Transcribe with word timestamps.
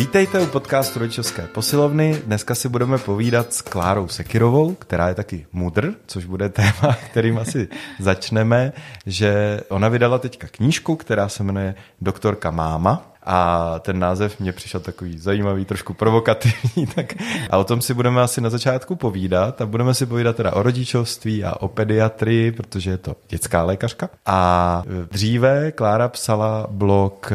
Vítejte 0.00 0.40
u 0.40 0.46
podcastu 0.46 0.98
Rodičovské 0.98 1.42
posilovny. 1.42 2.22
Dneska 2.26 2.54
si 2.54 2.68
budeme 2.68 2.98
povídat 2.98 3.52
s 3.52 3.62
Klárou 3.62 4.08
Sekirovou, 4.08 4.74
která 4.74 5.08
je 5.08 5.14
taky 5.14 5.46
mudr, 5.52 5.94
což 6.06 6.24
bude 6.24 6.48
téma, 6.48 6.96
kterým 7.10 7.38
asi 7.38 7.68
začneme, 7.98 8.72
že 9.06 9.60
ona 9.68 9.88
vydala 9.88 10.18
teďka 10.18 10.46
knížku, 10.50 10.96
která 10.96 11.28
se 11.28 11.42
jmenuje 11.42 11.74
Doktorka 12.00 12.50
máma. 12.50 13.12
A 13.22 13.78
ten 13.78 13.98
název 13.98 14.40
mě 14.40 14.52
přišel 14.52 14.80
takový 14.80 15.18
zajímavý, 15.18 15.64
trošku 15.64 15.94
provokativní, 15.94 16.86
tak 16.94 17.14
a 17.50 17.58
o 17.58 17.64
tom 17.64 17.80
si 17.80 17.94
budeme 17.94 18.22
asi 18.22 18.40
na 18.40 18.50
začátku 18.50 18.96
povídat 18.96 19.60
a 19.60 19.66
budeme 19.66 19.94
si 19.94 20.06
povídat 20.06 20.36
teda 20.36 20.52
o 20.52 20.62
rodičovství 20.62 21.44
a 21.44 21.60
o 21.60 21.68
pediatrii, 21.68 22.52
protože 22.52 22.90
je 22.90 22.98
to 22.98 23.16
dětská 23.28 23.62
lékařka. 23.62 24.08
A 24.26 24.82
dříve 25.10 25.72
Klára 25.72 26.08
psala 26.08 26.66
blog, 26.70 27.32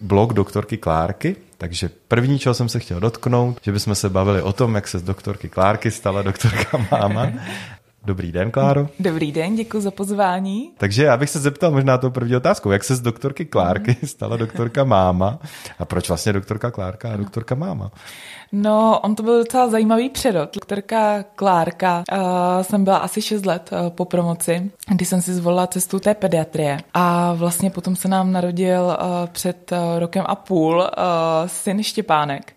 blog 0.00 0.32
doktorky 0.32 0.76
Klárky, 0.76 1.36
takže 1.60 1.90
první, 2.08 2.38
čeho 2.38 2.54
jsem 2.54 2.68
se 2.68 2.80
chtěl 2.80 3.00
dotknout, 3.00 3.60
že 3.62 3.72
bychom 3.72 3.94
se 3.94 4.08
bavili 4.08 4.42
o 4.42 4.52
tom, 4.52 4.74
jak 4.74 4.88
se 4.88 4.98
z 4.98 5.02
doktorky 5.02 5.48
Klárky 5.48 5.90
stala 5.90 6.22
doktorka 6.22 6.86
máma. 6.90 7.32
Dobrý 8.04 8.32
den, 8.32 8.50
Kláro. 8.50 8.88
Dobrý 9.00 9.32
den, 9.32 9.56
děkuji 9.56 9.80
za 9.80 9.90
pozvání. 9.90 10.70
Takže 10.78 11.04
já 11.04 11.16
bych 11.16 11.30
se 11.30 11.38
zeptal 11.38 11.70
možná 11.70 11.98
tou 11.98 12.10
první 12.10 12.36
otázkou, 12.36 12.70
jak 12.70 12.84
se 12.84 12.96
z 12.96 13.00
doktorky 13.00 13.44
Klárky 13.44 13.96
stala 14.06 14.36
doktorka 14.36 14.84
máma 14.84 15.38
a 15.78 15.84
proč 15.84 16.08
vlastně 16.08 16.32
doktorka 16.32 16.70
Klárka 16.70 17.12
a 17.12 17.16
doktorka 17.16 17.54
máma? 17.54 17.90
No, 18.52 19.00
on 19.00 19.14
to 19.14 19.22
byl 19.22 19.38
docela 19.38 19.68
zajímavý 19.68 20.08
předot. 20.08 20.54
Doktorka 20.54 21.22
Klárka 21.22 22.04
uh, 22.12 22.18
jsem 22.62 22.84
byla 22.84 22.96
asi 22.96 23.22
6 23.22 23.46
let 23.46 23.70
uh, 23.72 23.90
po 23.90 24.04
promoci, 24.04 24.70
kdy 24.88 25.04
jsem 25.04 25.22
si 25.22 25.34
zvolila 25.34 25.66
cestu 25.66 26.00
té 26.00 26.14
pediatrie. 26.14 26.78
A 26.94 27.32
vlastně 27.32 27.70
potom 27.70 27.96
se 27.96 28.08
nám 28.08 28.32
narodil 28.32 28.82
uh, 28.84 28.96
před 29.26 29.72
uh, 29.72 29.78
rokem 29.98 30.24
a 30.28 30.34
půl 30.34 30.76
uh, 30.78 30.84
syn 31.46 31.82
Štěpánek. 31.82 32.56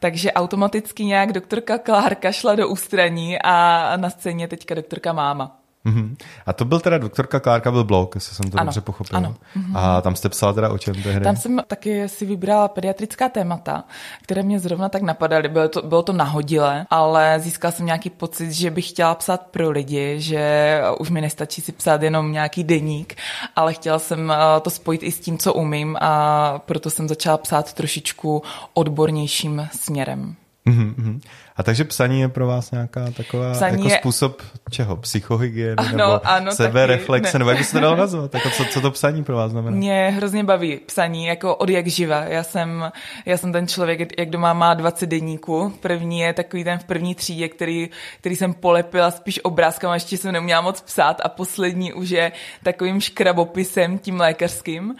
Takže 0.00 0.32
automaticky 0.32 1.04
nějak 1.04 1.32
doktorka 1.32 1.78
Klárka 1.78 2.32
šla 2.32 2.54
do 2.54 2.68
ústraní 2.68 3.38
a 3.44 3.92
na 3.96 4.10
scéně 4.10 4.48
teďka 4.48 4.74
doktorka 4.74 5.12
máma. 5.12 5.57
Mm-hmm. 5.86 6.16
A 6.46 6.52
to 6.52 6.64
byl 6.64 6.80
teda 6.80 6.98
doktorka 6.98 7.40
Klárka, 7.40 7.70
byl 7.70 7.84
blog, 7.84 8.14
jestli 8.14 8.34
jsem 8.34 8.50
to 8.50 8.58
ano, 8.58 8.64
dobře 8.66 8.80
pochopil. 8.80 9.16
Ano. 9.16 9.34
Mm-hmm. 9.56 9.72
A 9.78 10.00
tam 10.00 10.16
jste 10.16 10.28
psala 10.28 10.52
teda 10.52 10.70
o 10.70 10.78
čem 10.78 10.94
tehdy? 10.94 11.24
Tam 11.24 11.36
jsem 11.36 11.60
taky 11.66 12.08
si 12.08 12.26
vybrala 12.26 12.68
pediatrická 12.68 13.28
témata, 13.28 13.84
které 14.22 14.42
mě 14.42 14.60
zrovna 14.60 14.88
tak 14.88 15.02
napadaly. 15.02 15.48
Bylo 15.48 15.68
to, 15.68 15.82
bylo 15.82 16.02
to 16.02 16.12
nahodile, 16.12 16.86
ale 16.90 17.40
získala 17.40 17.72
jsem 17.72 17.86
nějaký 17.86 18.10
pocit, 18.10 18.52
že 18.52 18.70
bych 18.70 18.88
chtěla 18.88 19.14
psát 19.14 19.46
pro 19.46 19.70
lidi, 19.70 20.20
že 20.20 20.80
už 21.00 21.10
mi 21.10 21.20
nestačí 21.20 21.60
si 21.60 21.72
psát 21.72 22.02
jenom 22.02 22.32
nějaký 22.32 22.64
deník, 22.64 23.14
ale 23.56 23.74
chtěla 23.74 23.98
jsem 23.98 24.30
eh, 24.30 24.60
to 24.60 24.70
spojit 24.70 25.02
i 25.02 25.12
s 25.12 25.20
tím, 25.20 25.38
co 25.38 25.54
umím 25.54 25.96
a 26.00 26.58
proto 26.58 26.90
jsem 26.90 27.08
začala 27.08 27.38
psát 27.38 27.72
trošičku 27.72 28.42
odbornějším 28.74 29.68
směrem. 29.72 30.36
Mm-hmm. 30.66 31.20
A 31.58 31.62
takže 31.62 31.84
psaní 31.84 32.20
je 32.20 32.28
pro 32.28 32.46
vás 32.46 32.70
nějaká 32.70 33.10
taková 33.10 33.52
psaní 33.52 33.76
jako 33.76 33.88
je... 33.88 33.98
způsob 33.98 34.42
čeho? 34.70 34.96
Psychohygieny 34.96 35.74
ano, 35.76 35.96
nebo 35.96 36.26
ano, 36.26 36.52
sebereflexe? 36.52 37.32
Taky, 37.32 37.38
nebo 37.38 37.50
jak 37.50 37.58
by 37.58 37.64
se 37.64 37.72
to 37.72 37.80
dalo 37.80 37.96
nazvat? 38.06 38.34
Jako 38.34 38.50
co, 38.50 38.64
co 38.64 38.80
to 38.80 38.90
psaní 38.90 39.24
pro 39.24 39.36
vás 39.36 39.50
znamená? 39.50 39.76
Mě 39.76 40.12
hrozně 40.16 40.44
baví 40.44 40.80
psaní, 40.86 41.26
jako 41.26 41.56
od 41.56 41.68
jak 41.70 41.86
živa. 41.86 42.20
Já 42.20 42.42
jsem, 42.42 42.90
já 43.26 43.36
jsem 43.36 43.52
ten 43.52 43.68
člověk, 43.68 44.18
jak 44.18 44.30
doma 44.30 44.52
má 44.52 44.74
20 44.74 45.06
denníků. 45.06 45.72
První 45.80 46.20
je 46.20 46.32
takový 46.32 46.64
ten 46.64 46.78
v 46.78 46.84
první 46.84 47.14
třídě, 47.14 47.48
který, 47.48 47.90
který 48.20 48.36
jsem 48.36 48.54
polepila 48.54 49.10
spíš 49.10 49.40
obrázkama, 49.42 49.94
ještě 49.94 50.16
jsem 50.16 50.32
neuměla 50.32 50.60
moc 50.60 50.80
psát 50.80 51.20
a 51.24 51.28
poslední 51.28 51.92
už 51.92 52.10
je 52.10 52.32
takovým 52.62 53.00
škrabopisem, 53.00 53.98
tím 53.98 54.20
lékařským. 54.20 54.94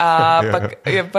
A 0.00 0.40
pak, 0.50 0.86
je, 0.86 1.10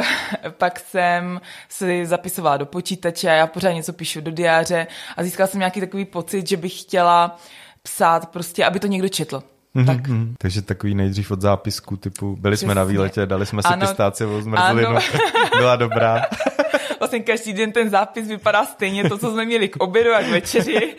pak 0.57 0.79
jsem 0.79 1.41
si 1.69 2.05
zapisovala 2.05 2.57
do 2.57 2.65
počítače 2.65 3.29
a 3.29 3.33
já 3.33 3.47
pořád 3.47 3.71
něco 3.71 3.93
píšu 3.93 4.21
do 4.21 4.31
diáře 4.31 4.87
a 5.17 5.23
získala 5.23 5.47
jsem 5.47 5.59
nějaký 5.59 5.79
takový 5.79 6.05
pocit, 6.05 6.47
že 6.47 6.57
bych 6.57 6.81
chtěla 6.81 7.37
psát 7.83 8.29
prostě, 8.29 8.65
aby 8.65 8.79
to 8.79 8.87
někdo 8.87 9.09
četl. 9.09 9.43
Mm-hmm. 9.75 9.85
Tak. 9.85 10.07
Mm-hmm. 10.07 10.33
Takže 10.37 10.61
takový 10.61 10.95
nejdřív 10.95 11.31
od 11.31 11.41
zápisku 11.41 11.97
typu 11.97 12.35
byli 12.35 12.55
Přesně. 12.55 12.65
jsme 12.65 12.75
na 12.75 12.83
výletě, 12.83 13.25
dali 13.25 13.45
jsme 13.45 13.61
si 13.61 13.67
ano. 13.67 13.87
pistáciovou 13.87 14.41
zmrzlinu, 14.41 14.95
byla 15.57 15.75
dobrá. 15.75 16.21
vlastně 17.01 17.19
každý 17.19 17.53
den 17.53 17.71
ten 17.71 17.89
zápis 17.89 18.27
vypadá 18.27 18.65
stejně, 18.65 19.09
to, 19.09 19.17
co 19.17 19.31
jsme 19.31 19.45
měli 19.45 19.69
k 19.69 19.75
obědu 19.75 20.13
a 20.13 20.21
k 20.21 20.27
večeři 20.27 20.95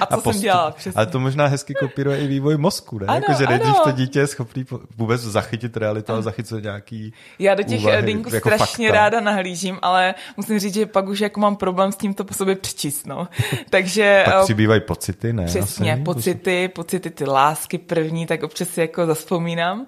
a 0.00 0.06
co 0.06 0.12
a 0.12 0.16
postup, 0.16 0.32
jsem 0.32 0.42
dělala. 0.42 0.70
Přesně. 0.70 0.92
Ale 0.96 1.06
to 1.06 1.20
možná 1.20 1.46
hezky 1.46 1.74
kopíruje 1.74 2.18
i 2.18 2.26
vývoj 2.26 2.56
mozku, 2.56 2.98
ne? 2.98 3.06
Ano, 3.06 3.16
jako, 3.16 3.32
že 3.32 3.46
nejdřív 3.46 3.74
to 3.84 3.90
dítě 3.90 4.18
je 4.18 4.26
schopný 4.26 4.66
vůbec 4.96 5.20
zachytit 5.20 5.76
realitu 5.76 6.12
a 6.12 6.22
zachytit 6.22 6.62
nějaký 6.62 7.12
Já 7.38 7.54
do 7.54 7.62
těch 7.62 7.80
úvahy, 7.80 8.04
linků 8.04 8.34
jako 8.34 8.48
strašně 8.48 8.88
fakta. 8.88 9.02
ráda 9.02 9.20
nahlížím, 9.20 9.78
ale 9.82 10.14
musím 10.36 10.58
říct, 10.58 10.74
že 10.74 10.86
pak 10.86 11.08
už 11.08 11.20
jako 11.20 11.40
mám 11.40 11.56
problém 11.56 11.92
s 11.92 11.96
tím 11.96 12.14
to 12.14 12.24
po 12.24 12.34
sobě 12.34 12.56
přečíst, 12.56 13.06
no. 13.06 13.28
Takže... 13.70 14.22
pak 14.24 14.44
přibývají 14.44 14.80
pocity, 14.80 15.32
ne? 15.32 15.44
Přesně, 15.44 15.92
asi? 15.92 16.02
pocity, 16.02 16.68
pocity 16.68 17.10
ty 17.10 17.24
lásky 17.24 17.78
první, 17.78 18.26
tak 18.26 18.42
občas 18.42 18.68
si 18.68 18.80
jako 18.80 19.06
zaspomínám, 19.06 19.86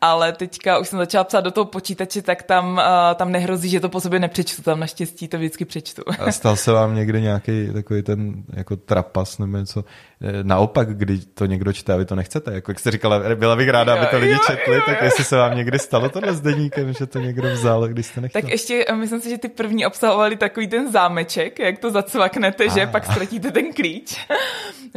ale 0.00 0.32
teďka 0.32 0.78
už 0.78 0.88
jsem 0.88 0.98
začala 0.98 1.24
psát 1.24 1.40
do 1.40 1.50
toho 1.50 1.64
počítače, 1.64 2.22
tak 2.22 2.42
tam, 2.42 2.72
uh, 2.72 3.14
tam 3.14 3.32
nehrozí, 3.32 3.68
že 3.68 3.80
to 3.80 3.88
po 3.88 4.00
sobě 4.00 4.18
nepřečtu, 4.18 4.62
tam 4.62 4.79
naštěstí 4.80 5.28
to 5.28 5.36
vždycky 5.36 5.64
přečtu. 5.64 6.02
A 6.18 6.32
stal 6.32 6.56
se 6.56 6.72
vám 6.72 6.94
někdy 6.94 7.22
nějaký 7.22 7.68
takový 7.72 8.02
ten 8.02 8.44
jako 8.52 8.76
trapas 8.76 9.38
nebo 9.38 9.56
něco, 9.56 9.84
e, 10.20 10.44
naopak, 10.44 10.96
kdy 10.96 11.18
to 11.18 11.46
někdo 11.46 11.72
čte 11.72 11.92
a 11.92 11.96
vy 11.96 12.04
to 12.04 12.14
nechcete, 12.14 12.54
jako 12.54 12.70
jak 12.70 12.78
jste 12.78 12.90
říkala, 12.90 13.34
byla 13.34 13.56
bych 13.56 13.68
ráda, 13.68 13.94
aby 13.94 14.06
to 14.06 14.18
lidi 14.18 14.32
jo, 14.32 14.38
četli, 14.46 14.74
jo, 14.74 14.80
tak 14.86 15.02
jestli 15.02 15.24
se 15.24 15.36
vám 15.36 15.56
někdy 15.56 15.78
stalo 15.78 16.08
tohle 16.08 16.34
s 16.34 16.40
deníkem, 16.40 16.92
že 16.92 17.06
to 17.06 17.18
někdo 17.18 17.50
vzal, 17.52 17.88
když 17.88 18.06
jste 18.06 18.20
nechtěl. 18.20 18.42
Tak 18.42 18.50
ještě, 18.50 18.84
e, 18.88 18.92
myslím 18.94 19.20
si, 19.20 19.30
že 19.30 19.38
ty 19.38 19.48
první 19.48 19.86
obsahovali 19.86 20.36
takový 20.36 20.66
ten 20.68 20.92
zámeček, 20.92 21.58
jak 21.58 21.78
to 21.78 21.90
zacvaknete, 21.90 22.64
a. 22.64 22.74
že 22.74 22.86
pak 22.86 23.04
ztratíte 23.04 23.50
ten 23.50 23.72
klíč. 23.72 24.16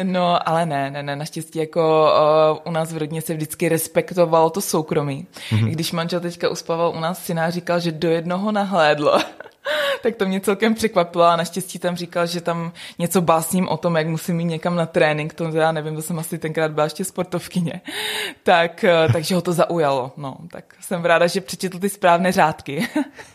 No, 0.04 0.50
ale 0.50 0.66
ne, 0.66 0.92
ne, 0.92 1.04
ne, 1.04 1.16
naštěstí 1.16 1.60
jako 1.60 2.14
uh, 2.54 2.72
u 2.72 2.72
nás 2.72 2.94
v 2.94 2.98
rodině 2.98 3.22
se 3.22 3.34
vždycky 3.34 3.70
respektovalo 3.70 4.50
to 4.50 4.62
soukromí. 4.62 5.28
Mm-hmm. 5.50 5.70
Když 5.70 5.92
manžel 5.92 6.20
teďka 6.20 6.50
uspával 6.50 6.94
u 6.98 7.00
nás 7.00 7.26
syna, 7.26 7.50
říkal, 7.50 7.80
že 7.80 7.92
do 7.92 8.10
jednoho 8.10 8.52
nahlédlo. 8.52 9.20
Tak 10.04 10.16
to 10.16 10.26
mě 10.26 10.40
celkem 10.40 10.76
překvapilo 10.76 11.24
a 11.24 11.36
naštěstí 11.36 11.80
tam 11.80 11.96
říkal, 11.96 12.28
že 12.28 12.42
tam 12.42 12.72
něco 13.00 13.22
básním 13.22 13.68
o 13.68 13.78
tom, 13.78 13.96
jak 13.96 14.08
musím 14.08 14.40
jít 14.40 14.46
někam 14.46 14.76
na 14.76 14.86
trénink, 14.86 15.34
to 15.34 15.48
já 15.48 15.72
nevím, 15.72 15.96
to 15.96 16.02
jsem 16.02 16.20
asi 16.20 16.38
tenkrát 16.38 16.72
byla 16.72 16.84
ještě 16.84 17.06
sportovkyně, 17.06 17.82
tak, 18.44 18.84
eh, 18.84 19.08
takže 19.14 19.36
ho 19.36 19.42
to 19.42 19.54
zaujalo, 19.54 20.12
no, 20.18 20.38
tak 20.52 20.76
jsem 20.82 21.06
ráda, 21.06 21.28
že 21.28 21.42
přečetl 21.42 21.80
ty 21.80 21.90
správné 21.90 22.32
řádky. 22.32 22.88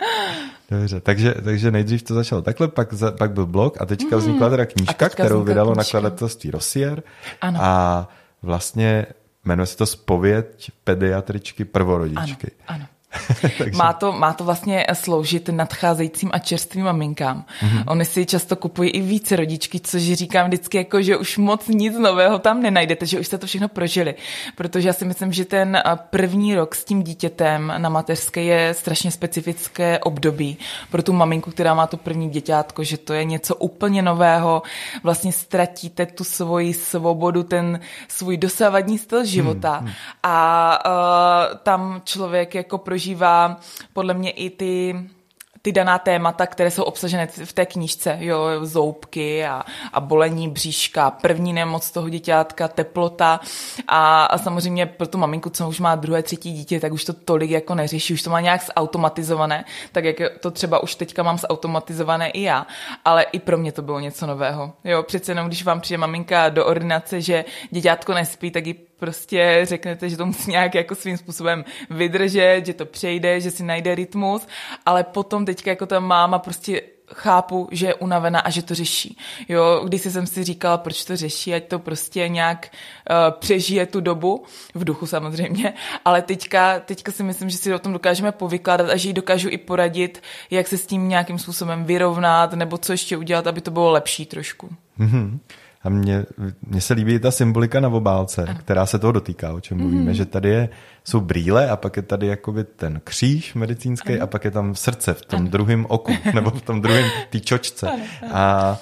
Dobře, 0.70 1.00
takže, 1.00 1.34
takže 1.44 1.70
nejdřív 1.70 2.02
to 2.02 2.14
začalo 2.14 2.42
takhle, 2.42 2.68
pak, 2.68 2.92
za, 2.92 3.12
pak 3.12 3.32
byl 3.32 3.46
blog 3.46 3.80
a 3.80 3.86
teďka 3.86 4.16
mm. 4.16 4.22
vznikla 4.22 4.50
teda 4.50 4.66
knížka, 4.66 5.08
kterou 5.08 5.42
vydalo 5.42 5.72
knížka. 5.72 5.98
nakladatelství 5.98 6.50
Rossier 6.50 7.02
ano. 7.40 7.58
a 7.62 8.08
vlastně 8.42 9.06
jmenuje 9.44 9.66
se 9.66 9.76
to 9.76 9.86
Spověď 9.86 10.70
pediatričky 10.84 11.64
prvorodičky. 11.64 12.50
Ano, 12.66 12.78
ano. 12.78 12.97
má, 13.76 13.92
to, 13.92 14.12
má 14.12 14.32
to 14.32 14.44
vlastně 14.44 14.86
sloužit 14.92 15.48
nadcházejícím 15.48 16.30
a 16.32 16.38
čerstvým 16.38 16.84
maminkám. 16.84 17.44
Mm-hmm. 17.60 17.84
Oni 17.86 18.04
si 18.04 18.26
často 18.26 18.56
kupují 18.56 18.90
i 18.90 19.00
více 19.00 19.36
rodičky, 19.36 19.80
což 19.80 20.02
říkám 20.02 20.46
vždycky, 20.46 20.76
jako, 20.76 21.02
že 21.02 21.16
už 21.16 21.38
moc 21.38 21.68
nic 21.68 21.98
nového 21.98 22.38
tam 22.38 22.62
nenajdete, 22.62 23.06
že 23.06 23.20
už 23.20 23.26
jste 23.26 23.38
to 23.38 23.46
všechno 23.46 23.68
prožili. 23.68 24.14
Protože 24.56 24.88
já 24.88 24.92
si 24.92 25.04
myslím, 25.04 25.32
že 25.32 25.44
ten 25.44 25.82
první 26.10 26.54
rok 26.54 26.74
s 26.74 26.84
tím 26.84 27.02
dítětem 27.02 27.72
na 27.76 27.88
mateřské 27.88 28.42
je 28.42 28.74
strašně 28.74 29.10
specifické 29.10 29.98
období 29.98 30.58
pro 30.90 31.02
tu 31.02 31.12
maminku, 31.12 31.50
která 31.50 31.74
má 31.74 31.86
to 31.86 31.96
první 31.96 32.30
děťátko, 32.30 32.84
že 32.84 32.96
to 32.96 33.12
je 33.12 33.24
něco 33.24 33.54
úplně 33.54 34.02
nového. 34.02 34.62
Vlastně 35.02 35.32
ztratíte 35.32 36.06
tu 36.06 36.24
svoji 36.24 36.74
svobodu, 36.74 37.42
ten 37.42 37.80
svůj 38.08 38.36
dosávadní 38.36 38.98
styl 38.98 39.24
života. 39.24 39.80
Mm-hmm. 39.84 39.92
A 40.22 40.78
uh, 40.86 41.58
tam 41.62 42.02
člověk 42.04 42.54
jako 42.54 42.78
pro 42.78 42.97
prožívá 42.98 43.56
podle 43.92 44.14
mě 44.14 44.30
i 44.30 44.50
ty 44.50 44.94
ty 45.62 45.72
daná 45.72 45.98
témata, 45.98 46.46
které 46.46 46.70
jsou 46.70 46.82
obsažené 46.82 47.26
v 47.26 47.52
té 47.52 47.66
knížce, 47.66 48.16
jo, 48.20 48.38
zoubky 48.62 49.46
a, 49.46 49.62
a 49.92 50.00
bolení 50.00 50.48
bříška, 50.48 51.10
první 51.10 51.52
nemoc 51.52 51.90
toho 51.90 52.08
děťátka, 52.08 52.68
teplota 52.68 53.40
a, 53.88 54.24
a 54.24 54.38
samozřejmě 54.38 54.86
pro 54.86 55.06
tu 55.06 55.18
maminku, 55.18 55.50
co 55.50 55.68
už 55.68 55.80
má 55.80 55.94
druhé, 55.94 56.22
třetí 56.22 56.52
dítě, 56.52 56.80
tak 56.80 56.92
už 56.92 57.04
to 57.04 57.12
tolik 57.12 57.50
jako 57.50 57.74
neřeší, 57.74 58.14
už 58.14 58.22
to 58.22 58.30
má 58.30 58.40
nějak 58.40 58.62
zautomatizované, 58.76 59.64
tak 59.92 60.04
jak 60.04 60.16
to 60.40 60.50
třeba 60.50 60.82
už 60.82 60.94
teďka 60.94 61.22
mám 61.22 61.38
zautomatizované 61.38 62.30
i 62.30 62.42
já, 62.42 62.66
ale 63.04 63.22
i 63.22 63.38
pro 63.38 63.58
mě 63.58 63.72
to 63.72 63.82
bylo 63.82 64.00
něco 64.00 64.26
nového. 64.26 64.72
Jo, 64.84 65.02
přece 65.02 65.30
jenom, 65.32 65.46
když 65.46 65.64
vám 65.64 65.80
přijde 65.80 65.98
maminka 65.98 66.48
do 66.48 66.66
ordinace, 66.66 67.20
že 67.20 67.44
děťátko 67.70 68.14
nespí, 68.14 68.50
tak 68.50 68.66
ji 68.66 68.87
prostě 68.98 69.60
řeknete, 69.62 70.08
že 70.08 70.16
to 70.16 70.26
musí 70.26 70.50
nějak 70.50 70.74
jako 70.74 70.94
svým 70.94 71.16
způsobem 71.16 71.64
vydržet, 71.90 72.62
že 72.66 72.74
to 72.74 72.86
přejde, 72.86 73.40
že 73.40 73.50
si 73.50 73.62
najde 73.62 73.94
rytmus, 73.94 74.46
ale 74.86 75.04
potom 75.04 75.44
teďka 75.44 75.70
jako 75.70 75.86
ta 75.86 76.00
máma 76.00 76.38
prostě 76.38 76.82
chápu, 77.14 77.68
že 77.70 77.86
je 77.86 77.94
unavená 77.94 78.40
a 78.40 78.50
že 78.50 78.62
to 78.62 78.74
řeší. 78.74 79.18
Jo, 79.48 79.82
když 79.84 80.02
jsem 80.02 80.26
si 80.26 80.44
říkala, 80.44 80.78
proč 80.78 81.04
to 81.04 81.16
řeší, 81.16 81.54
ať 81.54 81.64
to 81.64 81.78
prostě 81.78 82.28
nějak 82.28 82.68
uh, 83.10 83.16
přežije 83.38 83.86
tu 83.86 84.00
dobu, 84.00 84.44
v 84.74 84.84
duchu 84.84 85.06
samozřejmě, 85.06 85.74
ale 86.04 86.22
teďka, 86.22 86.80
teďka 86.80 87.12
si 87.12 87.22
myslím, 87.22 87.50
že 87.50 87.58
si 87.58 87.74
o 87.74 87.78
tom 87.78 87.92
dokážeme 87.92 88.32
povykládat 88.32 88.90
a 88.90 88.96
že 88.96 89.08
jí 89.08 89.12
dokážu 89.12 89.48
i 89.48 89.58
poradit, 89.58 90.22
jak 90.50 90.68
se 90.68 90.78
s 90.78 90.86
tím 90.86 91.08
nějakým 91.08 91.38
způsobem 91.38 91.84
vyrovnat, 91.84 92.52
nebo 92.52 92.78
co 92.78 92.92
ještě 92.92 93.16
udělat, 93.16 93.46
aby 93.46 93.60
to 93.60 93.70
bylo 93.70 93.90
lepší 93.90 94.26
trošku. 94.26 94.68
Mm-hmm. 95.00 95.38
A 95.88 95.90
mně, 95.90 96.24
mně 96.66 96.80
se 96.80 96.94
líbí 96.94 97.18
ta 97.18 97.30
symbolika 97.30 97.80
na 97.80 97.88
obálce, 97.88 98.44
ano. 98.44 98.58
která 98.58 98.86
se 98.86 98.98
toho 98.98 99.12
dotýká, 99.12 99.52
o 99.52 99.60
čem 99.60 99.76
mm. 99.78 99.82
mluvíme, 99.82 100.14
že 100.14 100.24
tady 100.24 100.48
je, 100.48 100.68
jsou 101.04 101.20
brýle 101.20 101.70
a 101.70 101.76
pak 101.76 101.96
je 101.96 102.02
tady 102.02 102.26
jakoby 102.26 102.64
ten 102.64 103.00
kříž 103.04 103.54
medicínský 103.54 104.12
ano. 104.12 104.22
a 104.22 104.26
pak 104.26 104.44
je 104.44 104.50
tam 104.50 104.74
srdce 104.74 105.14
v 105.14 105.24
tom 105.24 105.40
ano. 105.40 105.50
druhém 105.50 105.86
oku, 105.88 106.12
nebo 106.34 106.50
v 106.50 106.62
tom 106.62 106.80
druhém 106.80 107.10
té 107.30 107.40
čočce. 107.40 107.88
Ano, 107.88 108.02
ano. 108.22 108.30
A 108.34 108.78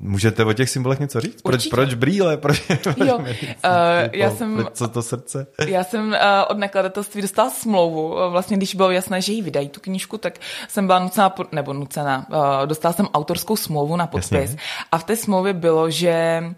Můžete 0.00 0.44
o 0.44 0.52
těch 0.52 0.70
symbolech 0.70 1.00
něco 1.00 1.20
říct? 1.20 1.42
Proč, 1.42 1.66
proč 1.66 1.94
brýle? 1.94 2.36
Proč, 2.36 2.62
jo, 2.96 3.18
uh, 3.18 3.24
já 4.12 4.30
jsem, 4.30 4.66
co 4.72 4.88
to 4.88 5.02
srdce? 5.02 5.46
Já 5.66 5.84
jsem 5.84 6.08
uh, 6.08 6.14
od 6.48 6.58
nakladatelství 6.58 7.22
dostala 7.22 7.50
smlouvu. 7.50 8.16
Vlastně, 8.30 8.56
když 8.56 8.74
bylo 8.74 8.90
jasné, 8.90 9.22
že 9.22 9.32
jí 9.32 9.42
vydají 9.42 9.68
tu 9.68 9.80
knížku, 9.80 10.18
tak 10.18 10.38
jsem 10.68 10.86
byla 10.86 10.98
nucená, 10.98 11.34
nebo 11.52 11.72
nucená, 11.72 12.26
uh, 12.28 12.66
dostala 12.66 12.92
jsem 12.92 13.06
autorskou 13.14 13.56
smlouvu 13.56 13.96
na 13.96 14.06
podpis. 14.06 14.40
Jasně. 14.40 14.56
A 14.92 14.98
v 14.98 15.04
té 15.04 15.16
smlouvě 15.16 15.52
bylo, 15.52 15.90
že 15.90 16.42
uh, 16.46 16.52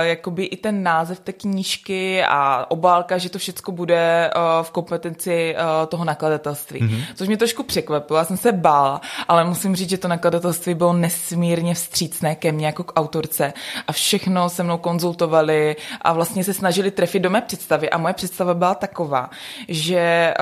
jakoby 0.00 0.44
i 0.44 0.56
ten 0.56 0.82
název 0.82 1.20
té 1.20 1.32
knížky 1.32 2.24
a 2.24 2.66
obálka, 2.68 3.18
že 3.18 3.30
to 3.30 3.38
všechno 3.38 3.72
bude 3.72 4.30
uh, 4.36 4.42
v 4.62 4.70
kompetenci 4.70 5.56
uh, 5.56 5.86
toho 5.86 6.04
nakladatelství. 6.04 6.80
Mm-hmm. 6.80 7.04
Což 7.14 7.28
mě 7.28 7.36
trošku 7.36 7.62
překvapilo, 7.62 8.18
já 8.18 8.24
jsem 8.24 8.36
se 8.36 8.52
bála, 8.52 9.00
ale 9.28 9.44
musím 9.44 9.76
říct, 9.76 9.90
že 9.90 9.98
to 9.98 10.08
nakladatelství 10.08 10.74
bylo 10.74 10.92
nesmírně 10.92 11.74
vstřícné 11.74 12.34
ke 12.34 12.52
mně 12.52 12.66
jako 12.66 12.84
k 12.84 13.00
autorce 13.00 13.52
a 13.86 13.92
všechno 13.92 14.48
se 14.48 14.62
mnou 14.62 14.78
konzultovali 14.78 15.76
a 16.02 16.12
vlastně 16.12 16.44
se 16.44 16.54
snažili 16.54 16.90
trefit 16.90 17.22
do 17.22 17.30
mé 17.30 17.40
představy 17.40 17.90
a 17.90 17.98
moje 17.98 18.14
představa 18.14 18.54
byla 18.54 18.74
taková, 18.74 19.30
že 19.68 20.34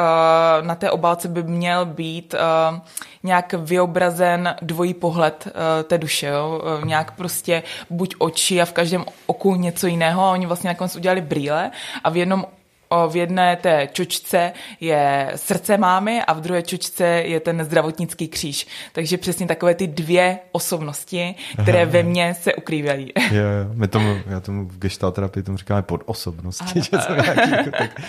na 0.61 0.75
té 0.75 0.91
obálce 0.91 1.29
by 1.29 1.43
měl 1.43 1.87
být 1.87 2.35
nějak 3.23 3.53
vyobrazen 3.53 4.55
dvojí 4.63 4.95
pohled 4.95 5.49
té 5.85 5.99
duše, 5.99 6.27
jo? 6.27 6.63
Nějak 6.85 7.11
prostě 7.17 7.63
buď 7.91 8.15
oči 8.19 8.61
a 8.61 8.65
v 8.65 8.73
každém 8.73 9.05
oku 9.27 9.55
něco 9.55 9.87
jiného. 9.87 10.23
A 10.23 10.31
oni 10.31 10.47
vlastně 10.47 10.69
nakonec 10.69 10.97
udělali 10.97 11.21
brýle 11.21 11.71
a 12.05 12.11
v 12.11 12.17
jednom 12.17 12.47
v 13.09 13.17
jedné 13.17 13.57
té 13.57 13.89
čočce 13.93 14.53
je 14.81 15.33
srdce 15.37 15.79
mámy 15.79 16.23
a 16.23 16.33
v 16.33 16.41
druhé 16.41 16.63
čočce 16.63 17.05
je 17.05 17.41
ten 17.41 17.65
zdravotnický 17.65 18.29
kříž. 18.29 18.67
Takže 18.93 19.17
přesně 19.19 19.47
takové 19.47 19.75
ty 19.75 19.87
dvě 19.87 20.39
osobnosti, 20.53 21.35
které 21.63 21.83
Aha. 21.83 21.91
ve 21.91 22.03
mně 22.03 22.35
se 22.41 22.55
ukrývají. 22.55 23.13
Jo, 23.31 23.43
jo. 23.43 23.75
My 23.75 23.89
tomu, 23.89 24.17
já 24.27 24.41
tomu 24.41 24.69
v 24.69 24.79
gestalt 24.79 25.15
terapii 25.15 25.43
tomu 25.43 25.59
říkáme 25.59 25.83
podosobnosti. 25.83 26.81
Že 26.83 26.99
jsou 27.01 27.13
nějaký, 27.13 27.51
jako 27.51 27.71
tak. 27.71 27.91
Uh, 27.99 28.05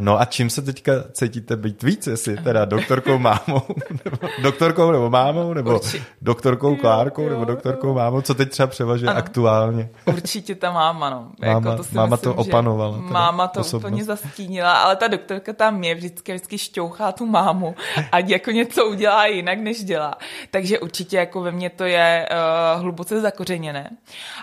no 0.00 0.20
a 0.20 0.24
čím 0.24 0.50
se 0.50 0.62
teďka 0.62 0.92
cítíte 1.12 1.56
být 1.56 1.82
víc, 1.82 2.06
jestli 2.06 2.36
teda 2.36 2.64
doktorkou 2.64 3.18
mámou, 3.18 3.62
nebo 4.04 4.16
doktorkou 4.42 4.90
nebo 4.90 5.10
mámou, 5.10 5.54
nebo 5.54 5.74
Určitě. 5.74 6.04
doktorkou 6.22 6.76
Klárkou, 6.76 7.22
jo, 7.22 7.30
nebo 7.30 7.44
doktorkou 7.44 7.86
jo. 7.88 7.94
mámou, 7.94 8.20
co 8.20 8.34
teď 8.34 8.50
třeba 8.50 8.66
převažuje 8.66 9.10
ano. 9.10 9.18
aktuálně? 9.18 9.88
Určitě 10.04 10.54
ta 10.54 10.72
máma, 10.72 11.10
no. 11.10 11.28
Máma, 11.40 11.52
jako 11.52 11.76
to 11.76 11.84
si 11.84 11.94
máma 11.94 12.16
myslím, 12.16 12.32
to 12.32 12.40
opanovala. 12.40 12.98
Máma 12.98 13.48
to 13.48 13.60
osobnost. 13.60 13.90
úplně 13.90 14.01
zastínila, 14.04 14.72
ale 14.72 14.96
ta 14.96 15.08
doktorka 15.08 15.52
tam 15.52 15.84
je 15.84 15.94
vždycky, 15.94 16.32
vždycky 16.32 16.58
šťouchá 16.58 17.12
tu 17.12 17.26
mámu, 17.26 17.74
ať 18.12 18.28
jako 18.28 18.50
něco 18.50 18.86
udělá 18.86 19.26
jinak, 19.26 19.58
než 19.58 19.84
dělá. 19.84 20.14
Takže 20.50 20.78
určitě 20.78 21.16
jako 21.16 21.40
ve 21.40 21.50
mně 21.52 21.70
to 21.70 21.84
je 21.84 22.28
uh, 22.30 22.80
hluboce 22.80 23.20
zakořeněné, 23.20 23.90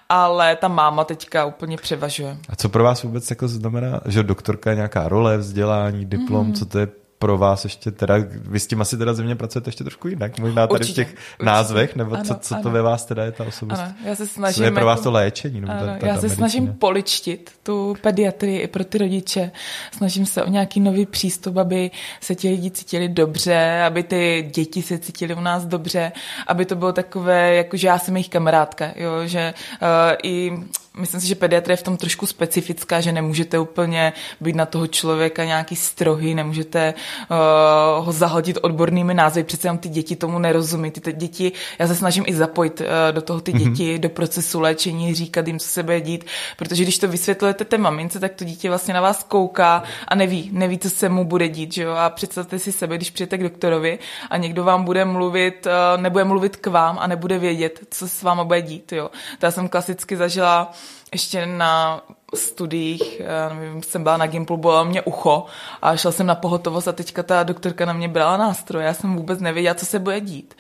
ale 0.10 0.56
ta 0.56 0.68
máma 0.68 1.04
teďka 1.04 1.46
úplně 1.46 1.78
převažuje. 1.78 2.38
A 2.50 2.56
co 2.56 2.70
pro 2.70 2.84
vás 2.84 3.04
vůbec 3.04 3.30
jako 3.30 3.48
znamená, 3.48 4.02
že 4.06 4.24
doktorka 4.24 4.70
je 4.70 4.76
nějaká 4.76 5.08
role, 5.08 5.38
vzdělání, 5.38 6.06
diplom, 6.06 6.48
mm. 6.48 6.54
co 6.54 6.66
to 6.66 6.80
je 6.80 6.88
pro 7.20 7.38
vás 7.38 7.64
ještě 7.64 7.92
teda, 7.92 8.16
vy 8.32 8.60
s 8.60 8.68
tím 8.68 8.82
asi 8.82 8.98
teda 8.98 9.14
země 9.14 9.36
pracujete 9.36 9.70
ještě 9.70 9.84
trošku 9.84 10.08
jinak, 10.08 10.40
možná 10.40 10.68
tady 10.68 10.80
určitě, 10.80 11.04
v 11.04 11.08
těch 11.08 11.16
určitě. 11.16 11.46
názvech, 11.46 11.96
nebo 11.96 12.16
ano, 12.16 12.24
co, 12.24 12.36
co 12.36 12.56
ano. 12.56 12.64
to 12.64 12.72
ve 12.72 12.82
vás 12.82 13.06
teda 13.06 13.24
je 13.24 13.32
ta 13.32 13.44
osobnost? 13.44 13.80
Ano, 13.80 13.94
já 14.06 14.16
se 14.16 14.28
snažím. 14.28 14.56
Co 14.56 14.64
je 14.64 14.72
pro 14.72 14.86
vás 14.86 15.00
jako, 15.00 15.04
to 15.04 15.12
léčení? 15.12 15.62
Nebo 15.62 15.74
ano, 15.74 15.86
ta, 15.86 15.98
ta, 15.98 16.08
já 16.08 16.16
se 16.16 16.22
medicína? 16.22 16.36
snažím 16.36 16.74
poličtit 16.74 17.52
tu 17.64 17.96
pediatrii 18.02 18.60
i 18.60 18.68
pro 18.68 18.84
ty 18.84 18.98
rodiče. 18.98 19.52
Snažím 19.92 20.26
se 20.26 20.44
o 20.44 20.50
nějaký 20.50 20.80
nový 20.80 21.06
přístup, 21.06 21.58
aby 21.58 21.92
se 22.22 22.36
ti 22.36 22.50
lidi 22.50 22.72
cítili 22.72 23.10
dobře, 23.10 23.84
aby 23.86 24.04
ty 24.04 24.52
děti 24.56 24.82
se 24.82 24.98
cítili 24.98 25.36
u 25.36 25.42
nás 25.42 25.66
dobře, 25.66 26.12
aby 26.48 26.66
to 26.66 26.76
bylo 26.76 26.94
takové, 26.94 27.56
jako 27.56 27.78
že 27.78 27.88
já 27.88 28.00
jsem 28.00 28.16
jejich 28.16 28.30
kamarádka, 28.30 28.92
jo, 28.96 29.12
že 29.28 29.54
uh, 29.82 29.88
i 30.24 30.52
myslím 31.00 31.22
si, 31.22 31.28
že 31.28 31.36
pediatrie 31.36 31.74
je 31.74 31.78
v 31.78 31.84
tom 31.84 31.98
trošku 31.98 32.26
specifická, 32.26 33.02
že 33.02 33.12
nemůžete 33.12 33.60
úplně 33.60 34.14
být 34.42 34.56
na 34.56 34.66
toho 34.66 34.88
člověka 34.88 35.46
nějaký 35.46 35.76
strohy, 35.76 36.36
nemůžete 36.36 36.94
uh, 37.30 38.06
ho 38.06 38.12
zahodit 38.12 38.58
odbornými 38.62 39.14
názvy, 39.14 39.44
přece 39.44 39.68
jenom 39.68 39.78
ty 39.78 39.90
děti 39.90 40.16
tomu 40.16 40.40
nerozumí. 40.40 40.92
Ty, 40.92 41.02
ty 41.02 41.14
děti, 41.14 41.52
já 41.80 41.88
se 41.88 41.96
snažím 41.96 42.24
i 42.28 42.34
zapojit 42.34 42.82
uh, 42.82 42.88
do 43.12 43.22
toho 43.22 43.42
ty 43.42 43.54
mhm. 43.54 43.60
děti, 43.60 43.96
mm-hmm. 43.96 44.00
do 44.00 44.10
procesu 44.10 44.60
léčení, 44.60 45.14
říkat 45.14 45.48
jim, 45.48 45.60
co 45.60 45.68
se 45.68 45.84
bude 45.84 46.02
dít, 46.02 46.26
protože 46.58 46.84
když 46.84 46.98
to 46.98 47.08
vysvětlujete 47.08 47.66
té 47.66 47.78
mamince, 47.78 48.20
tak 48.20 48.34
to 48.34 48.44
dítě 48.44 48.70
vlastně 48.70 48.94
na 48.94 49.02
vás 49.02 49.24
kouká 49.24 49.84
a 50.08 50.16
neví, 50.16 50.50
neví, 50.54 50.78
co 50.78 50.90
se 50.90 51.10
mu 51.10 51.26
bude 51.26 51.48
dít, 51.48 51.74
že 51.74 51.84
jo? 51.84 51.92
A 51.92 52.10
představte 52.10 52.60
si 52.60 52.72
sebe, 52.72 52.98
když 52.98 53.12
přijete 53.12 53.38
k 53.38 53.44
doktorovi 53.44 54.00
a 54.30 54.38
někdo 54.38 54.64
vám 54.64 54.84
bude 54.84 55.06
mluvit, 55.06 55.68
uh, 55.68 56.02
nebude 56.02 56.24
mluvit 56.24 56.56
k 56.56 56.68
vám 56.68 56.98
a 57.00 57.08
nebude 57.08 57.40
vědět, 57.40 57.80
co 57.90 58.08
se 58.08 58.16
s 58.16 58.24
váma 58.24 58.44
bude 58.44 58.62
dít, 58.62 58.92
jo? 58.92 59.10
To 59.40 59.46
já 59.46 59.52
jsem 59.52 59.70
klasicky 59.70 60.18
zažila 60.18 60.72
ještě 61.12 61.46
na 61.46 62.02
studiích, 62.36 63.22
nevím, 63.54 63.84
jsem 63.84 64.04
byla 64.04 64.18
na 64.18 64.28
Gimplu, 64.28 64.58
bylo 64.58 64.86
mě 64.86 65.02
ucho 65.02 65.46
a 65.82 65.96
šla 65.96 66.12
jsem 66.12 66.28
na 66.28 66.36
pohotovost 66.36 66.88
a 66.88 66.92
teďka 66.92 67.24
ta 67.24 67.44
doktorka 67.44 67.86
na 67.86 67.94
mě 67.94 68.08
brala 68.08 68.38
nástroj. 68.38 68.84
Já 68.84 68.94
jsem 68.94 69.16
vůbec 69.16 69.40
nevěděla, 69.40 69.76
co 69.76 69.86
se 69.86 70.00
bude 70.00 70.22
dít. 70.22 70.54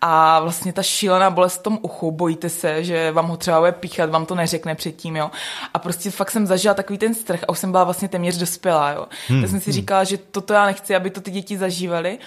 A 0.00 0.40
vlastně 0.40 0.72
ta 0.72 0.82
šílená 0.82 1.30
bolest 1.30 1.58
v 1.58 1.62
tom 1.62 1.78
uchu, 1.82 2.10
bojíte 2.10 2.48
se, 2.48 2.84
že 2.84 3.12
vám 3.12 3.28
ho 3.28 3.36
třeba 3.36 3.60
bude 3.60 3.72
píchat, 3.72 4.10
vám 4.10 4.26
to 4.26 4.34
neřekne 4.34 4.74
předtím, 4.74 5.16
jo. 5.16 5.30
A 5.74 5.78
prostě 5.78 6.10
fakt 6.10 6.30
jsem 6.30 6.46
zažila 6.46 6.74
takový 6.74 6.98
ten 6.98 7.14
strach 7.14 7.40
a 7.42 7.48
už 7.48 7.58
jsem 7.58 7.70
byla 7.70 7.84
vlastně 7.84 8.08
téměř 8.08 8.36
dospělá, 8.36 8.90
jo. 8.90 9.06
Hmm. 9.28 9.40
Tak 9.40 9.50
jsem 9.50 9.60
si 9.60 9.70
hmm. 9.70 9.80
říkala, 9.80 10.04
že 10.04 10.18
toto 10.18 10.52
já 10.52 10.66
nechci, 10.66 10.96
aby 10.96 11.10
to 11.10 11.20
ty 11.20 11.30
děti 11.30 11.58
zažívaly. 11.58 12.18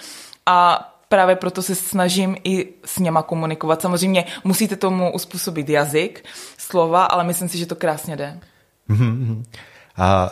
A 0.46 0.88
právě 1.08 1.36
proto 1.36 1.62
se 1.62 1.74
snažím 1.74 2.36
i 2.44 2.68
s 2.84 2.98
něma 2.98 3.22
komunikovat. 3.22 3.82
Samozřejmě 3.82 4.24
musíte 4.44 4.76
tomu 4.76 5.12
uspůsobit 5.12 5.68
jazyk, 5.68 6.24
slova, 6.58 7.04
ale 7.04 7.24
myslím 7.24 7.48
si, 7.48 7.58
že 7.58 7.66
to 7.66 7.76
krásně 7.76 8.16
jde. 8.16 8.40
Mm-hmm. 8.90 9.42
A 9.98 10.30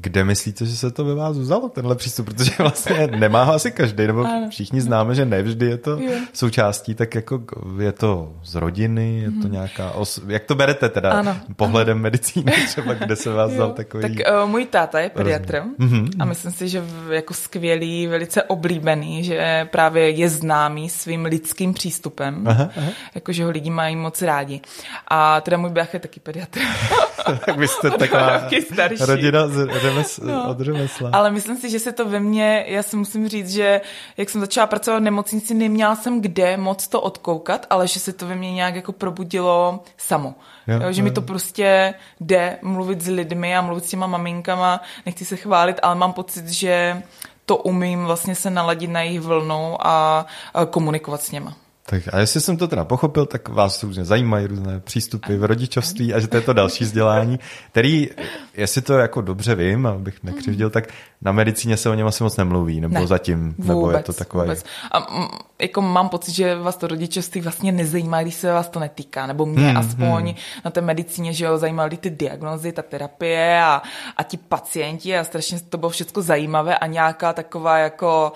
kde 0.00 0.24
myslíte, 0.24 0.66
že 0.66 0.76
se 0.76 0.90
to 0.90 1.04
ve 1.04 1.14
vás 1.14 1.38
vzalo, 1.38 1.68
tenhle 1.68 1.94
přístup? 1.94 2.26
Protože 2.26 2.50
vlastně 2.58 3.06
nemá 3.06 3.42
ho 3.42 3.52
asi 3.52 3.72
každý, 3.72 4.06
nebo 4.06 4.24
ano. 4.24 4.50
všichni 4.50 4.80
známe, 4.80 5.14
že 5.14 5.24
nevždy 5.24 5.66
je 5.66 5.76
to 5.76 5.90
jo. 5.90 6.12
součástí, 6.32 6.94
tak 6.94 7.14
jako 7.14 7.42
je 7.80 7.92
to 7.92 8.32
z 8.44 8.54
rodiny, 8.54 9.20
je 9.20 9.30
to 9.30 9.36
mhm. 9.36 9.52
nějaká, 9.52 9.90
os... 9.90 10.20
jak 10.26 10.44
to 10.44 10.54
berete 10.54 10.88
teda 10.88 11.10
ano. 11.12 11.36
pohledem 11.56 11.96
ano. 11.96 12.02
medicíny 12.02 12.52
třeba, 12.66 12.94
kde 12.94 13.16
se 13.16 13.30
vás 13.30 13.52
vzal 13.52 13.70
takový... 13.72 14.02
Tak 14.02 14.12
uh, 14.42 14.50
můj 14.50 14.66
táta 14.66 15.00
je 15.00 15.10
pediatr 15.10 15.62
mm-hmm. 15.78 16.10
a 16.18 16.24
myslím 16.24 16.52
si, 16.52 16.68
že 16.68 16.84
jako 17.10 17.34
skvělý, 17.34 18.06
velice 18.06 18.42
oblíbený, 18.42 19.24
že 19.24 19.68
právě 19.70 20.10
je 20.10 20.28
známý 20.28 20.88
svým 20.88 21.24
lidským 21.24 21.74
přístupem, 21.74 22.44
aha, 22.46 22.70
aha. 22.76 22.88
jakože 23.14 23.44
ho 23.44 23.50
lidi 23.50 23.70
mají 23.70 23.96
moc 23.96 24.22
rádi. 24.22 24.60
A 25.08 25.40
teda 25.40 25.56
můj 25.56 25.70
brácha 25.70 25.90
je 25.92 26.00
taky 26.00 26.20
pediatr. 26.20 26.60
tak 27.46 27.56
vy 27.56 27.68
jste 27.68 27.90
taková 27.90 28.38
rodina 29.06 29.48
z 29.48 29.68
řemesl, 29.80 30.24
no. 30.26 30.50
od 30.50 30.60
řemesla. 30.60 31.10
Ale 31.12 31.30
myslím 31.30 31.56
si, 31.56 31.70
že 31.70 31.78
se 31.78 31.92
to 31.92 32.08
ve 32.08 32.20
mně, 32.20 32.64
já 32.68 32.82
si 32.82 32.96
musím 32.96 33.28
říct, 33.28 33.50
že 33.50 33.80
jak 34.16 34.30
jsem 34.30 34.40
začala 34.40 34.66
pracovat 34.66 34.98
v 34.98 35.02
nemocnici, 35.02 35.54
neměla 35.54 35.96
jsem 35.96 36.20
kde 36.20 36.56
moc 36.56 36.88
to 36.88 37.00
odkoukat, 37.00 37.66
ale 37.70 37.88
že 37.88 38.00
se 38.00 38.12
to 38.12 38.26
ve 38.26 38.34
mně 38.34 38.52
nějak 38.52 38.74
jako 38.74 38.92
probudilo 38.92 39.84
samo. 39.96 40.34
Jo, 40.66 40.80
jo, 40.82 40.92
že 40.92 41.02
mi 41.02 41.10
to 41.10 41.22
prostě 41.22 41.94
jde 42.20 42.58
mluvit 42.62 43.00
s 43.00 43.08
lidmi 43.08 43.56
a 43.56 43.60
mluvit 43.60 43.84
s 43.84 43.90
těma 43.90 44.06
maminkama, 44.06 44.80
nechci 45.06 45.24
se 45.24 45.36
chválit, 45.36 45.80
ale 45.82 45.94
mám 45.94 46.12
pocit, 46.12 46.48
že 46.48 47.02
to 47.46 47.56
umím 47.56 48.04
vlastně 48.04 48.34
se 48.34 48.50
naladit 48.50 48.90
na 48.90 49.02
jejich 49.02 49.20
vlnu 49.20 49.86
a 49.86 50.26
komunikovat 50.70 51.22
s 51.22 51.30
něma. 51.30 51.56
Tak 51.88 52.02
a 52.12 52.18
jestli 52.18 52.40
jsem 52.40 52.56
to 52.56 52.68
teda 52.68 52.84
pochopil, 52.84 53.26
tak 53.26 53.48
vás 53.48 53.82
různě 53.82 54.04
zajímají 54.04 54.46
různé 54.46 54.80
přístupy 54.80 55.36
v 55.36 55.44
rodičovství 55.44 56.14
a 56.14 56.20
že 56.20 56.26
to 56.26 56.36
je 56.36 56.42
to 56.42 56.52
další 56.52 56.84
vzdělání, 56.84 57.40
který, 57.70 58.10
jestli 58.54 58.82
to 58.82 58.98
jako 58.98 59.20
dobře 59.20 59.54
vím, 59.54 59.86
abych 59.86 60.22
nekřivdil, 60.22 60.70
tak 60.70 60.88
na 61.22 61.32
medicíně 61.32 61.76
se 61.76 61.90
o 61.90 61.94
něm 61.94 62.06
asi 62.06 62.22
moc 62.22 62.36
nemluví, 62.36 62.80
nebo 62.80 62.94
ne, 62.94 63.06
zatím, 63.06 63.54
vůbec, 63.58 63.68
nebo 63.68 63.90
je 63.90 64.02
to 64.02 64.12
takové... 64.12 64.44
Vůbec. 64.44 64.64
A 64.92 64.98
m, 64.98 65.28
jako 65.58 65.82
mám 65.82 66.08
pocit, 66.08 66.32
že 66.32 66.56
vás 66.56 66.76
to 66.76 66.86
rodičovství 66.86 67.40
vlastně 67.40 67.72
nezajímá, 67.72 68.22
když 68.22 68.34
se 68.34 68.52
vás 68.52 68.68
to 68.68 68.80
netýká, 68.80 69.26
nebo 69.26 69.46
mě 69.46 69.68
hmm, 69.68 69.76
aspoň 69.76 70.24
hmm. 70.24 70.34
na 70.64 70.70
té 70.70 70.80
medicíně, 70.80 71.32
že 71.32 71.44
jo, 71.44 71.58
zajímaly 71.58 71.96
ty 71.96 72.10
diagnozy, 72.10 72.72
ta 72.72 72.82
terapie 72.82 73.62
a, 73.62 73.82
a 74.16 74.22
ti 74.22 74.36
pacienti 74.36 75.18
a 75.18 75.24
strašně 75.24 75.60
to 75.60 75.78
bylo 75.78 75.90
všechno 75.90 76.22
zajímavé 76.22 76.78
a 76.78 76.86
nějaká 76.86 77.32
taková 77.32 77.78
jako 77.78 78.32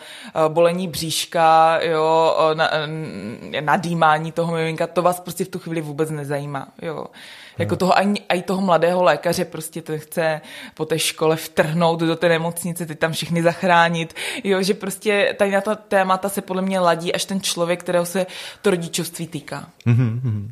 uh, 0.47 0.53
bolení 0.53 0.89
bříška, 0.89 1.79
jo, 1.83 2.37
uh, 2.51 2.55
na, 2.55 2.71
nadýmání 3.61 4.33
toho 4.33 4.55
miminka, 4.55 4.87
to 4.87 5.03
vás 5.03 5.21
prostě 5.21 5.45
v 5.45 5.49
tu 5.49 5.59
chvíli 5.59 5.81
vůbec 5.81 6.11
nezajímá. 6.11 6.69
Jo. 6.83 7.07
Jako 7.59 7.77
toho, 7.77 7.99
ani, 7.99 8.21
ani 8.29 8.43
toho 8.43 8.61
mladého 8.61 9.03
lékaře 9.03 9.45
prostě 9.45 9.83
to 9.83 9.99
chce 9.99 10.41
po 10.75 10.85
té 10.85 10.99
škole 10.99 11.37
vtrhnout 11.37 12.01
do 12.01 12.17
té 12.17 12.29
nemocnice, 12.29 12.87
ty 12.87 12.95
tam 12.95 13.13
všichni 13.13 13.43
zachránit. 13.43 14.15
Jo, 14.45 14.63
že 14.63 14.75
prostě 14.75 15.35
tady 15.39 15.51
na 15.51 15.61
ta 15.61 15.75
témata 15.75 16.29
se 16.29 16.41
podle 16.41 16.63
mě 16.63 16.81
ladí 16.81 17.15
až 17.15 17.25
ten 17.25 17.41
člověk, 17.41 17.81
kterého 17.81 18.07
se 18.07 18.27
to 18.63 18.71
rodičovství 18.71 19.27
týká. 19.27 19.69
Mm-hmm. 19.87 20.51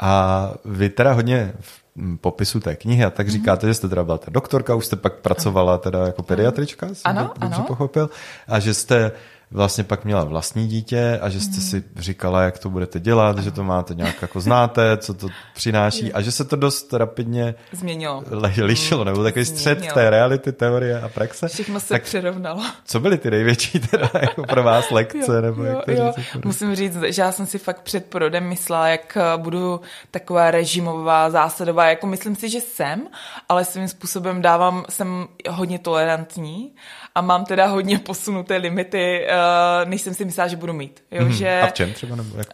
A 0.00 0.50
vy 0.64 0.88
teda 0.88 1.12
hodně 1.12 1.52
v 1.60 1.80
popisu 2.20 2.60
té 2.60 2.76
knihy 2.76 3.04
a 3.04 3.10
tak 3.10 3.26
mm-hmm. 3.26 3.30
říkáte, 3.30 3.66
že 3.66 3.74
jste 3.74 3.88
teda 3.88 4.04
byla 4.04 4.18
ta 4.18 4.30
doktorka, 4.30 4.74
už 4.74 4.86
jste 4.86 4.96
pak 4.96 5.14
pracovala 5.14 5.78
teda 5.78 6.06
jako 6.06 6.22
pediatrička, 6.22 6.86
jsem 6.86 6.96
ano, 7.04 7.32
dobře 7.40 7.56
ano. 7.56 7.64
pochopil, 7.66 8.10
a 8.48 8.58
že 8.58 8.74
jste 8.74 9.12
vlastně 9.50 9.84
pak 9.84 10.04
měla 10.04 10.24
vlastní 10.24 10.68
dítě 10.68 11.18
a 11.22 11.28
že 11.28 11.40
jste 11.40 11.56
mm. 11.56 11.60
si 11.60 11.84
říkala, 11.96 12.42
jak 12.42 12.58
to 12.58 12.70
budete 12.70 13.00
dělat, 13.00 13.38
že 13.38 13.50
to 13.50 13.64
máte 13.64 13.94
nějak 13.94 14.22
jako 14.22 14.40
znáte, 14.40 14.96
co 14.96 15.14
to 15.14 15.28
přináší 15.54 16.12
a 16.12 16.20
že 16.20 16.32
se 16.32 16.44
to 16.44 16.56
dost 16.56 16.92
rapidně 16.92 17.54
změnilo. 17.72 18.24
lišilo, 18.62 19.04
nebo 19.04 19.22
takový 19.22 19.44
střed 19.44 19.92
té 19.94 20.10
reality, 20.10 20.52
teorie 20.52 21.00
a 21.00 21.08
praxe. 21.08 21.48
Všechno 21.48 21.80
se 21.80 21.88
tak 21.88 22.02
přerovnalo. 22.02 22.62
Co 22.84 23.00
byly 23.00 23.18
ty 23.18 23.30
největší 23.30 23.80
teda 23.80 24.10
jako 24.20 24.42
pro 24.42 24.62
vás 24.62 24.90
lekce? 24.90 25.34
jo, 25.34 25.40
nebo 25.40 25.64
jo, 25.64 25.76
jak 25.76 25.84
to 25.84 25.90
jo. 25.90 26.12
Říct, 26.16 26.44
Musím 26.44 26.74
říct, 26.74 27.02
že 27.02 27.22
já 27.22 27.32
jsem 27.32 27.46
si 27.46 27.58
fakt 27.58 27.82
před 27.82 28.06
porodem 28.06 28.48
myslela, 28.48 28.88
jak 28.88 29.16
eh, 29.16 29.38
budu 29.38 29.80
taková 30.10 30.50
režimová, 30.50 31.30
zásadová, 31.30 31.86
jako 31.86 32.06
myslím 32.06 32.36
si, 32.36 32.48
že 32.48 32.60
jsem, 32.60 33.08
ale 33.48 33.64
svým 33.64 33.88
způsobem 33.88 34.42
dávám, 34.42 34.84
jsem 34.88 35.28
hodně 35.48 35.78
tolerantní 35.78 36.72
a 37.14 37.20
mám 37.20 37.44
teda 37.44 37.66
hodně 37.66 37.98
posunuté 37.98 38.56
limity, 38.56 39.26
uh, 39.26 39.88
než 39.90 40.02
jsem 40.02 40.14
si 40.14 40.24
myslela, 40.24 40.48
že 40.48 40.56
budu 40.56 40.72
mít. 40.72 41.04
Jo, 41.10 41.22
mm-hmm. 41.22 41.30
že, 41.30 41.60
a 41.60 41.66
v 41.66 41.72
čem 41.72 41.92
třeba? 41.92 42.16
Nebo 42.16 42.38
jak 42.38 42.46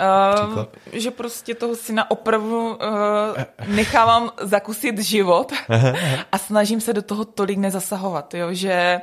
uh, 0.56 0.64
že 0.92 1.10
prostě 1.10 1.54
toho 1.54 1.76
syna 1.76 2.10
opravdu 2.10 2.68
uh, 2.68 2.76
nechávám 3.66 4.30
zakusit 4.40 4.98
život 4.98 5.52
a 6.32 6.38
snažím 6.38 6.80
se 6.80 6.92
do 6.92 7.02
toho 7.02 7.24
tolik 7.24 7.58
nezasahovat. 7.58 8.34
Jo, 8.34 8.48
že 8.50 9.00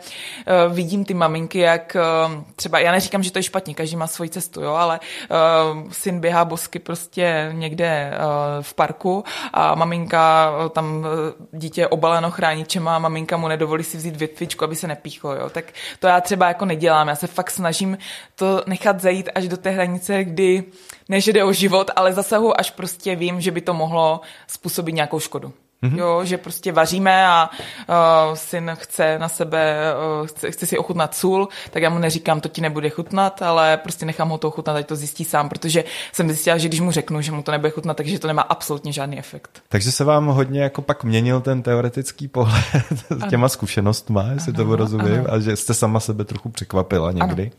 uh, 0.68 0.74
vidím 0.74 1.06
ty 1.06 1.14
maminky, 1.14 1.60
jak 1.60 1.98
uh, 2.28 2.44
třeba, 2.56 2.80
já 2.80 2.92
neříkám, 2.92 3.24
že 3.24 3.32
to 3.32 3.40
je 3.40 3.44
špatně, 3.44 3.74
každý 3.74 3.96
má 3.96 4.08
svoji 4.08 4.30
cestu, 4.30 4.62
jo, 4.62 4.74
ale 4.74 5.00
uh, 5.00 5.92
syn 5.92 6.20
běhá 6.20 6.46
bosky 6.46 6.80
prostě 6.80 7.50
někde 7.54 8.14
uh, 8.14 8.64
v 8.64 8.74
parku 8.74 9.24
a 9.54 9.76
maminka 9.76 10.52
tam 10.70 11.06
dítě 11.52 11.88
obaleno 11.88 12.32
chráničema 12.32 12.96
a 12.96 13.00
maminka 13.00 13.38
mu 13.38 13.48
nedovolí 13.48 13.84
si 13.84 13.98
vzít 13.98 14.16
větvičku, 14.16 14.64
aby 14.64 14.76
se 14.76 14.88
nepíchlo. 14.88 15.36
Jo 15.36 15.43
jo. 15.44 15.50
Tak 15.50 15.66
to 16.00 16.08
já 16.08 16.22
třeba 16.22 16.48
jako 16.48 16.66
nedělám. 16.66 17.08
Já 17.08 17.16
se 17.16 17.28
fakt 17.28 17.52
snažím 17.52 17.98
to 18.36 18.64
nechat 18.68 19.02
zajít 19.02 19.30
až 19.36 19.48
do 19.48 19.58
té 19.58 19.70
hranice, 19.70 20.24
kdy 20.24 20.64
než 21.10 21.28
jde 21.28 21.44
o 21.44 21.54
život, 21.54 21.92
ale 21.96 22.14
zasahu 22.14 22.60
až 22.60 22.72
prostě 22.72 23.16
vím, 23.16 23.42
že 23.42 23.52
by 23.52 23.62
to 23.62 23.74
mohlo 23.74 24.22
způsobit 24.48 24.96
nějakou 24.96 25.20
škodu. 25.20 25.54
Mm-hmm. 25.84 25.98
Jo, 25.98 26.22
že 26.24 26.38
prostě 26.38 26.72
vaříme 26.72 27.28
a 27.28 27.50
uh, 27.90 28.36
syn 28.36 28.72
chce 28.74 29.20
na 29.20 29.30
sebe, 29.30 29.75
uh, 30.22 30.28
chce, 30.28 30.52
chce 30.52 30.66
si 30.66 30.78
ochutnat 30.78 31.16
sůl, 31.16 31.48
tak 31.72 31.84
já 31.84 31.90
mu 31.90 32.00
neříkám, 32.00 32.42
to 32.42 32.50
ti 32.50 32.62
nebude 32.62 32.90
chutnat, 32.90 33.42
ale 33.42 33.78
prostě 33.78 34.06
nechám 34.06 34.30
ho 34.30 34.38
to 34.38 34.48
ochutnat, 34.48 34.75
ať 34.75 34.88
to 34.88 34.96
zjistí 34.96 35.25
sám, 35.25 35.50
protože 35.50 35.84
jsem 36.12 36.28
zjistila, 36.28 36.58
že 36.58 36.68
když 36.68 36.80
mu 36.80 36.92
řeknu, 36.92 37.22
že 37.22 37.32
mu 37.32 37.44
to 37.44 37.52
nebude 37.52 37.70
chutnat, 37.70 37.98
takže 37.98 38.20
to 38.20 38.28
nemá 38.28 38.42
absolutně 38.42 38.94
žádný 38.94 39.20
efekt. 39.20 39.62
Takže 39.70 39.92
se 39.92 40.04
vám 40.04 40.25
hodně 40.25 40.62
jako 40.62 40.82
pak 40.82 41.04
měnil 41.04 41.42
ten 41.42 41.62
teoretický 41.62 42.28
pohled 42.28 42.63
s 43.10 43.30
těma 43.30 43.50
zkušenostmi, 43.50 44.20
jestli 44.34 44.54
to 44.54 44.75
rozumím, 44.75 45.25
a 45.30 45.40
že 45.40 45.56
jste 45.56 45.74
sama 45.74 46.00
sebe 46.00 46.25
trochu 46.25 46.50
překvapila 46.50 47.12
někdy. 47.12 47.52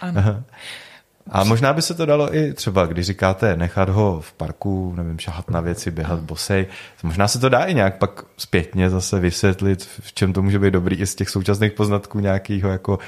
Ano. 0.00 0.22
ano. 0.26 0.42
A 1.28 1.44
možná 1.44 1.72
by 1.72 1.82
se 1.82 1.94
to 1.94 2.06
dalo 2.06 2.36
i 2.36 2.52
třeba, 2.52 2.86
když 2.86 3.06
říkáte 3.06 3.56
nechat 3.56 3.88
ho 3.88 4.20
v 4.20 4.32
parku, 4.32 4.94
nevím, 4.96 5.18
šahat 5.18 5.50
na 5.50 5.60
věci, 5.60 5.90
běhat 5.90 6.20
bosej, 6.20 6.66
možná 7.02 7.28
se 7.28 7.38
to 7.38 7.48
dá 7.48 7.64
i 7.64 7.74
nějak 7.74 7.98
pak 7.98 8.24
zpětně 8.36 8.90
zase 8.90 9.20
vysvětlit, 9.20 9.88
v 10.00 10.12
čem 10.12 10.32
to 10.32 10.42
může 10.42 10.58
být 10.58 10.70
dobrý 10.70 10.96
i 10.96 11.06
z 11.06 11.14
těch 11.14 11.30
současných 11.30 11.72
poznatků 11.72 12.20
nějakého 12.20 12.70
jako 12.70 12.98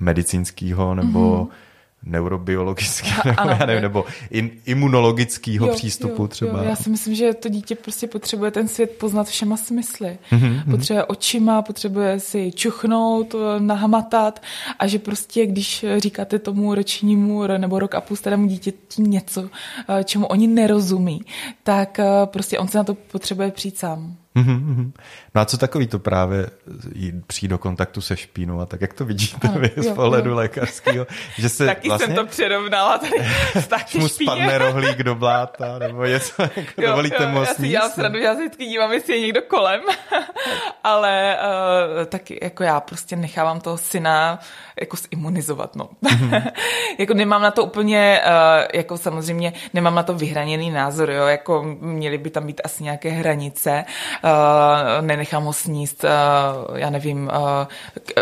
medicínského 0.00 0.94
nebo 0.94 1.44
mm-hmm 1.44 1.71
neurobiologického, 2.04 3.22
nebo, 3.24 3.50
já 3.50 3.66
nevím, 3.66 3.82
nebo 3.82 4.04
in, 4.30 4.50
imunologického 4.66 5.66
jo, 5.66 5.74
přístupu 5.74 6.22
jo, 6.22 6.28
třeba. 6.28 6.58
Jo, 6.58 6.64
já 6.64 6.76
si 6.76 6.90
myslím, 6.90 7.14
že 7.14 7.34
to 7.34 7.48
dítě 7.48 7.74
prostě 7.74 8.06
potřebuje 8.06 8.50
ten 8.50 8.68
svět 8.68 8.90
poznat 8.90 9.26
všema 9.26 9.56
smysly. 9.56 10.18
Mm-hmm. 10.32 10.70
Potřebuje 10.70 11.04
očima, 11.04 11.62
potřebuje 11.62 12.20
si 12.20 12.52
čuchnout, 12.52 13.34
nahmatat 13.58 14.42
a 14.78 14.86
že 14.86 14.98
prostě, 14.98 15.46
když 15.46 15.84
říkáte 15.96 16.38
tomu 16.38 16.74
ročnímu 16.74 17.46
nebo 17.46 17.78
rok 17.78 17.94
a 17.94 18.00
půl 18.00 18.16
starému 18.16 18.46
dítěti 18.46 19.02
něco, 19.02 19.50
eh, 19.88 20.04
čemu 20.04 20.26
oni 20.26 20.46
nerozumí, 20.46 21.20
tak 21.62 21.98
eh, 21.98 22.04
prostě 22.24 22.58
on 22.58 22.68
se 22.68 22.78
na 22.78 22.84
to 22.84 22.94
potřebuje 22.94 23.50
přijít 23.50 23.78
sám. 23.78 24.16
Mm-hmm. 24.36 24.92
No 25.34 25.40
a 25.40 25.44
co 25.44 25.58
takový 25.58 25.86
to 25.86 25.98
právě 25.98 26.46
jít 26.94 27.14
přijít 27.26 27.48
do 27.48 27.58
kontaktu 27.58 28.00
se 28.00 28.16
špínou 28.16 28.60
a 28.60 28.66
tak 28.66 28.80
jak 28.80 28.92
to 28.92 29.04
vidíte 29.04 29.48
vy 29.48 29.70
z 29.76 29.94
pohledu 29.94 30.30
jo. 30.30 30.36
lékařského? 30.36 31.06
Že 31.38 31.48
se 31.48 31.66
Taky 31.66 31.88
vlastně, 31.88 32.06
jsem 32.06 32.16
to 32.16 32.26
přirovnala 32.26 32.98
tady 32.98 33.16
taky 33.68 33.98
mu 33.98 34.08
spadne 34.08 34.58
rohlík 34.58 35.02
do 35.02 35.14
bláta 35.14 35.78
nebo 35.78 36.04
něco, 36.04 36.42
jako 36.56 36.82
jo, 36.82 36.90
dovolíte 36.90 37.26
mu 37.26 37.38
Já 37.38 37.46
si 37.46 37.68
dělám 37.68 37.90
sradu, 37.90 38.18
já 38.18 38.34
se 38.34 38.40
vždycky 38.40 38.66
dívám, 38.66 38.92
jestli 38.92 39.14
je 39.14 39.20
někdo 39.20 39.42
kolem, 39.42 39.80
ale 40.84 41.36
uh, 41.38 42.04
tak 42.04 42.30
jako 42.42 42.62
já 42.62 42.80
prostě 42.80 43.16
nechávám 43.16 43.60
toho 43.60 43.78
syna 43.78 44.38
jako 44.80 44.96
zimunizovat, 44.96 45.76
no. 45.76 45.88
Mm-hmm. 46.02 46.52
jako 46.98 47.14
nemám 47.14 47.42
na 47.42 47.50
to 47.50 47.64
úplně, 47.64 48.20
uh, 48.26 48.66
jako 48.74 48.98
samozřejmě 48.98 49.52
nemám 49.74 49.94
na 49.94 50.02
to 50.02 50.14
vyhraněný 50.14 50.70
názor, 50.70 51.10
jo, 51.10 51.26
jako 51.26 51.62
měly 51.80 52.18
by 52.18 52.30
tam 52.30 52.46
být 52.46 52.60
asi 52.64 52.84
nějaké 52.84 53.10
hranice, 53.10 53.84
nenechám 55.00 55.44
ho 55.44 55.52
sníst, 55.52 56.04
uh, 56.04 56.78
já 56.78 56.90
nevím, 56.90 57.30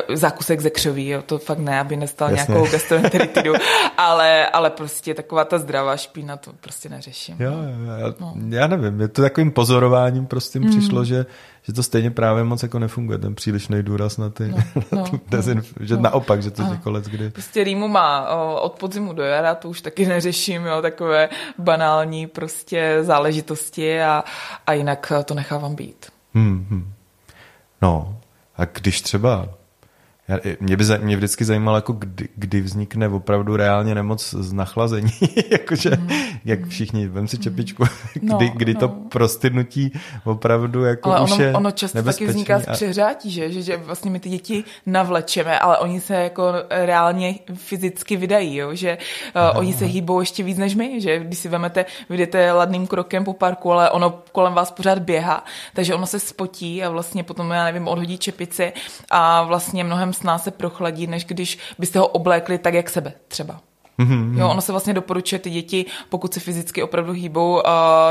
uh, 0.08 0.16
zákusek 0.16 0.60
ze 0.60 0.70
křoví, 0.70 1.08
jo, 1.08 1.22
to 1.22 1.38
fakt 1.38 1.58
ne, 1.58 1.80
aby 1.80 1.96
nestal 1.96 2.30
Jasně. 2.30 2.54
nějakou 2.54 2.72
gastroenteritidu, 2.72 3.52
ale, 3.96 4.46
ale 4.46 4.70
prostě 4.70 5.14
taková 5.14 5.44
ta 5.44 5.58
zdravá 5.58 5.96
špína, 5.96 6.36
to 6.36 6.52
prostě 6.60 6.88
neřeším. 6.88 7.36
Jo, 7.38 7.52
jo. 8.00 8.14
No. 8.20 8.34
Já 8.48 8.66
nevím, 8.66 9.00
je 9.00 9.08
to 9.08 9.22
takovým 9.22 9.50
pozorováním 9.50 10.26
prostě 10.26 10.60
mm. 10.60 10.70
přišlo, 10.70 11.04
že 11.04 11.26
že 11.62 11.72
to 11.72 11.82
stejně 11.82 12.10
právě 12.10 12.44
moc 12.44 12.62
jako 12.62 12.78
nefunguje, 12.78 13.18
ten 13.18 13.34
přílišný 13.34 13.82
důraz 13.82 14.18
na 14.18 14.30
ty, 14.30 14.48
no, 14.48 14.56
na 14.92 15.02
tu 15.02 15.16
no, 15.16 15.38
dezinf- 15.38 15.72
no, 15.80 15.86
že 15.86 15.96
no. 15.96 16.02
naopak, 16.02 16.42
že 16.42 16.50
to 16.50 16.62
je 16.62 16.76
kolec 16.82 17.04
kdy. 17.04 17.30
Prostě 17.30 17.64
rýmu 17.64 17.88
má 17.88 18.28
o, 18.28 18.60
od 18.60 18.72
podzimu 18.72 19.12
do 19.12 19.22
jara, 19.22 19.54
to 19.54 19.68
už 19.68 19.80
taky 19.80 20.06
neřeším, 20.08 20.66
jo, 20.66 20.82
takové 20.82 21.28
banální 21.58 22.26
prostě 22.26 22.98
záležitosti 23.00 24.02
a, 24.02 24.24
a 24.66 24.72
jinak 24.72 25.12
to 25.24 25.34
nechávám 25.34 25.74
být. 25.74 25.89
Hmm, 26.34 26.66
hmm. 26.70 26.92
No, 27.82 28.18
a 28.56 28.64
když 28.64 29.00
třeba 29.00 29.48
já, 30.30 30.38
mě, 30.60 30.76
by, 30.76 30.84
mě 31.02 31.16
vždycky 31.16 31.44
zajímalo, 31.44 31.76
jako 31.76 31.92
kdy, 31.92 32.28
kdy 32.36 32.60
vznikne 32.60 33.08
opravdu 33.08 33.56
reálně 33.56 33.94
nemoc 33.94 34.34
z 34.34 34.52
nachlazení. 34.52 35.12
Jakože, 35.50 35.90
mm. 35.90 36.08
Jak 36.44 36.66
všichni, 36.66 37.08
vem 37.08 37.28
si 37.28 37.38
čepičku, 37.38 37.84
no, 38.22 38.36
kdy, 38.36 38.52
kdy 38.54 38.74
no. 38.74 38.80
to 38.80 38.88
prostydnutí 38.88 39.92
opravdu 40.24 40.84
jako 40.84 41.12
ale 41.12 41.20
už 41.20 41.32
ono, 41.32 41.44
je 41.44 41.52
ono 41.52 41.70
často 41.70 42.02
taky 42.02 42.26
vzniká 42.26 42.58
z 42.58 42.66
přehřátí, 42.72 43.30
že? 43.30 43.52
že? 43.52 43.62
Že 43.62 43.76
vlastně 43.76 44.10
my 44.10 44.20
ty 44.20 44.28
děti 44.28 44.64
navlečeme, 44.86 45.58
ale 45.58 45.78
oni 45.78 46.00
se 46.00 46.14
jako 46.14 46.52
reálně 46.70 47.34
fyzicky 47.54 48.16
vydají, 48.16 48.56
jo? 48.56 48.74
že 48.74 48.98
uh, 49.52 49.58
oni 49.58 49.72
se 49.72 49.84
hýbou 49.84 50.20
ještě 50.20 50.42
víc 50.42 50.58
než 50.58 50.74
my, 50.74 51.00
že 51.00 51.18
když 51.18 51.38
si 51.38 51.48
vemete, 51.48 51.84
vyjdete 52.08 52.52
ladným 52.52 52.86
krokem 52.86 53.24
po 53.24 53.32
parku, 53.32 53.72
ale 53.72 53.90
ono 53.90 54.22
kolem 54.32 54.52
vás 54.52 54.70
pořád 54.70 54.98
běhá, 54.98 55.44
takže 55.74 55.94
ono 55.94 56.06
se 56.06 56.20
spotí 56.20 56.82
a 56.82 56.90
vlastně 56.90 57.24
potom, 57.24 57.50
já 57.50 57.64
nevím, 57.64 57.88
odhodí 57.88 58.18
čepici 58.18 58.72
a 59.10 59.42
vlastně 59.42 59.84
mnohem 59.84 60.12
s 60.12 60.22
nás 60.22 60.44
se 60.44 60.50
prochladí, 60.50 61.06
než 61.06 61.24
když 61.24 61.58
byste 61.78 61.98
ho 61.98 62.06
oblékli 62.06 62.58
tak, 62.58 62.74
jak 62.74 62.90
sebe 62.90 63.12
třeba. 63.28 63.60
Mm-hmm. 64.00 64.38
Jo, 64.38 64.48
ono 64.48 64.60
se 64.60 64.72
vlastně 64.72 64.94
doporučuje 64.94 65.38
ty 65.38 65.50
děti, 65.50 65.86
pokud 66.08 66.34
se 66.34 66.40
fyzicky 66.40 66.82
opravdu 66.82 67.12
hýbou, 67.12 67.54
uh, 67.54 67.60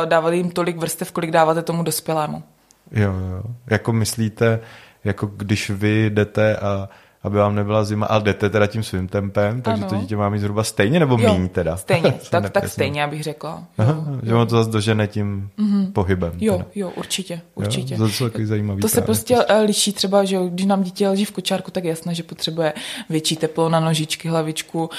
dávat 0.05 0.31
jim 0.31 0.49
tolik 0.49 0.77
vrstev, 0.77 1.11
kolik 1.11 1.31
dáváte 1.31 1.61
tomu 1.61 1.83
dospělému. 1.83 2.43
Jo, 2.91 3.11
jo. 3.11 3.43
Jako 3.69 3.93
myslíte, 3.93 4.59
jako 5.03 5.25
když 5.25 5.69
vy 5.69 6.09
jdete 6.09 6.57
a 6.57 6.89
aby 7.23 7.37
vám 7.37 7.55
nebyla 7.55 7.83
zima, 7.83 8.05
ale 8.05 8.23
jdete 8.23 8.49
teda 8.49 8.67
tím 8.67 8.83
svým 8.83 9.07
tempem, 9.07 9.61
takže 9.61 9.83
ano. 9.83 9.89
to 9.89 9.95
dítě 9.95 10.17
má 10.17 10.29
mít 10.29 10.39
zhruba 10.39 10.63
stejně 10.63 10.99
nebo 10.99 11.17
jo, 11.19 11.33
míň 11.33 11.49
teda? 11.49 11.77
Stejně, 11.77 12.13
tak, 12.29 12.49
tak 12.49 12.67
stejně, 12.69 13.03
abych 13.03 13.23
řekla. 13.23 13.63
Aha, 13.77 13.91
jo, 13.91 14.19
že 14.23 14.35
on 14.35 14.47
to 14.47 14.55
zase 14.55 14.69
dožene 14.69 15.07
tím 15.07 15.49
mm-hmm. 15.59 15.91
pohybem. 15.91 16.33
Jo, 16.39 16.53
teda. 16.53 16.65
jo, 16.75 16.91
určitě, 16.95 17.41
určitě. 17.55 17.93
Jo, 17.93 18.09
to, 18.19 18.29
to, 18.29 18.45
zajímavý 18.45 18.81
to 18.81 18.89
se 18.89 19.01
prostě 19.01 19.35
uh, 19.35 19.65
liší 19.65 19.93
třeba, 19.93 20.23
že 20.23 20.37
když 20.49 20.65
nám 20.65 20.83
dítě 20.83 21.07
leží 21.07 21.25
v 21.25 21.31
kočárku, 21.31 21.71
tak 21.71 21.83
jasné, 21.83 22.15
že 22.15 22.23
potřebuje 22.23 22.73
větší 23.09 23.35
teplo 23.35 23.69
na 23.69 23.79
nožičky, 23.79 24.29
hlavičku, 24.29 24.79
uh, 24.83 24.89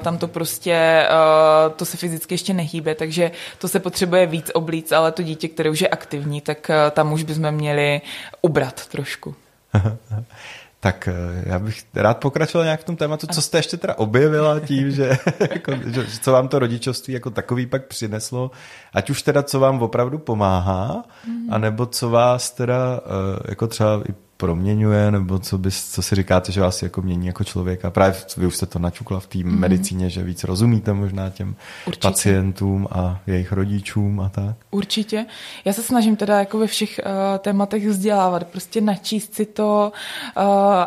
tam 0.00 0.18
to 0.18 0.28
prostě, 0.28 1.06
uh, 1.66 1.72
to 1.72 1.84
se 1.84 1.96
fyzicky 1.96 2.34
ještě 2.34 2.54
nehýbe, 2.54 2.94
takže 2.94 3.30
to 3.58 3.68
se 3.68 3.80
potřebuje 3.80 4.26
víc 4.26 4.50
oblíc, 4.54 4.92
ale 4.92 5.12
to 5.12 5.22
dítě, 5.22 5.48
které 5.48 5.70
už 5.70 5.80
je 5.80 5.88
aktivní, 5.88 6.40
tak 6.40 6.70
tam 6.90 7.12
už 7.12 7.22
bychom 7.22 7.50
měli 7.50 8.00
ubrat 8.42 8.86
trošku. 8.86 9.34
Tak 10.86 11.08
eh, 11.08 11.42
já 11.46 11.58
bych 11.58 11.82
rád 11.94 12.18
pokračoval 12.18 12.64
nějak 12.64 12.80
v 12.80 12.84
tom 12.84 12.96
tématu, 12.96 13.26
co 13.26 13.42
jste 13.42 13.58
ještě 13.58 13.76
teda 13.76 13.94
objevila 13.98 14.60
tím, 14.60 14.90
že, 14.90 15.18
jako, 15.40 15.72
že 15.86 16.06
co 16.22 16.32
vám 16.32 16.48
to 16.48 16.58
rodičovství 16.58 17.14
jako 17.14 17.30
takový 17.30 17.66
pak 17.66 17.86
přineslo, 17.86 18.50
ať 18.94 19.10
už 19.10 19.22
teda 19.22 19.42
co 19.42 19.60
vám 19.60 19.82
opravdu 19.82 20.18
pomáhá, 20.18 21.04
mm. 21.28 21.52
anebo 21.52 21.86
co 21.86 22.10
vás 22.10 22.50
teda 22.50 23.00
eh, 23.00 23.42
jako 23.48 23.66
třeba 23.66 24.02
i 24.08 24.25
proměňuje, 24.36 25.10
nebo 25.10 25.38
co, 25.38 25.58
bys, 25.58 25.90
co 25.90 26.02
si 26.02 26.14
říkáte, 26.14 26.52
že 26.52 26.60
vás 26.60 26.82
jako 26.82 27.02
mění 27.02 27.26
jako 27.26 27.44
člověka. 27.44 27.90
Právě 27.90 28.14
vy 28.36 28.46
už 28.46 28.56
jste 28.56 28.66
to 28.66 28.78
načukla 28.78 29.20
v 29.20 29.26
té 29.26 29.38
mm-hmm. 29.38 29.58
medicíně, 29.58 30.10
že 30.10 30.22
víc 30.22 30.44
rozumíte 30.44 30.92
možná 30.92 31.30
těm 31.30 31.56
Určitě. 31.86 32.08
pacientům 32.08 32.88
a 32.90 33.20
jejich 33.26 33.52
rodičům 33.52 34.20
a 34.20 34.28
tak. 34.28 34.56
Určitě. 34.70 35.26
Já 35.64 35.72
se 35.72 35.82
snažím 35.82 36.16
teda 36.16 36.38
jako 36.38 36.58
ve 36.58 36.66
všech 36.66 37.00
uh, 37.04 37.38
tématech 37.38 37.86
vzdělávat, 37.86 38.46
prostě 38.46 38.80
načíst 38.80 39.34
si 39.34 39.46
to 39.46 39.92
uh, 40.36 40.42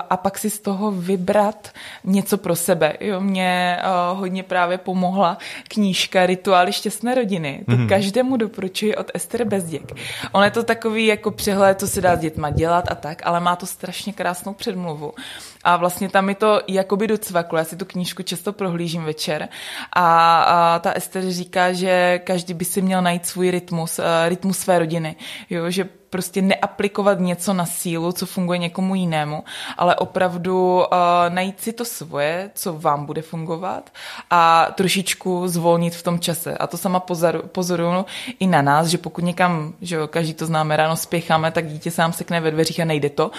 a 0.09 0.17
pak 0.17 0.37
si 0.37 0.49
z 0.49 0.59
toho 0.59 0.91
vybrat 0.91 1.69
něco 2.03 2.37
pro 2.37 2.55
sebe. 2.55 2.93
Jo, 2.99 3.21
mě 3.21 3.79
uh, 4.11 4.19
hodně 4.19 4.43
právě 4.43 4.77
pomohla 4.77 5.37
knížka 5.67 6.25
Rituály 6.25 6.73
šťastné 6.73 7.15
rodiny. 7.15 7.63
To 7.65 7.71
mm-hmm. 7.71 7.89
každému 7.89 8.37
doporučuji 8.37 8.95
od 8.95 9.11
Ester 9.13 9.43
Bezděk. 9.43 9.93
On 10.31 10.43
je 10.43 10.51
to 10.51 10.63
takový 10.63 11.05
jako 11.05 11.31
přehled, 11.31 11.79
co 11.79 11.87
se 11.87 12.01
dá 12.01 12.15
s 12.15 12.19
dětma 12.19 12.49
dělat 12.49 12.91
a 12.91 12.95
tak, 12.95 13.21
ale 13.25 13.38
ale 13.39 13.43
má 13.45 13.55
to 13.55 13.65
strašně 13.65 14.13
krásnou 14.13 14.53
předmluvu. 14.53 15.13
A 15.69 15.77
vlastně 15.77 16.09
tam 16.09 16.25
mi 16.25 16.35
to 16.35 16.61
jakoby 16.67 17.07
docvaklo. 17.07 17.57
Já 17.57 17.63
si 17.63 17.75
tu 17.75 17.85
knížku 17.85 18.23
často 18.23 18.53
prohlížím 18.53 19.03
večer 19.03 19.49
a, 19.93 20.41
a 20.41 20.79
ta 20.79 20.91
Ester 20.91 21.31
říká, 21.31 21.73
že 21.73 22.19
každý 22.23 22.53
by 22.53 22.65
si 22.65 22.81
měl 22.81 23.01
najít 23.01 23.25
svůj 23.25 23.51
rytmus, 23.51 23.99
eh, 23.99 24.29
rytmus 24.29 24.57
své 24.57 24.79
rodiny. 24.79 25.15
Jo, 25.49 25.69
že 25.69 25.89
prostě 26.09 26.41
neaplikovat 26.41 27.19
něco 27.19 27.53
na 27.53 27.65
sílu, 27.65 28.11
co 28.11 28.25
funguje 28.25 28.57
někomu 28.59 28.95
jinému, 28.95 29.43
ale 29.77 29.95
opravdu 29.95 30.77
uh, 30.77 30.83
najít 31.29 31.61
si 31.61 31.73
to 31.73 31.85
svoje, 31.85 32.51
co 32.55 32.73
vám 32.73 33.05
bude 33.05 33.21
fungovat 33.21 33.89
a 34.29 34.67
trošičku 34.75 35.47
zvolnit 35.47 35.95
v 35.95 36.03
tom 36.03 36.19
čase. 36.19 36.57
A 36.57 36.67
to 36.67 36.77
sama 36.77 36.99
pozoru, 36.99 37.41
pozoruju 37.41 38.05
i 38.39 38.47
na 38.47 38.61
nás, 38.61 38.87
že 38.87 38.97
pokud 38.97 39.23
někam, 39.23 39.73
že 39.81 39.95
jo, 39.95 40.07
každý 40.07 40.33
to 40.33 40.45
známe, 40.45 40.77
ráno 40.77 40.95
spěcháme, 40.95 41.51
tak 41.51 41.67
dítě 41.67 41.91
sám 41.91 42.13
sekne 42.13 42.41
ve 42.41 42.51
dveřích 42.51 42.79
a 42.79 42.85
nejde 42.85 43.09
to. 43.09 43.31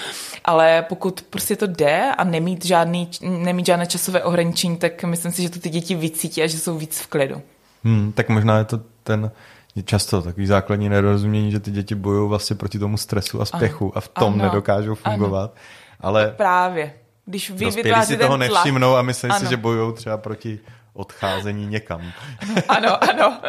Ale 0.44 0.82
pokud 0.88 1.22
prostě 1.30 1.56
to 1.56 1.66
jde 1.66 2.12
a 2.20 2.24
nemít, 2.24 2.64
žádný, 2.64 3.10
nemít 3.22 3.66
žádné 3.66 3.86
časové 3.86 4.22
ohraničení, 4.22 4.76
tak 4.76 5.04
myslím 5.04 5.32
si, 5.32 5.42
že 5.42 5.50
to 5.50 5.60
ty 5.60 5.68
děti 5.68 5.94
vycítí 5.94 6.42
a 6.42 6.46
že 6.46 6.58
jsou 6.58 6.78
víc 6.78 7.00
v 7.00 7.06
klidu. 7.06 7.42
Hmm, 7.84 8.12
tak 8.12 8.28
možná 8.28 8.58
je 8.58 8.64
to 8.64 8.80
ten 9.02 9.30
často 9.84 10.22
takový 10.22 10.46
základní 10.46 10.88
nedorozumění, 10.88 11.50
že 11.50 11.60
ty 11.60 11.70
děti 11.70 11.94
bojují 11.94 12.28
vlastně 12.28 12.56
proti 12.56 12.78
tomu 12.78 12.96
stresu 12.96 13.40
a 13.40 13.44
spěchu 13.44 13.84
ano, 13.84 13.92
a 13.94 14.00
v 14.00 14.08
tom 14.08 14.34
ano, 14.34 14.44
nedokážou 14.44 14.94
fungovat. 14.94 15.50
Ano. 15.50 15.60
Ale 16.00 16.34
právě. 16.36 16.92
Když 17.26 17.50
vy 17.50 17.72
si 18.04 18.16
toho 18.16 18.36
nevšimnou 18.36 18.96
a 18.96 19.02
myslí 19.02 19.30
si, 19.32 19.46
že 19.46 19.56
bojují 19.56 19.94
třeba 19.94 20.16
proti 20.16 20.60
odcházení 21.00 21.66
někam. 21.66 22.12
Ano, 22.68 23.04
ano. 23.10 23.40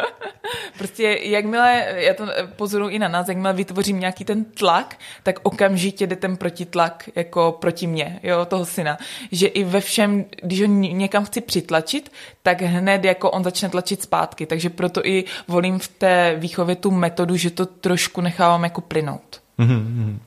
Prostě 0.78 1.18
jakmile, 1.22 1.86
já 1.94 2.14
to 2.14 2.26
pozoruji 2.56 2.94
i 2.94 2.98
na 2.98 3.08
nás, 3.08 3.28
jakmile 3.28 3.52
vytvořím 3.52 4.00
nějaký 4.00 4.24
ten 4.24 4.44
tlak, 4.44 4.98
tak 5.22 5.40
okamžitě 5.42 6.06
jde 6.06 6.16
ten 6.16 6.36
protitlak 6.36 7.08
jako 7.16 7.56
proti 7.60 7.86
mně, 7.86 8.20
jo, 8.22 8.44
toho 8.44 8.66
syna. 8.66 8.98
Že 9.32 9.46
i 9.46 9.64
ve 9.64 9.80
všem, 9.80 10.24
když 10.42 10.60
ho 10.60 10.66
někam 10.66 11.24
chci 11.24 11.40
přitlačit, 11.40 12.12
tak 12.42 12.62
hned 12.62 13.04
jako 13.04 13.30
on 13.30 13.44
začne 13.44 13.68
tlačit 13.68 14.02
zpátky. 14.02 14.46
Takže 14.46 14.70
proto 14.70 15.06
i 15.06 15.24
volím 15.48 15.78
v 15.78 15.88
té 15.88 16.36
výchově 16.38 16.76
tu 16.76 16.90
metodu, 16.90 17.36
že 17.36 17.50
to 17.50 17.66
trošku 17.66 18.20
nechávám 18.20 18.64
jako 18.64 18.80
plynout. 18.80 19.40
Mm-hmm. 19.58 20.18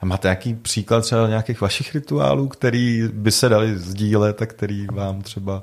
A 0.00 0.06
máte 0.06 0.28
nějaký 0.28 0.54
příklad 0.54 1.00
třeba 1.00 1.28
nějakých 1.28 1.60
vašich 1.60 1.94
rituálů, 1.94 2.48
který 2.48 3.08
by 3.12 3.30
se 3.32 3.48
dali 3.48 3.78
sdílet 3.78 4.42
a 4.42 4.46
který 4.46 4.86
vám 4.86 5.22
třeba 5.22 5.62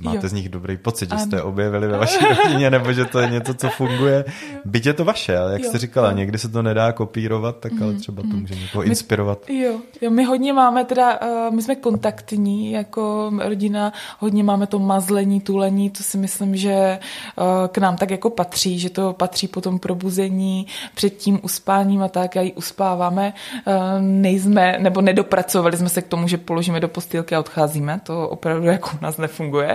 máte 0.00 0.16
jo. 0.16 0.28
z 0.28 0.32
nich 0.32 0.48
dobrý 0.48 0.76
pocit, 0.76 1.10
že 1.10 1.18
jste 1.18 1.36
je 1.36 1.42
objevili 1.42 1.86
ve 1.86 1.98
vaší 1.98 2.24
rodině, 2.44 2.70
nebo 2.70 2.92
že 2.92 3.04
to 3.04 3.18
je 3.18 3.30
něco, 3.30 3.54
co 3.54 3.68
funguje. 3.68 4.24
Byť 4.64 4.86
je 4.86 4.92
to 4.92 5.04
vaše, 5.04 5.38
ale 5.38 5.52
jak 5.52 5.62
jo. 5.62 5.68
jste 5.68 5.78
říkala, 5.78 6.10
jo. 6.10 6.16
někdy 6.16 6.38
se 6.38 6.48
to 6.48 6.62
nedá 6.62 6.92
kopírovat, 6.92 7.56
tak 7.56 7.72
ale 7.82 7.92
mhm, 7.92 8.00
třeba 8.00 8.22
to 8.22 8.28
mhm. 8.28 8.40
může 8.40 8.54
někoho 8.54 8.84
inspirovat. 8.84 9.38
My, 9.48 9.60
jo, 9.60 9.80
jo, 10.00 10.10
my 10.10 10.24
hodně 10.24 10.52
máme 10.52 10.84
teda, 10.84 11.20
uh, 11.20 11.54
my 11.54 11.62
jsme 11.62 11.74
kontaktní 11.74 12.72
jako 12.72 13.32
rodina, 13.38 13.92
hodně 14.18 14.44
máme 14.44 14.66
to 14.66 14.78
mazlení, 14.78 15.40
tulení, 15.40 15.90
to 15.90 16.02
si 16.02 16.18
myslím, 16.18 16.56
že 16.56 16.98
uh, 17.36 17.44
k 17.68 17.78
nám 17.78 17.96
tak 17.96 18.10
jako 18.10 18.30
patří, 18.30 18.78
že 18.78 18.90
to 18.90 19.12
patří 19.12 19.48
po 19.48 19.60
tom 19.60 19.78
probuzení, 19.78 20.66
před 20.94 21.10
tím 21.10 21.40
uspáním 21.42 22.02
a 22.02 22.08
tak, 22.08 22.36
a 22.36 22.40
ji 22.40 22.52
uspáváme. 22.52 23.32
Uh, 23.66 23.74
nejsme, 24.00 24.78
nebo 24.78 25.00
nedopracovali 25.00 25.76
jsme 25.76 25.88
se 25.88 26.02
k 26.02 26.08
tomu, 26.08 26.28
že 26.28 26.38
položíme 26.38 26.80
do 26.80 26.88
postýlky 26.88 27.34
a 27.34 27.40
odcházíme, 27.40 28.00
to 28.02 28.28
opravdu 28.28 28.66
jako 28.66 28.90
u 29.00 29.04
nás 29.04 29.18
nefunguje 29.18 29.71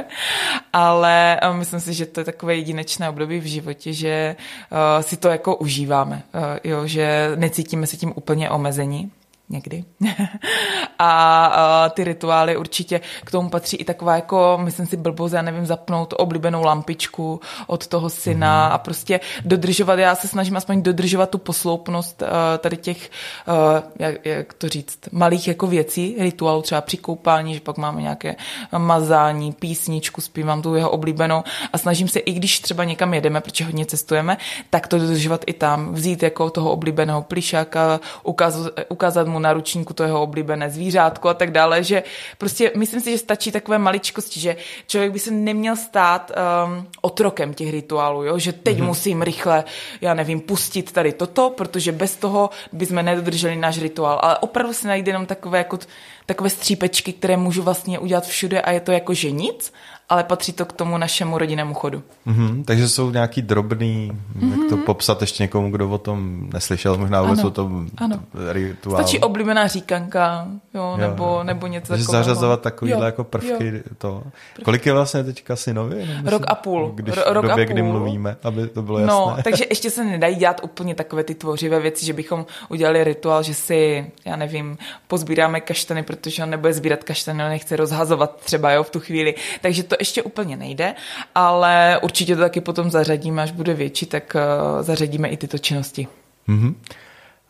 ale 0.73 1.39
eh, 1.41 1.53
myslím 1.53 1.79
si, 1.79 1.93
že 1.93 2.05
to 2.05 2.19
je 2.19 2.23
takové 2.23 2.55
jedinečné 2.55 3.09
období 3.09 3.39
v 3.39 3.45
životě, 3.45 3.93
že 3.93 4.35
uh, 4.71 5.01
si 5.01 5.17
to 5.17 5.27
jako 5.27 5.55
užíváme, 5.55 6.23
uh, 6.35 6.41
jo, 6.63 6.87
že 6.87 7.31
necítíme 7.35 7.87
se 7.87 7.97
tím 7.97 8.13
úplně 8.15 8.49
omezení 8.49 9.11
někdy. 9.49 9.83
a, 10.99 11.89
ty 11.93 12.03
rituály 12.03 12.57
určitě 12.57 13.01
k 13.25 13.31
tomu 13.31 13.49
patří 13.49 13.77
i 13.77 13.83
taková 13.83 14.15
jako, 14.15 14.59
myslím 14.63 14.85
si, 14.85 14.97
blbost, 14.97 15.31
já 15.31 15.41
nevím, 15.41 15.65
zapnout 15.65 16.13
oblíbenou 16.17 16.63
lampičku 16.63 17.41
od 17.67 17.87
toho 17.87 18.09
syna 18.09 18.67
mm. 18.67 18.73
a 18.73 18.77
prostě 18.77 19.19
dodržovat, 19.45 19.99
já 19.99 20.15
se 20.15 20.27
snažím 20.27 20.57
aspoň 20.57 20.81
dodržovat 20.81 21.29
tu 21.29 21.37
posloupnost 21.37 22.21
uh, 22.21 22.27
tady 22.59 22.77
těch, 22.77 23.09
uh, 23.47 23.83
jak, 23.99 24.25
jak 24.25 24.53
to 24.53 24.69
říct, 24.69 24.99
malých 25.11 25.47
jako 25.47 25.67
věcí, 25.67 26.15
rituálů 26.19 26.61
třeba 26.61 26.81
při 26.81 26.97
koupání, 26.97 27.53
že 27.53 27.59
pak 27.59 27.77
máme 27.77 28.01
nějaké 28.01 28.35
mazání, 28.77 29.53
písničku, 29.53 30.21
zpívám 30.21 30.61
tu 30.61 30.75
jeho 30.75 30.89
oblíbenou 30.89 31.43
a 31.73 31.77
snažím 31.77 32.07
se, 32.07 32.19
i 32.19 32.33
když 32.33 32.59
třeba 32.59 32.83
někam 32.83 33.13
jedeme, 33.13 33.41
protože 33.41 33.65
hodně 33.65 33.85
cestujeme, 33.85 34.37
tak 34.69 34.87
to 34.87 34.99
dodržovat 34.99 35.43
i 35.47 35.53
tam, 35.53 35.93
vzít 35.93 36.23
jako 36.23 36.49
toho 36.49 36.71
oblíbeného 36.71 37.21
plišáka, 37.21 37.99
ukázat, 38.23 38.73
ukázat 38.89 39.27
mu 39.27 39.36
mu 39.37 39.41
na 39.41 39.53
ručníku 39.53 39.93
to 39.93 40.03
jeho 40.03 40.21
oblíbené 40.21 40.69
zvířátko 40.69 41.29
a 41.29 41.33
tak 41.33 41.51
dále, 41.51 41.83
že 41.83 42.03
prostě 42.37 42.71
myslím 42.75 43.01
si, 43.01 43.11
že 43.11 43.17
stačí 43.17 43.51
takové 43.51 43.77
maličkosti, 43.77 44.39
že 44.39 44.55
člověk 44.87 45.11
by 45.11 45.19
se 45.19 45.31
neměl 45.31 45.75
stát 45.75 46.31
um, 46.31 46.87
otrokem 47.01 47.53
těch 47.53 47.71
rituálů, 47.71 48.23
jo? 48.23 48.39
že 48.39 48.53
teď 48.53 48.77
mm-hmm. 48.77 48.85
musím 48.85 49.21
rychle, 49.21 49.63
já 50.01 50.13
nevím, 50.13 50.39
pustit 50.39 50.91
tady 50.91 51.13
toto, 51.13 51.49
protože 51.49 51.91
bez 51.91 52.15
toho 52.15 52.49
bychom 52.73 53.05
nedodrželi 53.05 53.55
náš 53.55 53.81
rituál, 53.81 54.19
ale 54.21 54.37
opravdu 54.37 54.73
si 54.73 54.87
najde 54.87 55.09
jenom 55.09 55.25
takové 55.25 55.57
jako 55.57 55.77
takové 56.25 56.49
střípečky, 56.49 57.13
které 57.13 57.37
můžu 57.37 57.63
vlastně 57.63 57.99
udělat 57.99 58.25
všude 58.25 58.61
a 58.61 58.71
je 58.71 58.79
to 58.79 58.91
jako 58.91 59.13
že 59.13 59.31
nic, 59.31 59.73
ale 60.09 60.23
patří 60.23 60.53
to 60.53 60.65
k 60.65 60.73
tomu 60.73 60.97
našemu 60.97 61.37
rodinnému 61.37 61.73
chodu. 61.73 62.03
Mm-hmm, 62.27 62.63
takže 62.65 62.89
jsou 62.89 63.11
nějaký 63.11 63.41
drobný, 63.41 64.11
mm-hmm. 64.11 64.51
jak 64.51 64.69
to 64.69 64.75
mhm. 64.75 64.85
popsat 64.85 65.21
ještě 65.21 65.43
někomu, 65.43 65.71
kdo 65.71 65.89
o 65.89 65.97
tom 65.97 66.49
neslyšel, 66.53 66.97
možná 66.97 67.21
vůbec 67.21 67.43
o 67.43 67.51
tom 67.51 67.89
ano. 67.97 68.19
rituálu. 68.51 69.03
Stačí 69.03 69.19
oblíbená 69.19 69.67
říkanka, 69.67 70.47
jo, 70.73 70.81
jo 70.81 70.97
nebo, 70.97 71.23
jo. 71.23 71.43
nebo 71.43 71.67
něco 71.67 71.87
takže 71.87 72.05
takového. 72.05 72.23
zařazovat 72.23 72.61
takovýhle 72.61 72.99
jo. 72.99 73.05
jako 73.05 73.23
prvky 73.23 73.67
jo. 73.75 73.81
to. 73.97 74.23
Kolik 74.63 74.85
je 74.85 74.93
vlastně 74.93 75.23
teďka 75.23 75.55
synovi? 75.55 76.07
Rok 76.25 76.43
a 76.47 76.55
půl. 76.55 76.91
Když 76.95 77.15
rok 77.15 77.27
v 77.27 77.33
době, 77.33 77.51
a 77.51 77.55
půl. 77.55 77.65
kdy 77.65 77.81
mluvíme, 77.81 78.37
aby 78.43 78.67
to 78.67 78.81
bylo 78.81 78.99
no, 78.99 79.03
jasné. 79.03 79.37
No, 79.37 79.43
takže 79.43 79.65
ještě 79.69 79.89
se 79.89 80.03
nedají 80.03 80.35
dělat 80.35 80.61
úplně 80.63 80.95
takové 80.95 81.23
ty 81.23 81.35
tvořivé 81.35 81.79
věci, 81.79 82.05
že 82.05 82.13
bychom 82.13 82.45
udělali 82.69 83.03
rituál, 83.03 83.43
že 83.43 83.53
si, 83.53 84.11
já 84.25 84.35
nevím, 84.35 84.77
pozbíráme 85.07 85.61
kaštany, 85.61 86.03
protože 86.03 86.43
on 86.43 86.49
nebude 86.49 86.73
sbírat 86.73 87.03
kaštany, 87.03 87.43
on 87.43 87.49
nechce 87.49 87.75
rozhazovat 87.75 88.35
třeba 88.35 88.71
jo, 88.71 88.83
v 88.83 88.89
tu 88.89 88.99
chvíli. 88.99 89.35
Takže 89.61 89.83
to 89.83 89.96
ještě 89.99 90.23
úplně 90.23 90.57
nejde, 90.57 90.95
ale 91.35 91.99
určitě 92.03 92.35
to 92.35 92.41
taky 92.41 92.61
potom 92.61 92.91
zařadíme, 92.91 93.41
až 93.41 93.51
bude 93.51 93.73
větší, 93.73 94.05
tak 94.05 94.35
uh, 94.35 94.83
zařadíme 94.83 95.27
i 95.27 95.37
tyto 95.37 95.57
činnosti. 95.57 96.07
Mm-hmm. 96.47 96.75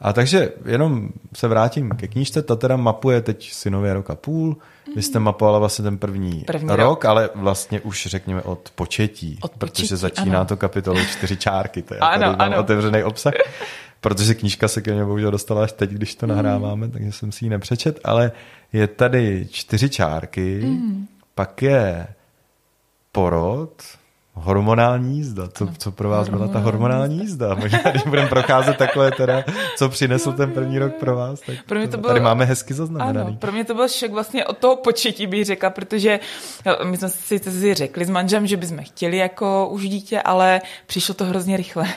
A 0.01 0.13
takže 0.13 0.51
jenom 0.65 1.09
se 1.35 1.47
vrátím 1.47 1.89
ke 1.89 2.07
knížce, 2.07 2.41
ta 2.41 2.55
teda 2.55 2.77
mapuje 2.77 3.21
teď 3.21 3.51
synově 3.51 3.93
rok 3.93 4.09
a 4.09 4.15
půl, 4.15 4.57
vy 4.95 5.01
jste 5.01 5.19
mapovala 5.19 5.59
vlastně 5.59 5.83
ten 5.83 5.97
první, 5.97 6.43
první 6.47 6.69
rok, 6.69 6.79
rok, 6.79 7.05
ale 7.05 7.29
vlastně 7.35 7.81
už 7.81 8.07
řekněme 8.07 8.41
od 8.41 8.71
početí, 8.75 9.37
od 9.41 9.51
početí 9.51 9.81
protože 9.81 9.97
začíná 9.97 10.37
ano. 10.37 10.45
to 10.45 10.57
kapitolu 10.57 10.99
čtyři 11.05 11.37
čárky, 11.37 11.81
to 11.81 11.93
je 11.93 11.99
ano, 12.01 12.35
tady 12.35 12.53
ano. 12.53 12.59
otevřený 12.59 13.03
obsah, 13.03 13.33
protože 14.01 14.35
knížka 14.35 14.67
se 14.67 14.81
ke 14.81 14.93
mně 14.93 15.05
bohužel 15.05 15.31
dostala 15.31 15.63
až 15.63 15.71
teď, 15.71 15.89
když 15.89 16.15
to 16.15 16.27
nahráváme, 16.27 16.85
mm. 16.85 16.91
takže 16.91 17.11
jsem 17.11 17.31
si 17.31 17.45
ji 17.45 17.49
nepřečet, 17.49 17.99
ale 18.03 18.31
je 18.73 18.87
tady 18.87 19.47
čtyři 19.51 19.89
čárky, 19.89 20.61
mm. 20.63 21.07
pak 21.35 21.61
je 21.61 22.07
porod, 23.11 23.83
hormonální 24.33 25.17
jízda. 25.17 25.47
Co, 25.47 25.67
co 25.77 25.91
pro 25.91 26.09
vás 26.09 26.29
byla 26.29 26.47
ta 26.47 26.59
hormonální 26.59 27.17
jízda? 27.19 27.55
Možná, 27.55 27.79
když 27.91 28.03
budeme 28.03 28.29
procházet 28.29 28.77
takhle 28.77 29.11
teda, 29.11 29.43
co 29.77 29.89
přinesl 29.89 30.31
ten 30.31 30.51
první 30.51 30.79
rok 30.79 30.93
pro 30.93 31.15
vás, 31.15 31.39
tak 31.39 31.55
pro 31.65 31.79
mě 31.79 31.87
to 31.87 31.97
bylo, 31.97 32.07
tady 32.07 32.19
máme 32.19 32.45
hezky 32.45 32.73
zaznamenaný. 32.73 33.27
Ano, 33.27 33.37
pro 33.37 33.51
mě 33.51 33.65
to 33.65 33.73
byl 33.73 33.87
šok 33.87 34.11
vlastně 34.11 34.45
od 34.45 34.57
toho 34.57 34.75
početí, 34.75 35.27
bych 35.27 35.45
řekla, 35.45 35.69
protože 35.69 36.19
my 36.83 36.97
jsme 36.97 37.09
si, 37.09 37.39
si 37.39 37.73
řekli 37.73 38.05
s 38.05 38.09
manžem, 38.09 38.47
že 38.47 38.57
bychom 38.57 38.83
chtěli 38.83 39.17
jako 39.17 39.67
už 39.71 39.89
dítě, 39.89 40.21
ale 40.21 40.61
přišlo 40.87 41.15
to 41.15 41.25
hrozně 41.25 41.57
rychle. 41.57 41.87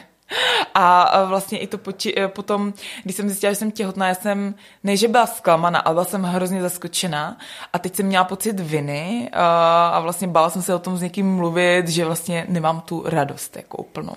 A 0.75 1.25
vlastně 1.25 1.59
i 1.59 1.67
to 1.67 1.79
poči- 1.79 2.15
eh, 2.17 2.29
potom, 2.29 2.73
když 3.05 3.17
jsem 3.17 3.29
zjistila, 3.29 3.53
že 3.53 3.57
jsem 3.57 3.71
těhotná, 3.71 4.09
já 4.09 4.15
jsem, 4.15 4.55
ne, 4.85 4.97
že 4.97 5.09
byla 5.09 5.27
zklamaná, 5.27 5.79
ale 5.79 5.95
byla 5.95 6.05
jsem 6.05 6.23
hrozně 6.23 6.63
zaskočená 6.63 7.37
a 7.73 7.79
teď 7.79 7.97
jsem 7.97 8.07
měla 8.07 8.25
pocit 8.25 8.61
viny 8.61 9.31
a, 9.33 9.89
a 9.89 10.01
vlastně 10.01 10.29
bála 10.29 10.51
jsem 10.51 10.63
se 10.63 10.75
o 10.75 10.79
tom 10.79 10.97
s 10.97 11.03
někým 11.03 11.37
mluvit, 11.37 11.89
že 11.89 12.05
vlastně 12.05 12.47
nemám 12.49 12.81
tu 12.81 13.03
radost 13.07 13.57
jako 13.57 13.77
úplnou. 13.77 14.15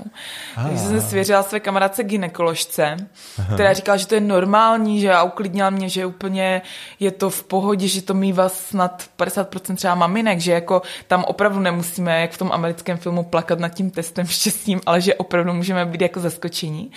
Ah. 0.57 0.63
Takže 0.63 0.79
jsem 0.83 1.01
se 1.01 1.07
svěřila 1.07 1.43
své 1.43 1.59
kamarádce 1.59 2.03
ginekoložce, 2.03 2.97
Aha. 3.39 3.53
která 3.53 3.73
říkala, 3.73 3.97
že 3.97 4.07
to 4.07 4.15
je 4.15 4.21
normální, 4.21 5.01
že 5.01 5.13
a 5.13 5.23
uklidnila 5.23 5.69
mě, 5.69 5.89
že 5.89 6.05
úplně 6.05 6.61
je 6.99 7.11
to 7.11 7.29
v 7.29 7.43
pohodě, 7.43 7.87
že 7.87 8.01
to 8.01 8.13
mývá 8.13 8.49
snad 8.49 9.03
50% 9.19 9.75
třeba 9.75 9.95
maminek, 9.95 10.39
že 10.39 10.51
jako 10.51 10.81
tam 11.07 11.23
opravdu 11.23 11.59
nemusíme, 11.59 12.21
jak 12.21 12.31
v 12.31 12.37
tom 12.37 12.51
americkém 12.51 12.97
filmu, 12.97 13.23
plakat 13.23 13.59
nad 13.59 13.69
tím 13.69 13.91
testem 13.91 14.25
štěstím, 14.27 14.81
ale 14.85 15.01
že 15.01 15.15
opravdu 15.15 15.53
můžeme 15.53 15.85
být 15.85 16.01
jako 16.03 16.19
zaskočení. 16.19 16.91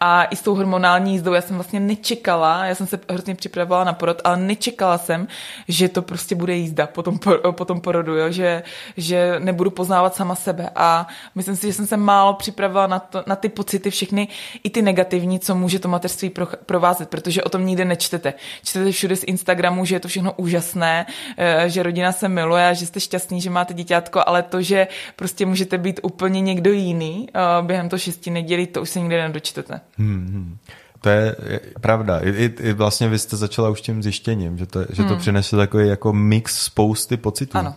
A 0.00 0.24
i 0.24 0.36
s 0.36 0.42
tou 0.42 0.54
hormonální 0.54 1.12
jízdou 1.12 1.32
já 1.32 1.40
jsem 1.40 1.56
vlastně 1.56 1.80
nečekala, 1.80 2.64
já 2.64 2.74
jsem 2.74 2.86
se 2.86 3.00
hrozně 3.10 3.34
připravovala 3.34 3.84
na 3.84 3.92
porod, 3.92 4.20
ale 4.24 4.36
nečekala 4.36 4.98
jsem, 4.98 5.28
že 5.68 5.88
to 5.88 6.02
prostě 6.02 6.34
bude 6.34 6.54
jízda 6.54 6.86
po 6.86 7.02
tom, 7.02 7.18
po 7.50 7.64
tom 7.64 7.80
porodu, 7.80 8.16
jo? 8.16 8.30
Že, 8.30 8.62
že 8.96 9.34
nebudu 9.38 9.70
poznávat 9.70 10.14
sama 10.14 10.34
sebe. 10.34 10.70
A 10.76 11.06
myslím 11.34 11.56
si, 11.56 11.66
že 11.66 11.72
jsem 11.72 11.86
se 11.86 11.96
málo 11.96 12.34
připravila 12.34 12.86
na, 12.86 12.98
to, 12.98 13.24
na 13.26 13.36
ty 13.36 13.48
pocity 13.48 13.90
všechny, 13.90 14.28
i 14.64 14.70
ty 14.70 14.82
negativní, 14.82 15.40
co 15.40 15.54
může 15.54 15.78
to 15.78 15.88
mateřství 15.88 16.30
pro, 16.30 16.46
provázet, 16.66 17.08
protože 17.08 17.42
o 17.42 17.48
tom 17.48 17.66
nikde 17.66 17.84
nečtete. 17.84 18.34
Čtete 18.64 18.92
všude 18.92 19.16
z 19.16 19.24
Instagramu, 19.24 19.84
že 19.84 19.94
je 19.94 20.00
to 20.00 20.08
všechno 20.08 20.32
úžasné, 20.32 21.06
eh, 21.36 21.64
že 21.68 21.82
rodina 21.82 22.12
se 22.12 22.28
miluje, 22.28 22.74
že 22.74 22.86
jste 22.86 23.00
šťastný, 23.00 23.40
že 23.40 23.50
máte 23.50 23.74
děťátko, 23.74 24.22
ale 24.26 24.42
to, 24.42 24.62
že 24.62 24.88
prostě 25.16 25.46
můžete 25.46 25.78
být 25.78 26.00
úplně 26.02 26.40
někdo 26.40 26.72
jiný 26.72 27.28
eh, 27.28 27.40
během 27.62 27.88
toho 27.88 27.98
šesti 27.98 28.30
nedělí, 28.46 28.66
to 28.66 28.82
už 28.82 28.90
se 28.90 29.00
nikdy 29.00 29.16
nedočtete. 29.16 29.80
Hmm, 29.98 30.26
hmm. 30.26 30.58
To 31.00 31.08
je 31.08 31.36
pravda. 31.80 32.18
I, 32.18 32.30
i, 32.30 32.54
I 32.60 32.72
vlastně 32.72 33.08
vy 33.08 33.18
jste 33.18 33.36
začala 33.36 33.68
už 33.68 33.80
tím 33.80 34.02
zjištěním, 34.02 34.58
že 34.58 34.66
to, 34.66 34.80
že 34.80 35.02
to 35.02 35.08
hmm. 35.08 35.18
přinese 35.18 35.56
takový 35.56 35.88
jako 35.88 36.12
mix 36.12 36.64
spousty 36.64 37.16
pocitů. 37.16 37.58
Ano. 37.58 37.74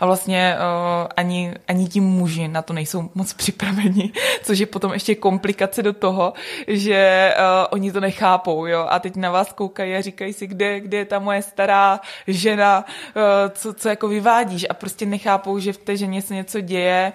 A 0.00 0.06
vlastně 0.06 0.56
uh, 0.56 1.06
ani, 1.16 1.54
ani 1.68 1.88
ti 1.88 2.00
muži 2.00 2.48
na 2.48 2.62
to 2.62 2.72
nejsou 2.72 3.10
moc 3.14 3.32
připraveni, 3.32 4.12
což 4.42 4.58
je 4.58 4.66
potom 4.66 4.92
ještě 4.92 5.14
komplikace 5.14 5.82
do 5.82 5.92
toho, 5.92 6.32
že 6.66 7.34
uh, 7.38 7.66
oni 7.70 7.92
to 7.92 8.00
nechápou, 8.00 8.66
jo, 8.66 8.86
a 8.90 8.98
teď 8.98 9.16
na 9.16 9.30
vás 9.30 9.52
koukají 9.52 9.94
a 9.94 10.00
říkají 10.00 10.32
si, 10.32 10.46
kde, 10.46 10.80
kde 10.80 10.98
je 10.98 11.04
ta 11.04 11.18
moje 11.18 11.42
stará 11.42 12.00
žena, 12.26 12.84
uh, 13.16 13.22
co, 13.50 13.74
co 13.74 13.88
jako 13.88 14.08
vyvádíš 14.08 14.66
a 14.70 14.74
prostě 14.74 15.06
nechápou, 15.06 15.58
že 15.58 15.72
v 15.72 15.78
té 15.78 15.96
ženě 15.96 16.22
se 16.22 16.34
něco 16.34 16.60
děje 16.60 17.12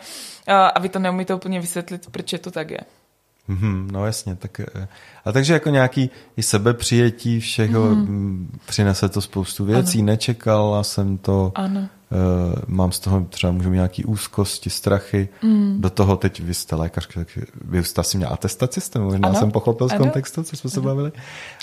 uh, 0.48 0.54
a 0.54 0.80
vy 0.80 0.90
to 0.90 1.00
neumíte 1.00 1.34
úplně 1.34 1.60
vysvětlit, 1.60 2.08
proč 2.12 2.34
je 2.34 2.40
to 2.40 2.52
tak 2.52 2.72
je. 2.72 2.80
Mm-hmm, 3.50 3.92
no 3.92 4.06
jasně, 4.06 4.36
tak 4.36 4.62
a 5.26 5.32
takže 5.32 5.54
jako 5.54 5.70
nějaký 5.70 6.10
i 6.38 6.44
sebepřijetí 6.44 7.40
všeho 7.40 7.96
mm. 7.96 8.60
přinese 8.66 9.10
to 9.10 9.22
spoustu 9.22 9.66
věcí, 9.66 10.00
ano. 10.00 10.06
nečekala 10.06 10.84
jsem 10.84 11.18
to, 11.18 11.52
ano. 11.56 11.88
Uh, 12.14 12.56
mám 12.68 12.92
z 12.92 13.00
toho 13.00 13.26
třeba 13.30 13.54
můžu 13.54 13.70
mít 13.70 13.76
nějaký 13.76 14.06
úzkosti, 14.06 14.70
strachy, 14.70 15.30
mm. 15.42 15.82
do 15.82 15.90
toho 15.90 16.18
teď 16.18 16.40
vy 16.40 16.54
jste 16.54 16.76
lékařka, 16.76 17.20
tak 17.20 17.40
vy 17.66 17.84
jste 17.84 18.02
asi 18.02 18.18
měla 18.18 18.34
atestaci, 18.34 18.82
jste 18.82 19.00
možná 19.00 19.30
ano. 19.30 19.40
jsem 19.40 19.52
pochopil 19.52 19.90
z 19.90 19.94
kontextu, 19.94 20.44
co 20.44 20.56
jsme 20.56 20.70
se 20.70 20.82
bavili, 20.82 21.12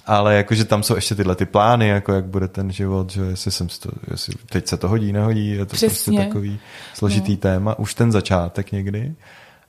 ale 0.07 0.37
jakože 0.37 0.65
tam 0.65 0.83
jsou 0.83 0.95
ještě 0.95 1.15
tyhle 1.15 1.37
ty 1.37 1.47
plány, 1.47 1.89
jako 1.89 2.13
jak 2.13 2.25
bude 2.25 2.49
ten 2.49 2.73
život, 2.73 3.11
že 3.11 3.23
jestli 3.23 3.51
jsem 3.51 3.69
to, 3.69 3.91
jestli 4.11 4.35
teď 4.51 4.69
se 4.69 4.77
to 4.77 4.89
hodí, 4.89 5.13
nehodí, 5.13 5.51
je 5.51 5.59
to 5.59 5.67
prostě 5.67 5.87
Přesně. 5.87 6.13
prostě 6.13 6.29
takový 6.29 6.59
složitý 6.95 7.33
no. 7.33 7.39
téma, 7.39 7.79
už 7.79 7.95
ten 7.95 8.13
začátek 8.13 8.73
někdy. 8.73 9.15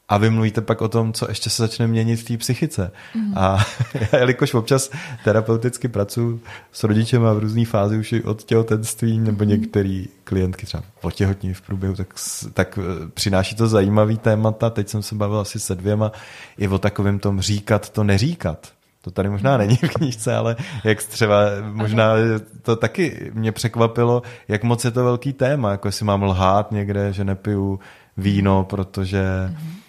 A 0.09 0.17
vy 0.17 0.29
mluvíte 0.29 0.61
pak 0.61 0.81
o 0.81 0.87
tom, 0.87 1.13
co 1.13 1.29
ještě 1.29 1.49
se 1.49 1.63
začne 1.63 1.87
měnit 1.87 2.15
v 2.15 2.23
té 2.23 2.37
psychice. 2.37 2.91
Mm. 3.15 3.33
A 3.37 3.65
já, 4.11 4.19
jelikož 4.19 4.53
občas 4.53 4.89
terapeuticky 5.23 5.87
pracuji 5.87 6.41
s 6.71 6.83
rodičem 6.83 7.25
a 7.25 7.33
v 7.33 7.39
různé 7.39 7.65
fázi 7.65 7.97
už 7.97 8.13
od 8.23 8.43
těhotenství, 8.43 9.19
nebo 9.19 9.43
mhm. 9.43 9.49
některý 9.49 10.07
klientky 10.23 10.65
třeba 10.65 10.83
potěhotní 11.01 11.53
v 11.53 11.61
průběhu, 11.61 11.95
tak, 11.95 12.13
tak 12.53 12.79
eh, 12.81 13.07
přináší 13.13 13.55
to 13.55 13.67
zajímavý 13.67 14.17
témata. 14.17 14.69
Teď 14.69 14.89
jsem 14.89 15.01
se 15.01 15.15
bavil 15.15 15.39
asi 15.39 15.59
se 15.59 15.75
dvěma 15.75 16.11
i 16.57 16.67
o 16.67 16.77
takovém 16.77 17.19
tom 17.19 17.41
říkat 17.41 17.89
to 17.89 18.03
neříkat. 18.03 18.67
To 19.01 19.11
tady 19.11 19.29
možná 19.29 19.57
není 19.57 19.75
v 19.75 19.89
knížce, 19.93 20.35
ale 20.35 20.55
jak 20.83 21.03
třeba 21.03 21.41
možná 21.71 22.13
to 22.61 22.75
taky 22.75 23.31
mě 23.33 23.51
překvapilo, 23.51 24.21
jak 24.47 24.63
moc 24.63 24.85
je 24.85 24.91
to 24.91 25.03
velký 25.03 25.33
téma, 25.33 25.71
jako 25.71 25.87
jestli 25.87 26.05
mám 26.05 26.23
lhát 26.23 26.71
někde, 26.71 27.13
že 27.13 27.23
nepiju 27.23 27.79
víno, 28.17 28.63
protože 28.63 29.23
uh, 29.51 29.80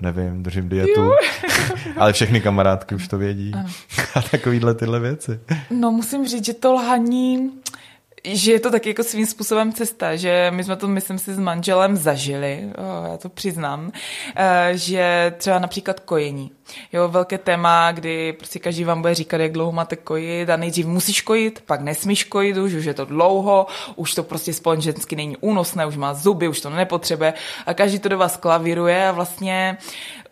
nevím, 0.00 0.42
držím 0.42 0.68
dietu, 0.68 1.10
ale 1.96 2.12
všechny 2.12 2.40
kamarádky 2.40 2.94
už 2.94 3.08
to 3.08 3.18
vědí 3.18 3.52
ano. 3.54 3.68
a 4.14 4.22
takovýhle 4.22 4.74
tyhle 4.74 5.00
věci. 5.00 5.40
No 5.70 5.90
musím 5.90 6.26
říct, 6.26 6.44
že 6.44 6.54
to 6.54 6.72
lhaní 6.72 7.50
že 8.24 8.52
je 8.52 8.60
to 8.60 8.70
taky 8.70 8.88
jako 8.88 9.02
svým 9.02 9.26
způsobem 9.26 9.72
cesta, 9.72 10.16
že 10.16 10.50
my 10.54 10.64
jsme 10.64 10.76
to, 10.76 10.88
myslím 10.88 11.18
si, 11.18 11.34
s 11.34 11.38
manželem 11.38 11.96
zažili, 11.96 12.68
já 13.10 13.16
to 13.16 13.28
přiznám, 13.28 13.92
eh, 14.36 14.70
že 14.74 15.34
třeba 15.38 15.58
například 15.58 16.00
kojení. 16.00 16.50
Jo, 16.92 17.08
velké 17.08 17.38
téma, 17.38 17.92
kdy 17.92 18.32
prostě 18.32 18.58
každý 18.58 18.84
vám 18.84 19.00
bude 19.00 19.14
říkat, 19.14 19.40
jak 19.40 19.52
dlouho 19.52 19.72
máte 19.72 19.96
kojit 19.96 20.50
a 20.50 20.56
nejdřív 20.56 20.86
musíš 20.86 21.20
kojit, 21.20 21.62
pak 21.66 21.80
nesmíš 21.80 22.24
kojit 22.24 22.56
už, 22.56 22.74
už 22.74 22.84
je 22.84 22.94
to 22.94 23.04
dlouho, 23.04 23.66
už 23.96 24.14
to 24.14 24.22
prostě 24.22 24.52
společensky 24.52 25.16
není 25.16 25.36
únosné, 25.36 25.86
už 25.86 25.96
má 25.96 26.14
zuby, 26.14 26.48
už 26.48 26.60
to 26.60 26.70
nepotřebuje 26.70 27.34
a 27.66 27.74
každý 27.74 27.98
to 27.98 28.08
do 28.08 28.18
vás 28.18 28.36
klavíruje 28.36 29.08
a 29.08 29.12
vlastně 29.12 29.78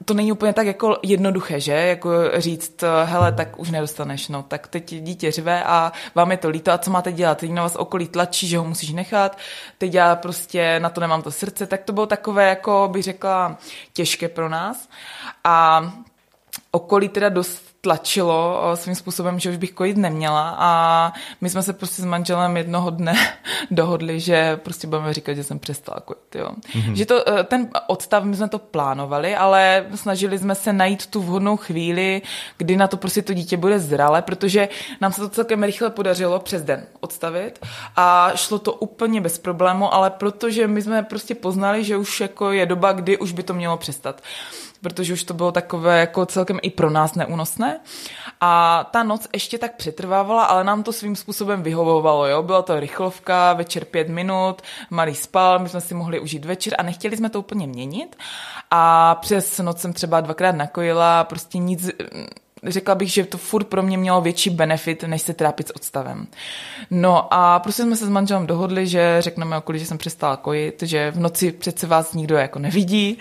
to 0.05 0.15
není 0.15 0.33
úplně 0.33 0.53
tak 0.53 0.67
jako 0.67 0.99
jednoduché, 1.03 1.61
že? 1.61 1.73
Jako 1.73 2.11
říct, 2.37 2.85
hele, 3.05 3.33
tak 3.33 3.59
už 3.59 3.71
nedostaneš, 3.71 4.29
no, 4.29 4.43
tak 4.43 4.69
teď 4.69 4.95
dítě 4.95 5.31
řve 5.31 5.65
a 5.65 5.93
vám 6.15 6.31
je 6.31 6.37
to 6.37 6.49
líto 6.49 6.73
a 6.73 6.79
co 6.79 6.91
máte 6.91 7.13
dělat? 7.13 7.39
Teď 7.39 7.51
na 7.51 7.63
vás 7.63 7.77
okolí 7.77 8.09
tlačí, 8.09 8.49
že 8.49 8.59
ho 8.59 8.65
musíš 8.65 8.93
nechat, 8.93 9.39
teď 9.79 9.95
já 9.95 10.17
prostě 10.17 10.81
na 10.81 10.91
to 10.91 11.01
nemám 11.01 11.23
to 11.23 11.31
srdce, 11.31 11.67
tak 11.67 11.83
to 11.83 11.93
bylo 11.93 12.07
takové, 12.07 12.49
jako 12.49 12.89
bych 12.93 13.03
řekla, 13.03 13.59
těžké 13.93 14.29
pro 14.29 14.49
nás. 14.49 14.89
A 15.45 15.93
okolí 16.71 17.09
teda 17.09 17.29
dost 17.29 17.68
tlačilo 17.81 18.63
eh, 18.73 18.77
svým 18.77 18.95
způsobem, 18.95 19.41
že 19.41 19.51
už 19.51 19.57
bych 19.57 19.73
kojit 19.73 19.97
neměla 19.97 20.57
a 20.59 21.13
my 21.41 21.51
jsme 21.51 21.63
se 21.63 21.73
prostě 21.73 22.03
s 22.03 22.05
manželem 22.05 22.57
jednoho 22.57 22.91
dne 22.91 23.15
dohodli, 23.71 24.21
že 24.21 24.57
prostě 24.57 24.87
budeme 24.87 25.15
říkat, 25.15 25.35
že 25.35 25.45
jsem 25.45 25.59
přestala 25.59 26.01
kojit. 26.01 26.35
Jo. 26.35 26.49
Mm-hmm. 26.75 26.93
Že 26.93 27.07
to, 27.07 27.29
eh, 27.29 27.45
ten 27.45 27.69
odstav, 27.87 28.25
my 28.25 28.37
jsme 28.37 28.49
to 28.49 28.59
plánovali, 28.59 29.37
ale 29.37 29.87
snažili 29.95 30.39
jsme 30.39 30.55
se 30.55 30.73
najít 30.73 31.07
tu 31.07 31.23
vhodnou 31.23 31.57
chvíli, 31.57 32.23
kdy 32.57 32.77
na 32.77 32.89
to 32.89 32.97
prostě 32.97 33.23
to 33.23 33.33
dítě 33.33 33.57
bude 33.57 33.79
zralé, 33.79 34.23
protože 34.23 34.69
nám 35.01 35.13
se 35.13 35.21
to 35.21 35.29
celkem 35.29 35.63
rychle 35.63 35.91
podařilo 35.91 36.41
přes 36.41 36.63
den 36.63 36.87
odstavit 37.01 37.59
a 37.97 38.33
šlo 38.35 38.59
to 38.59 38.73
úplně 38.73 39.21
bez 39.21 39.39
problému, 39.39 39.95
ale 39.95 40.11
protože 40.11 40.67
my 40.67 40.83
jsme 40.83 41.03
prostě 41.03 41.35
poznali, 41.35 41.85
že 41.85 41.97
už 41.97 42.21
jako 42.21 42.53
je 42.53 42.67
doba, 42.67 42.93
kdy 42.93 43.19
už 43.19 43.33
by 43.33 43.43
to 43.43 43.55
mělo 43.55 43.77
přestat 43.77 44.23
protože 44.81 45.13
už 45.13 45.25
to 45.25 45.35
bylo 45.35 45.53
takové 45.53 46.01
jako 46.01 46.27
celkem 46.27 46.59
i 46.63 46.71
pro 46.71 46.91
nás 46.91 47.15
neúnosné. 47.15 47.81
A 48.41 48.85
ta 48.91 49.03
noc 49.03 49.29
ještě 49.35 49.59
tak 49.59 49.77
přetrvávala, 49.77 50.45
ale 50.45 50.65
nám 50.65 50.83
to 50.83 50.93
svým 50.93 51.17
způsobem 51.17 51.63
vyhovovalo. 51.63 52.27
Jo? 52.27 52.43
Byla 52.43 52.63
to 52.63 52.81
rychlovka, 52.81 53.53
večer 53.53 53.85
pět 53.85 54.09
minut, 54.09 54.63
malý 54.91 55.15
spal, 55.15 55.59
my 55.59 55.69
jsme 55.69 55.81
si 55.81 55.95
mohli 55.95 56.21
užít 56.21 56.45
večer 56.45 56.75
a 56.79 56.83
nechtěli 56.83 57.17
jsme 57.17 57.31
to 57.31 57.39
úplně 57.39 57.67
měnit. 57.67 58.17
A 58.71 59.15
přes 59.15 59.59
noc 59.59 59.81
jsem 59.81 59.93
třeba 59.93 60.21
dvakrát 60.21 60.55
nakojila, 60.55 61.25
prostě 61.25 61.59
nic 61.59 61.91
řekla 62.67 62.95
bych, 62.95 63.13
že 63.13 63.25
to 63.25 63.39
furt 63.39 63.65
pro 63.65 63.83
mě 63.83 63.99
mělo 63.99 64.21
větší 64.21 64.51
benefit, 64.51 65.03
než 65.03 65.23
se 65.23 65.35
trápit 65.35 65.69
s 65.69 65.77
odstavem. 65.77 66.27
No 66.91 67.35
a 67.35 67.59
prostě 67.59 67.83
jsme 67.83 67.97
se 67.97 68.07
s 68.07 68.09
manželem 68.09 68.47
dohodli, 68.47 68.87
že 68.87 69.17
řekneme 69.21 69.59
okolí, 69.59 69.79
že 69.79 69.87
jsem 69.87 69.99
přestala 69.99 70.37
kojit, 70.37 70.83
že 70.83 71.11
v 71.11 71.21
noci 71.21 71.53
přece 71.53 71.87
vás 71.87 72.13
nikdo 72.13 72.37
jako 72.37 72.59
nevidí 72.59 73.19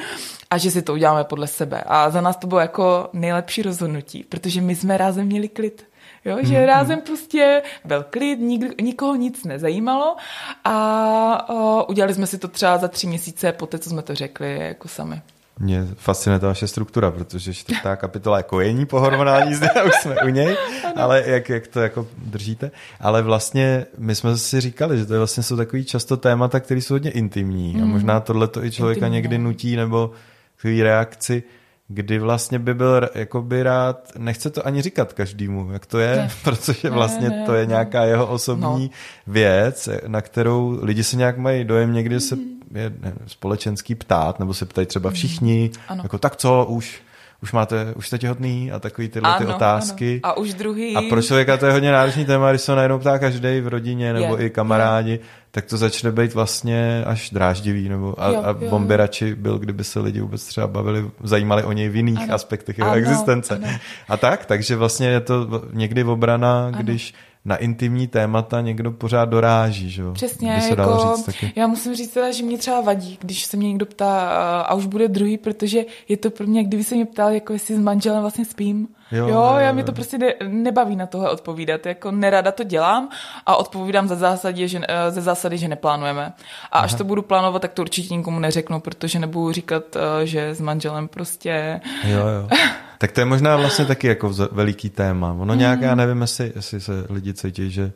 a 0.49 0.57
že 0.57 0.71
si 0.71 0.81
to 0.81 0.93
uděláme 0.93 1.23
podle 1.23 1.47
sebe. 1.47 1.83
A 1.85 2.09
za 2.09 2.21
nás 2.21 2.37
to 2.37 2.47
bylo 2.47 2.59
jako 2.59 3.09
nejlepší 3.13 3.61
rozhodnutí, 3.61 4.23
protože 4.23 4.61
my 4.61 4.75
jsme 4.75 4.97
rázem 4.97 5.25
měli 5.25 5.47
klid. 5.47 5.87
Jo, 6.25 6.37
že 6.41 6.53
mm-hmm. 6.53 6.65
rázem 6.65 7.01
prostě 7.01 7.61
byl 7.85 8.05
klid, 8.09 8.39
nik, 8.39 8.81
nikoho 8.81 9.15
nic 9.15 9.43
nezajímalo 9.43 10.15
a 10.63 11.49
o, 11.49 11.85
udělali 11.85 12.13
jsme 12.13 12.27
si 12.27 12.37
to 12.37 12.47
třeba 12.47 12.77
za 12.77 12.87
tři 12.87 13.07
měsíce 13.07 13.51
po 13.51 13.65
té, 13.65 13.79
co 13.79 13.89
jsme 13.89 14.01
to 14.01 14.15
řekli 14.15 14.59
jako 14.59 14.87
sami. 14.87 15.21
Mě 15.59 15.87
fascinuje 15.95 16.39
ta 16.39 16.47
vaše 16.47 16.67
struktura, 16.67 17.11
protože 17.11 17.53
čtvrtá 17.53 17.95
kapitola 17.95 18.37
je 18.37 18.43
kojení 18.43 18.85
po 18.85 18.99
hormonální 18.99 19.55
zde, 19.55 19.69
už 19.85 19.93
jsme 20.01 20.15
u 20.21 20.27
něj, 20.27 20.57
ale 20.95 21.23
jak, 21.25 21.49
jak 21.49 21.67
to 21.67 21.79
jako 21.79 22.07
držíte. 22.17 22.71
Ale 22.99 23.21
vlastně 23.21 23.85
my 23.97 24.15
jsme 24.15 24.37
si 24.37 24.61
říkali, 24.61 24.97
že 24.97 25.05
to 25.05 25.13
je 25.13 25.17
vlastně 25.19 25.43
jsou 25.43 25.57
takový 25.57 25.85
často 25.85 26.17
témata, 26.17 26.59
které 26.59 26.81
jsou 26.81 26.93
hodně 26.93 27.11
intimní 27.11 27.73
mm. 27.73 27.83
a 27.83 27.85
možná 27.85 28.19
tohle 28.19 28.47
to 28.47 28.65
i 28.65 28.71
člověka 28.71 29.05
Intimní. 29.05 29.15
někdy 29.15 29.37
no. 29.37 29.43
nutí 29.43 29.75
nebo 29.75 30.11
takový 30.55 30.83
reakci, 30.83 31.43
kdy 31.87 32.19
vlastně 32.19 32.59
by 32.59 32.73
byl 32.73 33.09
jakoby 33.15 33.63
rád, 33.63 34.11
nechce 34.17 34.49
to 34.49 34.67
ani 34.67 34.81
říkat 34.81 35.13
každému, 35.13 35.71
jak 35.71 35.85
to 35.85 35.99
je, 35.99 36.15
ne. 36.15 36.29
protože 36.43 36.89
vlastně 36.89 37.29
ne, 37.29 37.35
ne, 37.35 37.45
to 37.45 37.53
je 37.53 37.65
nějaká 37.65 38.03
jeho 38.03 38.27
osobní 38.27 38.83
no. 38.83 39.33
věc, 39.33 39.89
na 40.07 40.21
kterou 40.21 40.79
lidi 40.81 41.03
se 41.03 41.17
nějak 41.17 41.37
mají 41.37 41.63
dojem 41.63 41.93
někdy 41.93 42.19
se 42.19 42.37
je 42.73 42.93
společenský 43.27 43.95
ptát, 43.95 44.39
nebo 44.39 44.53
se 44.53 44.65
ptají 44.65 44.87
třeba 44.87 45.11
všichni, 45.11 45.71
ano. 45.87 46.03
jako 46.03 46.17
tak 46.17 46.35
co, 46.35 46.65
už 46.65 47.01
už 47.43 47.51
máte, 47.51 47.93
už 47.95 48.07
jste 48.07 48.17
těhotný 48.17 48.71
a 48.71 48.79
takový 48.79 49.09
tyhle 49.09 49.29
ano, 49.29 49.45
ty 49.45 49.53
otázky. 49.53 50.19
Ano. 50.23 50.33
A 50.33 50.37
už 50.37 50.53
druhý. 50.53 50.95
A 50.95 51.01
pro 51.01 51.21
člověka 51.21 51.57
to 51.57 51.65
je 51.65 51.71
hodně 51.71 51.91
náročný 51.91 52.25
téma, 52.25 52.49
když 52.49 52.61
se 52.61 52.75
najednou 52.75 52.99
ptá 52.99 53.19
každý 53.19 53.61
v 53.61 53.67
rodině 53.67 54.13
nebo 54.13 54.37
je, 54.37 54.45
i 54.45 54.49
kamarádi, 54.49 55.11
je. 55.11 55.19
tak 55.51 55.65
to 55.65 55.77
začne 55.77 56.11
být 56.11 56.33
vlastně 56.33 57.03
až 57.05 57.29
dráždivý. 57.29 57.89
Nebo 57.89 58.15
a, 58.17 58.29
jo, 58.29 58.41
a 58.43 58.53
bomberači 58.53 59.35
byl, 59.35 59.59
kdyby 59.59 59.83
se 59.83 59.99
lidi 59.99 60.21
vůbec 60.21 60.45
třeba 60.45 60.67
bavili, 60.67 61.05
zajímali 61.23 61.63
o 61.63 61.71
něj 61.71 61.89
v 61.89 61.95
jiných 61.95 62.21
ano. 62.21 62.33
aspektech 62.33 62.77
jeho 62.77 62.89
ano, 62.89 62.99
existence. 62.99 63.55
Ano. 63.55 63.67
A 64.09 64.17
tak, 64.17 64.45
takže 64.45 64.75
vlastně 64.75 65.07
je 65.07 65.19
to 65.19 65.63
někdy 65.73 66.03
obrana, 66.03 66.71
když 66.71 67.13
ano 67.13 67.27
na 67.47 67.55
intimní 67.55 68.07
témata 68.07 68.61
někdo 68.61 68.91
pořád 68.91 69.25
doráží, 69.25 69.89
že 69.89 70.01
jo? 70.01 70.13
Přesně, 70.13 70.55
By 70.55 70.61
se 70.61 70.69
jako, 70.69 71.13
říct 71.15 71.25
taky. 71.25 71.53
já 71.55 71.67
musím 71.67 71.95
říct 71.95 72.11
teda, 72.11 72.31
že 72.31 72.43
mě 72.43 72.57
třeba 72.57 72.81
vadí, 72.81 73.17
když 73.21 73.45
se 73.45 73.57
mě 73.57 73.67
někdo 73.67 73.85
ptá 73.85 74.29
a 74.61 74.73
už 74.73 74.85
bude 74.85 75.07
druhý, 75.07 75.37
protože 75.37 75.85
je 76.07 76.17
to 76.17 76.29
pro 76.29 76.47
mě, 76.47 76.63
kdyby 76.63 76.83
se 76.83 76.95
mě 76.95 77.05
ptal, 77.05 77.31
jako 77.31 77.53
jestli 77.53 77.75
s 77.75 77.79
manželem 77.79 78.21
vlastně 78.21 78.45
spím. 78.45 78.87
Jo, 79.11 79.27
jo 79.27 79.55
já 79.57 79.71
mi 79.71 79.83
to 79.83 79.91
prostě 79.91 80.17
ne, 80.17 80.33
nebaví 80.47 80.95
na 80.95 81.05
tohle 81.05 81.29
odpovídat, 81.29 81.85
jako 81.85 82.11
nerada 82.11 82.51
to 82.51 82.63
dělám 82.63 83.09
a 83.45 83.55
odpovídám 83.55 84.07
ze 84.07 84.15
zásady, 84.15 84.67
že, 84.67 84.81
eh, 84.87 85.11
ze 85.11 85.21
zásady, 85.21 85.57
že 85.57 85.67
neplánujeme. 85.67 86.25
A 86.25 86.33
Aha. 86.71 86.85
až 86.85 86.93
to 86.93 87.03
budu 87.03 87.21
plánovat, 87.21 87.61
tak 87.61 87.73
to 87.73 87.81
určitě 87.81 88.15
nikomu 88.15 88.39
neřeknu, 88.39 88.79
protože 88.79 89.19
nebudu 89.19 89.51
říkat, 89.51 89.83
eh, 89.95 90.25
že 90.25 90.49
s 90.49 90.61
manželem 90.61 91.07
prostě... 91.07 91.81
Jo, 92.03 92.19
jo. 92.19 92.49
Tak 92.97 93.11
to 93.11 93.21
je 93.21 93.25
možná 93.25 93.57
vlastně 93.57 93.85
taky 93.85 94.07
jako 94.07 94.33
veliký 94.51 94.89
téma. 94.89 95.33
Ono 95.33 95.53
mm. 95.53 95.59
nějak, 95.59 95.81
já 95.81 95.95
nevím, 95.95 96.21
jestli, 96.21 96.51
jestli 96.55 96.81
se 96.81 96.91
lidi 97.09 97.33
cítí, 97.33 97.71
že 97.71 97.91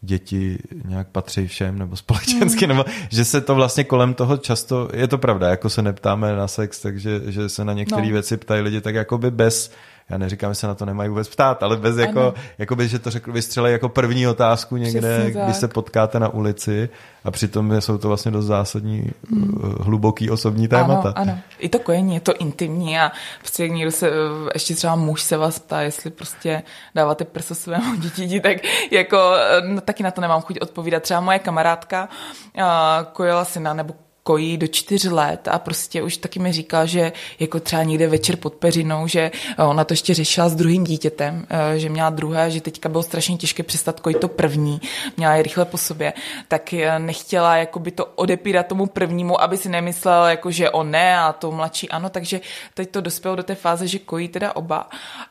děti 0.00 0.58
nějak 0.84 1.08
patří 1.08 1.46
všem 1.46 1.78
nebo 1.78 1.96
společensky, 1.96 2.66
mm. 2.66 2.68
nebo 2.68 2.84
že 3.08 3.24
se 3.24 3.40
to 3.40 3.54
vlastně 3.54 3.84
kolem 3.84 4.14
toho 4.14 4.36
často, 4.36 4.88
je 4.92 5.08
to 5.08 5.18
pravda, 5.18 5.48
jako 5.48 5.70
se 5.70 5.82
neptáme 5.82 6.36
na 6.36 6.48
sex, 6.48 6.80
takže 6.80 7.20
že 7.26 7.48
se 7.48 7.64
na 7.64 7.72
některé 7.72 8.06
no. 8.06 8.12
věci 8.12 8.36
ptají 8.36 8.62
lidi 8.62 8.80
tak 8.80 8.94
jako 8.94 9.18
by 9.18 9.30
bez 9.30 9.72
já 10.10 10.18
neříkám, 10.18 10.50
že 10.50 10.54
se 10.54 10.66
na 10.66 10.74
to 10.74 10.84
nemají 10.84 11.08
vůbec 11.08 11.28
ptát, 11.28 11.62
ale 11.62 11.76
bez 11.76 11.96
jako, 11.96 12.34
jako 12.58 12.76
by, 12.76 12.88
že 12.88 12.98
to 12.98 13.10
řekl, 13.10 13.32
vystřelej 13.32 13.72
jako 13.72 13.88
první 13.88 14.26
otázku 14.26 14.76
někde, 14.76 15.30
když 15.44 15.56
se 15.56 15.68
potkáte 15.68 16.20
na 16.20 16.28
ulici 16.28 16.88
a 17.24 17.30
přitom 17.30 17.80
jsou 17.80 17.98
to 17.98 18.08
vlastně 18.08 18.30
dost 18.30 18.46
zásadní, 18.46 19.10
hmm. 19.30 19.76
hluboký 19.80 20.30
osobní 20.30 20.68
témata. 20.68 21.12
Ano, 21.16 21.32
ano. 21.32 21.38
I 21.58 21.68
to 21.68 21.78
kojení 21.78 22.14
je 22.14 22.20
to 22.20 22.36
intimní 22.36 22.98
a 22.98 23.12
prostě 23.40 23.68
někdo 23.68 23.90
se, 23.90 24.08
eh, 24.08 24.50
ještě 24.54 24.74
třeba 24.74 24.96
muž 24.96 25.22
se 25.22 25.36
vás 25.36 25.58
ptá, 25.58 25.80
jestli 25.80 26.10
prostě 26.10 26.62
dáváte 26.94 27.24
prso 27.24 27.54
svému 27.54 27.94
dítěti, 28.00 28.40
tak 28.40 28.56
jako 28.90 29.32
no, 29.66 29.80
taky 29.80 30.02
na 30.02 30.10
to 30.10 30.20
nemám 30.20 30.42
chuť 30.42 30.58
odpovídat. 30.60 31.02
Třeba 31.02 31.20
moje 31.20 31.38
kamarádka 31.38 32.08
uh, 32.56 32.64
kojela 33.12 33.44
syna 33.44 33.74
nebo 33.74 33.94
kojí 34.24 34.56
do 34.56 34.66
čtyř 34.66 35.04
let 35.04 35.48
a 35.48 35.58
prostě 35.58 36.02
už 36.02 36.16
taky 36.16 36.38
mi 36.38 36.52
říká, 36.52 36.86
že 36.86 37.12
jako 37.40 37.60
třeba 37.60 37.82
někde 37.82 38.08
večer 38.08 38.36
pod 38.36 38.54
peřinou, 38.54 39.06
že 39.06 39.30
ona 39.58 39.84
to 39.84 39.92
ještě 39.92 40.14
řešila 40.14 40.48
s 40.48 40.54
druhým 40.54 40.84
dítětem, 40.84 41.46
eh, 41.50 41.78
že 41.78 41.88
měla 41.88 42.10
druhé, 42.10 42.50
že 42.50 42.60
teďka 42.60 42.88
bylo 42.88 43.02
strašně 43.02 43.36
těžké 43.36 43.62
přestat 43.62 44.00
kojit 44.00 44.20
to 44.20 44.28
první, 44.28 44.80
měla 45.16 45.34
je 45.34 45.42
rychle 45.42 45.64
po 45.64 45.78
sobě, 45.78 46.12
tak 46.48 46.72
eh, 46.72 46.98
nechtěla 46.98 47.56
jakoby 47.56 47.90
to 47.90 48.06
odepírat 48.06 48.66
tomu 48.66 48.86
prvnímu, 48.86 49.40
aby 49.40 49.56
si 49.56 49.68
nemyslel, 49.68 50.26
jako, 50.26 50.50
že 50.50 50.70
on 50.70 50.90
ne 50.90 51.18
a 51.18 51.32
to 51.32 51.52
mladší 51.52 51.88
ano, 51.88 52.10
takže 52.10 52.40
teď 52.74 52.90
to 52.90 53.00
dospělo 53.00 53.36
do 53.36 53.42
té 53.42 53.54
fáze, 53.54 53.86
že 53.86 53.98
kojí 53.98 54.28
teda 54.28 54.56
oba 54.56 54.88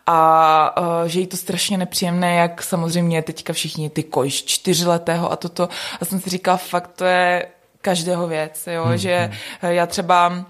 a 0.07 0.75
že 1.05 1.19
jí 1.19 1.27
to 1.27 1.37
strašně 1.37 1.77
nepříjemné, 1.77 2.35
jak 2.35 2.63
samozřejmě 2.63 3.21
teďka 3.21 3.53
všichni 3.53 3.89
ty 3.89 4.03
kojíš 4.03 4.45
čtyřletého 4.45 5.31
a 5.31 5.35
toto. 5.35 5.69
A 6.01 6.05
jsem 6.05 6.21
si 6.21 6.29
říkala, 6.29 6.57
fakt 6.57 6.91
to 6.95 7.05
je 7.05 7.45
každého 7.83 8.27
věc, 8.27 8.67
jo, 8.67 8.83
hmm, 8.85 8.97
že 8.97 9.29
hmm. 9.61 9.71
já 9.71 9.85
třeba 9.85 10.45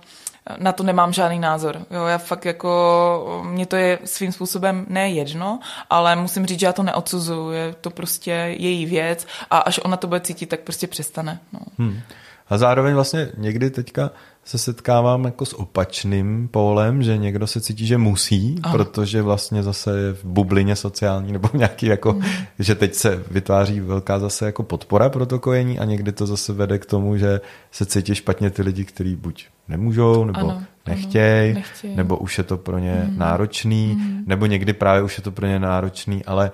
na 0.58 0.72
to 0.72 0.84
nemám 0.84 1.14
žádný 1.14 1.40
názor. 1.40 1.86
Jo, 1.92 2.06
já 2.06 2.18
fakt 2.18 2.46
jako, 2.46 3.44
mě 3.50 3.66
to 3.66 3.76
je 3.76 4.00
svým 4.06 4.32
způsobem 4.32 4.86
ne 4.90 5.10
jedno, 5.10 5.60
ale 5.90 6.16
musím 6.16 6.46
říct, 6.46 6.60
že 6.60 6.66
já 6.66 6.74
to 6.74 6.84
neodsuzuju, 6.84 7.52
je 7.52 7.76
to 7.82 7.90
prostě 7.90 8.32
její 8.58 8.86
věc 8.86 9.28
a 9.50 9.58
až 9.58 9.80
ona 9.84 9.98
to 9.98 10.08
bude 10.08 10.20
cítit, 10.20 10.46
tak 10.46 10.60
prostě 10.60 10.88
přestane. 10.88 11.40
No. 11.54 11.60
Hmm. 11.80 12.02
A 12.50 12.58
zároveň 12.58 12.94
vlastně 12.94 13.30
někdy 13.38 13.70
teďka 13.70 14.10
se 14.46 14.58
setkávám 14.58 15.26
jako 15.26 15.46
s 15.46 15.60
opačným 15.60 16.48
pólem, 16.52 17.04
že 17.04 17.18
někdo 17.18 17.48
se 17.48 17.62
cítí, 17.62 17.88
že 17.88 17.98
musí, 17.98 18.60
Aha. 18.64 18.78
protože 18.78 19.22
vlastně 19.22 19.64
zase 19.64 20.00
je 20.00 20.14
v 20.14 20.26
bublině 20.26 20.76
sociální 20.76 21.32
nebo 21.32 21.50
nějaký 21.58 21.86
jako, 21.86 22.14
mm. 22.14 22.22
že 22.60 22.76
teď 22.76 22.94
se 22.94 23.24
vytváří 23.32 23.80
velká 23.80 24.20
zase 24.20 24.46
jako 24.46 24.64
podpora 24.64 25.10
pro 25.10 25.26
to 25.26 25.40
kojení 25.40 25.80
a 25.80 25.86
někdy 25.86 26.12
to 26.12 26.26
zase 26.26 26.54
vede 26.54 26.80
k 26.80 26.86
tomu, 26.86 27.18
že 27.18 27.42
se 27.72 27.86
cítí 27.86 28.16
špatně 28.16 28.50
ty 28.50 28.62
lidi, 28.62 28.86
kteří 28.86 29.16
buď 29.16 29.46
nemůžou, 29.68 30.26
nebo 30.26 30.40
ano, 30.40 30.64
nechtějí, 30.88 31.52
ano, 31.52 31.60
nechtěj. 31.60 31.96
nebo 31.96 32.18
už 32.18 32.38
je 32.38 32.44
to 32.44 32.58
pro 32.58 32.80
ně 32.80 33.08
mm. 33.10 33.18
náročný, 33.18 33.96
mm. 33.96 34.24
nebo 34.28 34.46
někdy 34.46 34.74
právě 34.74 35.04
už 35.04 35.18
je 35.18 35.24
to 35.24 35.32
pro 35.32 35.48
ně 35.48 35.60
náročný, 35.60 36.26
ale 36.26 36.52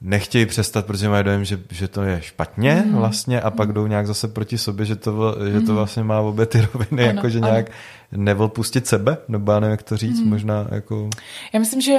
nechtějí 0.00 0.46
přestat, 0.46 0.86
protože 0.86 1.08
mají 1.08 1.24
dojem, 1.24 1.44
že, 1.44 1.60
že 1.70 1.88
to 1.88 2.02
je 2.02 2.22
špatně 2.22 2.82
mm. 2.86 2.96
vlastně 2.96 3.40
a 3.40 3.50
pak 3.50 3.72
jdou 3.72 3.86
nějak 3.86 4.06
zase 4.06 4.28
proti 4.28 4.58
sobě, 4.58 4.86
že 4.86 4.96
to, 4.96 5.36
že 5.52 5.60
to 5.60 5.66
mhm. 5.66 5.74
vlastně 5.74 6.02
má 6.02 6.20
obě 6.20 6.46
ty 6.46 6.60
roviny, 6.72 7.02
ano, 7.02 7.16
jako 7.16 7.28
že 7.28 7.40
nějak 7.40 7.70
nevol 8.12 8.48
pustit 8.48 8.86
sebe, 8.86 9.16
nebo 9.28 9.52
já 9.52 9.60
nevím, 9.60 9.70
jak 9.70 9.82
to 9.82 9.96
říct, 9.96 10.20
mm. 10.20 10.28
možná 10.28 10.66
jako... 10.70 11.10
Já 11.52 11.60
myslím, 11.60 11.80
že 11.80 11.98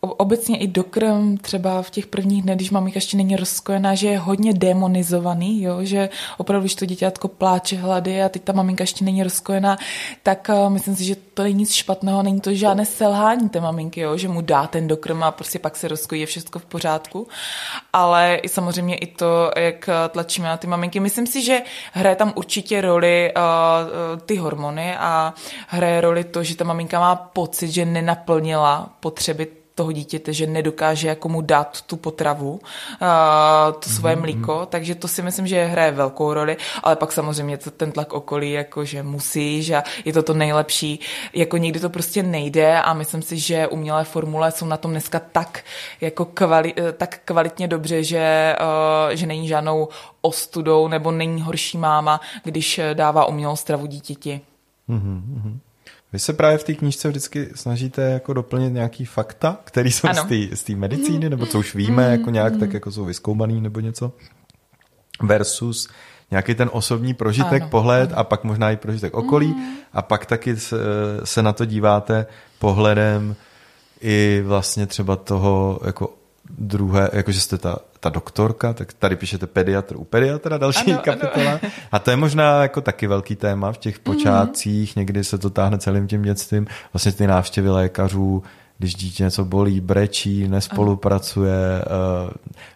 obecně 0.00 0.58
i 0.58 0.66
dokrm 0.66 1.36
třeba 1.36 1.82
v 1.82 1.90
těch 1.90 2.06
prvních 2.06 2.42
dnech, 2.42 2.56
když 2.56 2.70
mamika 2.70 2.96
ještě 2.96 3.16
není 3.16 3.36
rozkojená, 3.36 3.94
že 3.94 4.08
je 4.08 4.18
hodně 4.18 4.52
demonizovaný, 4.52 5.62
jo? 5.62 5.78
že 5.80 6.08
opravdu, 6.38 6.62
když 6.62 6.74
to 6.74 6.86
děťátko 6.86 7.28
pláče 7.28 7.76
hlady 7.76 8.22
a 8.22 8.28
teď 8.28 8.42
ta 8.42 8.52
maminka 8.52 8.82
ještě 8.82 9.04
není 9.04 9.22
rozkojená, 9.22 9.78
tak 10.22 10.50
uh, 10.52 10.70
myslím 10.70 10.96
si, 10.96 11.04
že 11.04 11.16
to 11.34 11.42
není 11.42 11.54
nic 11.58 11.72
špatného, 11.72 12.22
není 12.22 12.40
to 12.40 12.54
žádné 12.54 12.86
selhání 12.86 13.48
té 13.48 13.60
maminky, 13.60 14.00
jo? 14.00 14.16
že 14.16 14.28
mu 14.28 14.40
dá 14.40 14.66
ten 14.66 14.88
dokrm 14.88 15.22
a 15.22 15.30
prostě 15.30 15.58
pak 15.58 15.76
se 15.76 15.88
rozkojí, 15.88 16.20
je 16.20 16.26
všechno 16.26 16.60
v 16.60 16.64
pořádku. 16.64 17.28
Ale 17.92 18.34
i 18.42 18.48
samozřejmě 18.48 18.96
i 18.96 19.06
to, 19.06 19.50
jak 19.56 19.88
tlačíme 20.10 20.48
na 20.48 20.56
ty 20.56 20.66
maminky. 20.66 21.00
Myslím 21.00 21.26
si, 21.26 21.42
že 21.42 21.62
hraje 21.92 22.16
tam 22.16 22.32
určitě 22.36 22.80
roli 22.80 23.32
uh, 23.36 24.20
ty 24.20 24.36
hormony 24.36 24.96
a 24.96 25.34
hraje 25.68 26.00
roli 26.00 26.24
to, 26.24 26.42
že 26.42 26.56
ta 26.56 26.64
maminka 26.64 27.00
má 27.00 27.16
pocit, 27.16 27.70
že 27.70 27.84
nenaplnila 27.84 28.90
potřeby 29.00 29.59
toho 29.80 29.92
dítěte, 29.92 30.32
že 30.32 30.46
nedokáže 30.46 31.08
jako 31.08 31.28
mu 31.28 31.40
dát 31.40 31.82
tu 31.82 31.96
potravu, 31.96 32.50
uh, 32.52 32.60
to 33.80 33.88
svoje 33.88 34.16
mm-hmm. 34.16 34.20
mlíko, 34.20 34.66
takže 34.66 34.94
to 34.94 35.08
si 35.08 35.22
myslím, 35.22 35.46
že 35.46 35.64
hraje 35.64 35.92
velkou 35.92 36.34
roli, 36.34 36.56
ale 36.82 36.96
pak 36.96 37.12
samozřejmě 37.12 37.56
to, 37.56 37.70
ten 37.70 37.92
tlak 37.92 38.12
okolí, 38.12 38.52
jako 38.52 38.84
že 38.84 39.02
musíš 39.02 39.70
a 39.70 39.82
je 40.04 40.12
to 40.12 40.22
to 40.22 40.34
nejlepší, 40.34 41.00
jako 41.32 41.56
někdy 41.56 41.80
to 41.80 41.90
prostě 41.90 42.22
nejde 42.22 42.80
a 42.80 42.92
myslím 42.92 43.22
si, 43.22 43.38
že 43.38 43.68
umělé 43.68 44.04
formule 44.04 44.52
jsou 44.52 44.66
na 44.66 44.76
tom 44.76 44.90
dneska 44.90 45.18
tak, 45.32 45.64
jako 46.00 46.24
kvali, 46.24 46.74
eh, 46.76 46.92
tak 46.92 47.20
kvalitně 47.24 47.68
dobře, 47.68 48.04
že, 48.04 48.56
uh, 48.60 49.16
že 49.16 49.26
není 49.26 49.48
žádnou 49.48 49.88
ostudou 50.20 50.88
nebo 50.88 51.10
není 51.10 51.42
horší 51.42 51.78
máma, 51.78 52.20
když 52.44 52.80
dává 52.94 53.24
umělou 53.24 53.56
stravu 53.56 53.86
dítěti. 53.86 54.40
Mm-hmm. 54.88 55.69
Vy 56.12 56.18
se 56.18 56.32
právě 56.32 56.58
v 56.58 56.64
té 56.64 56.74
knížce 56.74 57.08
vždycky 57.08 57.48
snažíte 57.54 58.02
jako 58.02 58.32
doplnit 58.32 58.72
nějaký 58.72 59.04
fakta, 59.04 59.58
které 59.64 59.88
jsou 59.88 60.08
ano. 60.08 60.26
z 60.54 60.62
té 60.62 60.76
medicíny, 60.76 61.30
nebo 61.30 61.46
co 61.46 61.58
už 61.58 61.74
víme, 61.74 62.06
mm, 62.06 62.12
jako 62.12 62.30
nějak 62.30 62.52
mm. 62.52 62.60
tak 62.60 62.72
jako 62.72 62.90
jsou 62.90 63.04
vyskoumaný 63.04 63.60
nebo 63.60 63.80
něco, 63.80 64.12
versus 65.22 65.88
nějaký 66.30 66.54
ten 66.54 66.70
osobní 66.72 67.14
prožitek, 67.14 67.62
ano, 67.62 67.70
pohled 67.70 68.10
ano. 68.12 68.18
a 68.18 68.24
pak 68.24 68.44
možná 68.44 68.70
i 68.70 68.76
prožitek 68.76 69.14
okolí 69.14 69.46
mm. 69.46 69.76
a 69.92 70.02
pak 70.02 70.26
taky 70.26 70.56
se, 70.56 70.76
se 71.24 71.42
na 71.42 71.52
to 71.52 71.64
díváte 71.64 72.26
pohledem 72.58 73.36
i 74.00 74.42
vlastně 74.44 74.86
třeba 74.86 75.16
toho 75.16 75.80
jako 75.86 76.14
druhé, 76.58 77.10
jakože 77.12 77.40
jste 77.40 77.58
ta, 77.58 77.78
ta 78.00 78.08
doktorka, 78.08 78.72
tak 78.72 78.92
tady 78.92 79.16
píšete 79.16 79.46
pediatr 79.46 79.96
u 79.96 80.04
pediatra, 80.04 80.58
další 80.58 80.92
ano, 80.92 81.00
kapitola. 81.04 81.50
Ano. 81.50 81.60
A 81.92 81.98
to 81.98 82.10
je 82.10 82.16
možná 82.16 82.62
jako 82.62 82.80
taky 82.80 83.06
velký 83.06 83.36
téma 83.36 83.72
v 83.72 83.78
těch 83.78 83.98
počátcích, 83.98 84.96
mm. 84.96 85.00
někdy 85.00 85.24
se 85.24 85.38
to 85.38 85.50
táhne 85.50 85.78
celým 85.78 86.06
tím 86.06 86.22
dětstvím, 86.22 86.66
vlastně 86.92 87.12
ty 87.12 87.26
návštěvy 87.26 87.68
lékařů, 87.70 88.42
když 88.80 88.94
dítě 88.94 89.22
něco 89.22 89.44
bolí, 89.44 89.80
brečí, 89.80 90.48
nespolupracuje. 90.48 91.82
Ano. 91.82 92.30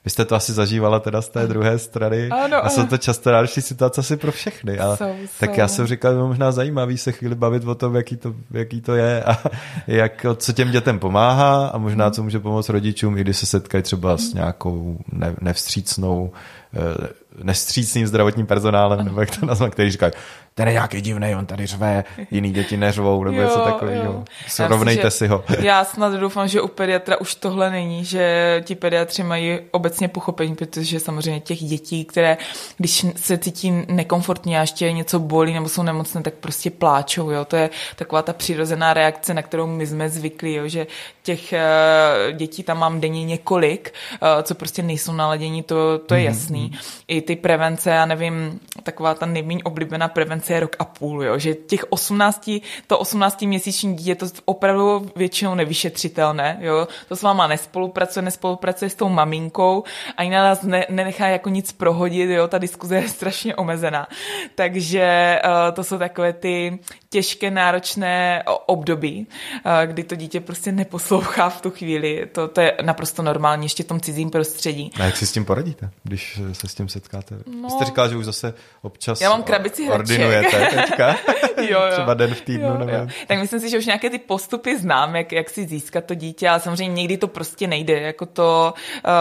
Vy 0.05 0.11
jste 0.11 0.25
to 0.25 0.35
asi 0.35 0.53
zažívala 0.53 1.01
teda 1.01 1.23
z 1.23 1.29
té 1.29 1.41
ano. 1.41 1.49
druhé 1.49 1.79
strany. 1.79 2.29
Ano, 2.29 2.65
a 2.65 2.69
jsou 2.69 2.87
to 2.87 2.99
často 2.99 3.31
další 3.31 3.63
situace 3.63 4.01
asi 4.01 4.17
pro 4.17 4.33
všechny. 4.33 4.79
A 4.79 4.97
jsou, 4.97 5.15
tak 5.41 5.51
jsou. 5.55 5.61
já 5.61 5.69
jsem 5.69 5.87
říkal, 5.87 6.13
že 6.15 6.19
možná 6.19 6.53
zajímavý 6.53 6.99
se 6.99 7.13
chvíli 7.13 7.35
bavit 7.35 7.65
o 7.65 7.75
tom, 7.75 7.95
jaký 7.95 8.17
to, 8.17 8.35
jaký 8.51 8.81
to 8.81 8.95
je 8.95 9.25
a 9.25 9.39
jak, 9.87 10.27
co 10.37 10.53
těm 10.53 10.71
dětem 10.71 10.99
pomáhá 10.99 11.67
a 11.67 11.79
možná 11.79 12.11
co 12.11 12.23
může 12.23 12.39
pomoct 12.39 12.69
rodičům, 12.69 13.19
i 13.19 13.21
když 13.21 13.37
se 13.37 13.47
setkají 13.47 13.83
třeba 13.83 14.17
s 14.17 14.35
nějakou 14.35 14.99
nevstřícnou 15.41 16.33
eh, 16.75 17.09
nestřícným 17.43 18.07
zdravotním 18.07 18.47
personálem, 18.47 19.01
ano. 19.01 19.09
nebo 19.09 19.21
jak 19.21 19.39
to 19.39 19.47
nazvat, 19.47 19.73
který 19.73 19.91
říkají, 19.91 20.13
ten 20.57 20.69
je 20.69 20.73
nějaký 20.73 21.01
divný, 21.01 21.35
on 21.35 21.47
tady 21.47 21.67
řve, 21.67 22.05
jiný 22.31 22.53
děti 22.53 22.77
neřvou, 22.77 23.25
nebo 23.25 23.41
něco 23.41 23.59
takového. 23.59 24.25
Srovnejte 24.47 25.11
si 25.11 25.27
ho. 25.27 25.45
Já 25.59 25.85
snad 25.85 26.13
doufám, 26.13 26.49
že 26.49 26.61
u 26.61 26.69
pediatra 26.69 27.21
už 27.21 27.35
tohle 27.35 27.71
není, 27.71 28.05
že 28.05 28.63
ti 28.65 28.75
pediatři 28.75 29.23
mají 29.23 29.59
obecně 29.71 30.09
pochopení, 30.09 30.55
protože 30.55 31.01
samozřejmě 31.01 31.41
těch 31.41 31.65
dětí, 31.65 32.05
které, 32.05 32.37
když 32.77 33.07
se 33.17 33.39
cítí 33.39 33.73
nekomfortně 33.89 34.59
a 34.59 34.61
ještě 34.61 34.93
něco 34.93 35.19
bolí 35.19 35.55
nebo 35.55 35.69
jsou 35.69 35.83
nemocné, 35.83 36.23
tak 36.23 36.35
prostě 36.35 36.71
pláčou. 36.71 37.31
Jo? 37.31 37.45
To 37.45 37.57
je 37.57 37.71
taková 37.97 38.23
ta 38.23 38.33
přirozená 38.33 38.95
reakce, 38.95 39.35
na 39.35 39.43
kterou 39.43 39.67
my 39.67 39.87
jsme 39.87 40.11
zvyklí, 40.11 40.55
jo? 40.55 40.69
že 40.69 40.87
těch 41.23 41.53
uh, 41.53 42.37
dětí 42.37 42.63
tam 42.63 42.79
mám 42.79 43.01
denně 43.01 43.25
několik, 43.25 43.95
uh, 44.23 44.43
co 44.43 44.55
prostě 44.55 44.83
nejsou 44.83 45.13
naladění, 45.13 45.63
to, 45.63 45.99
to 45.99 46.15
je 46.15 46.21
mm-hmm. 46.21 46.25
jasný. 46.25 46.73
I 47.09 47.21
ty 47.21 47.37
prevence, 47.37 47.91
já 47.91 48.07
nevím, 48.07 48.61
taková 48.83 49.15
ta 49.15 49.27
nejméně 49.27 49.63
oblíbená 49.63 50.09
prevence 50.09 50.44
je 50.53 50.61
rok 50.61 50.77
a 50.79 50.85
půl, 50.85 51.25
jo? 51.25 51.39
že 51.39 51.55
těch 51.55 51.85
18, 51.89 52.51
to 52.87 52.99
18 52.99 53.43
měsíční 53.43 53.97
dítě 53.97 54.15
to 54.15 54.27
opravdu 54.45 55.11
většinou 55.17 55.55
nevyšetřitelné, 55.55 56.59
jo? 56.61 56.89
to 57.09 57.17
s 57.17 57.23
váma 57.23 57.47
nespolupracuje, 57.47 58.23
nespolupracuje 58.23 58.91
s 58.91 58.95
tou 58.95 59.09
maminkou, 59.09 59.85
ani 60.17 60.31
na 60.31 60.43
nás 60.43 60.63
ne, 60.63 60.87
nenechá 60.89 61.29
jako 61.29 61.49
nic 61.49 61.73
prohodit, 61.73 62.31
jo? 62.31 62.49
ta 62.49 62.59
diskuze 62.59 62.97
je 62.97 63.09
strašně 63.19 63.57
omezená. 63.57 64.07
Takže 64.55 65.39
uh, 65.45 65.75
to 65.75 65.85
jsou 65.85 65.99
takové 65.99 66.33
ty 66.33 66.79
těžké, 67.15 67.51
náročné 67.51 68.43
období, 68.67 69.27
uh, 69.67 69.73
kdy 69.87 70.05
to 70.05 70.15
dítě 70.17 70.41
prostě 70.41 70.73
neposlouchá 70.73 71.49
v 71.49 71.61
tu 71.61 71.71
chvíli. 71.71 72.27
To, 72.33 72.49
to 72.49 72.61
je 72.61 72.77
naprosto 72.83 73.23
normální, 73.23 73.65
ještě 73.65 73.83
v 73.83 73.87
tom 73.87 74.01
cizím 74.01 74.31
prostředí. 74.31 74.91
A 75.01 75.05
jak 75.05 75.17
si 75.17 75.27
s 75.27 75.33
tím 75.33 75.45
poradíte, 75.45 75.91
když 76.03 76.41
se 76.53 76.69
s 76.69 76.75
tím 76.75 76.89
setkáte? 76.89 77.35
No, 77.61 77.71
Jste 77.71 77.85
říkala, 77.85 78.09
že 78.09 78.17
už 78.17 78.25
zase 78.25 78.55
občas 78.83 79.21
já 79.21 79.31
mám 79.31 79.43
krabici 79.43 79.89
ordinujete 79.89 80.67
teďka? 80.67 81.09
jo, 81.57 81.67
jo. 81.71 81.93
Třeba 81.93 82.15
den 82.15 82.35
v 82.35 82.41
týdnu. 82.41 82.69
Jo, 82.69 82.89
jo. 82.89 83.07
Tak 83.27 83.39
myslím 83.39 83.61
si, 83.61 83.71
že 83.71 83.79
už 83.79 83.87
nějaké 83.87 84.11
ty 84.11 84.19
postupy 84.19 84.79
znám, 84.79 85.17
jak, 85.17 85.33
jak 85.33 85.51
si 85.51 85.67
získat 85.67 86.05
to 86.05 86.15
dítě, 86.15 86.49
ale 86.49 86.61
samozřejmě 86.61 86.95
někdy 86.95 87.17
to 87.17 87.29
prostě 87.29 87.67
nejde. 87.67 88.01
Jako 88.01 88.27
to, 88.27 88.75
uh, 88.75 89.13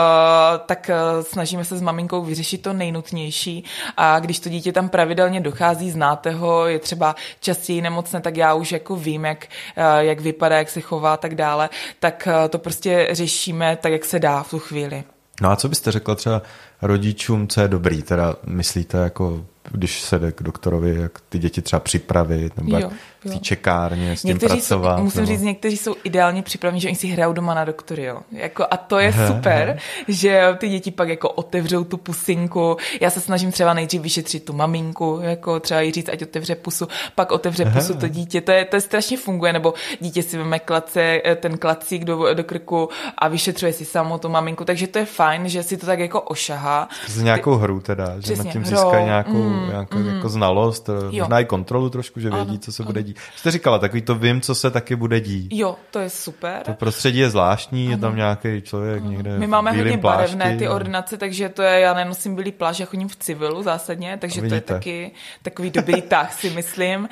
tak 0.65 0.89
uh, 0.89 1.23
snažíme 1.23 1.65
se 1.65 1.77
s 1.77 1.81
maminkou 1.81 2.21
vyřešit 2.21 2.61
to 2.61 2.73
nejnutnější 2.73 3.63
a 3.97 4.19
když 4.19 4.39
to 4.39 4.49
dítě 4.49 4.71
tam 4.71 4.89
pravidelně 4.89 5.41
dochází, 5.41 5.91
znáte 5.91 6.31
ho, 6.31 6.67
je 6.67 6.79
třeba 6.79 7.15
častěji 7.39 7.81
nemocné, 7.83 8.21
tak 8.21 8.37
já 8.37 8.53
už 8.53 8.71
jako 8.71 8.95
vím, 8.95 9.25
jak, 9.25 9.47
uh, 9.77 9.83
jak 9.99 10.19
vypadá, 10.19 10.57
jak 10.57 10.69
se 10.69 10.81
chová 10.81 11.13
a 11.13 11.17
tak 11.17 11.35
dále, 11.35 11.69
tak 11.99 12.27
uh, 12.27 12.49
to 12.49 12.59
prostě 12.59 13.07
řešíme 13.11 13.77
tak, 13.81 13.91
jak 13.91 14.05
se 14.05 14.19
dá 14.19 14.43
v 14.43 14.49
tu 14.49 14.59
chvíli. 14.59 15.03
No 15.41 15.51
a 15.51 15.55
co 15.55 15.69
byste 15.69 15.91
řekla 15.91 16.15
třeba 16.15 16.41
rodičům, 16.81 17.47
co 17.47 17.61
je 17.61 17.67
dobrý, 17.67 18.03
teda 18.03 18.35
myslíte 18.45 18.97
jako 18.97 19.45
když 19.71 20.01
se 20.01 20.19
jde 20.19 20.31
k 20.31 20.43
doktorovi, 20.43 20.95
jak 20.95 21.19
ty 21.29 21.39
děti 21.39 21.61
třeba 21.61 21.79
připravit, 21.79 22.57
nebo 22.57 22.75
jo, 22.75 22.79
jak 22.79 22.91
v 23.19 23.33
té 23.33 23.39
čekárně 23.39 24.17
s 24.17 24.23
někteří 24.23 24.53
tím 24.53 24.55
pracovat. 24.55 24.97
Jsou, 24.97 25.03
musím 25.03 25.21
nebo... 25.21 25.33
říct, 25.33 25.41
někteří 25.41 25.77
jsou 25.77 25.95
ideálně 26.03 26.43
připraveni, 26.43 26.81
že 26.81 26.87
oni 26.87 26.95
si 26.95 27.07
hrajou 27.07 27.33
doma 27.33 27.53
na 27.53 27.65
doktory, 27.65 28.03
jo. 28.03 28.19
Jako, 28.31 28.65
a 28.71 28.77
to 28.77 28.99
je 28.99 29.13
super, 29.27 29.77
že 30.07 30.55
ty 30.57 30.69
děti 30.69 30.91
pak 30.91 31.09
jako 31.09 31.29
otevřou 31.29 31.83
tu 31.83 31.97
pusinku. 31.97 32.77
Já 33.01 33.09
se 33.09 33.21
snažím 33.21 33.51
třeba 33.51 33.73
nejdřív 33.73 34.01
vyšetřit 34.01 34.45
tu 34.45 34.53
maminku, 34.53 35.19
jako 35.21 35.59
třeba 35.59 35.81
jí 35.81 35.91
říct, 35.91 36.09
ať 36.09 36.21
otevře 36.21 36.55
pusu, 36.55 36.87
pak 37.15 37.31
otevře 37.31 37.65
pusu 37.65 37.93
to 37.93 38.07
dítě. 38.07 38.41
To 38.41 38.51
je, 38.51 38.65
to 38.65 38.75
je 38.75 38.81
strašně 38.81 39.17
funguje, 39.17 39.53
nebo 39.53 39.73
dítě 39.99 40.23
si 40.23 40.37
veme 40.37 40.59
klace, 40.59 41.21
ten 41.35 41.57
klacík 41.57 42.03
do, 42.03 42.33
do 42.33 42.43
krku 42.43 42.89
a 43.17 43.27
vyšetřuje 43.27 43.73
si 43.73 43.85
samou 43.85 44.17
tu 44.17 44.29
maminku, 44.29 44.65
takže 44.65 44.87
to 44.87 44.99
je 44.99 45.05
fajn, 45.05 45.49
že 45.49 45.63
si 45.63 45.77
to 45.77 45.85
tak 45.85 45.99
jako 45.99 46.21
ošahá. 46.21 46.89
Z 47.07 47.21
nějakou 47.21 47.55
hru 47.55 47.79
teda, 47.79 48.15
že 48.15 48.21
Přesně, 48.21 48.43
nad 48.43 48.53
tím 48.53 48.65
získá 48.65 49.01
nějakou, 49.01 49.43
mm, 49.43 49.52
nějakou 49.67 49.97
mm. 49.97 50.07
jako 50.07 50.29
znalost, 50.29 50.89
jo. 50.89 51.19
možná 51.19 51.39
i 51.39 51.45
kontrolu 51.45 51.89
trošku, 51.89 52.19
že 52.19 52.29
vědí, 52.29 52.49
ano, 52.49 52.59
co 52.59 52.71
se 52.71 52.83
ano. 52.83 52.87
bude 52.87 53.03
dít. 53.03 53.19
Jste 53.35 53.51
říkala, 53.51 53.79
takový 53.79 54.01
to 54.01 54.15
vím, 54.15 54.41
co 54.41 54.55
se 54.55 54.71
taky 54.71 54.95
bude 54.95 55.19
dít. 55.19 55.53
Jo, 55.53 55.75
to 55.91 55.99
je 55.99 56.09
super. 56.09 56.61
To 56.65 56.73
prostředí 56.73 57.19
je 57.19 57.29
zvláštní, 57.29 57.85
ano. 57.85 57.91
je 57.91 57.97
tam 57.97 58.15
nějaký 58.15 58.61
člověk 58.61 59.01
ano. 59.01 59.11
někde 59.11 59.37
My 59.37 59.47
máme 59.47 59.71
hodně 59.71 59.97
plášti, 59.97 60.35
barevné 60.35 60.57
ty 60.57 60.67
ordinace, 60.67 61.17
takže 61.17 61.49
to 61.49 61.61
je, 61.61 61.79
já 61.79 61.93
nenosím 61.93 62.35
bílý 62.35 62.51
pláž, 62.51 62.79
já 62.79 62.85
chodím 62.85 63.07
v 63.07 63.15
civilu 63.15 63.63
zásadně, 63.63 64.17
takže 64.17 64.41
to 64.41 64.53
je 64.53 64.61
taky 64.61 65.11
takový 65.41 65.69
dobrý 65.69 66.01
tah, 66.01 66.33
si 66.33 66.49
myslím. 66.49 66.99
Uh, 67.01 67.07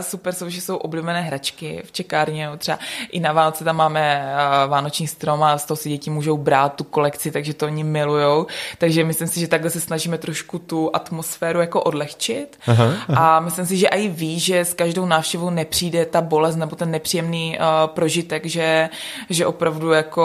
super 0.00 0.34
jsou, 0.34 0.48
že 0.48 0.60
jsou 0.60 0.76
oblíbené 0.76 1.20
hračky 1.20 1.82
v 1.84 1.92
čekárně, 1.92 2.48
třeba 2.58 2.78
i 3.10 3.20
na 3.20 3.32
Vánoce 3.32 3.64
tam 3.64 3.76
máme 3.76 4.32
uh, 4.64 4.70
vánoční 4.70 5.06
strom 5.06 5.42
a 5.42 5.58
z 5.58 5.64
toho 5.64 5.76
si 5.76 5.88
děti 5.88 6.10
můžou 6.10 6.36
brát 6.36 6.74
tu 6.74 6.84
kolekci, 6.84 7.30
takže 7.30 7.54
to 7.54 7.66
oni 7.66 7.84
milujou. 7.84 8.46
Takže 8.78 9.04
myslím 9.04 9.28
si, 9.28 9.40
že 9.40 9.48
takhle 9.48 9.70
se 9.70 9.80
snažíme 9.80 10.18
trošku 10.18 10.58
tu 10.58 10.90
atmosféru 10.92 11.55
jako 11.60 11.82
odlehčit. 11.82 12.58
Aha, 12.66 12.92
aha. 13.08 13.36
A 13.36 13.40
myslím 13.40 13.66
si, 13.66 13.76
že 13.76 13.86
i 13.86 14.08
ví, 14.08 14.40
že 14.40 14.60
s 14.60 14.74
každou 14.74 15.06
návštěvou 15.06 15.50
nepřijde 15.50 16.04
ta 16.04 16.20
bolest 16.20 16.56
nebo 16.56 16.76
ten 16.76 16.90
nepříjemný 16.90 17.58
uh, 17.58 17.90
prožitek, 17.90 18.46
že, 18.46 18.88
že 19.30 19.46
opravdu 19.46 19.90
jako 19.90 20.24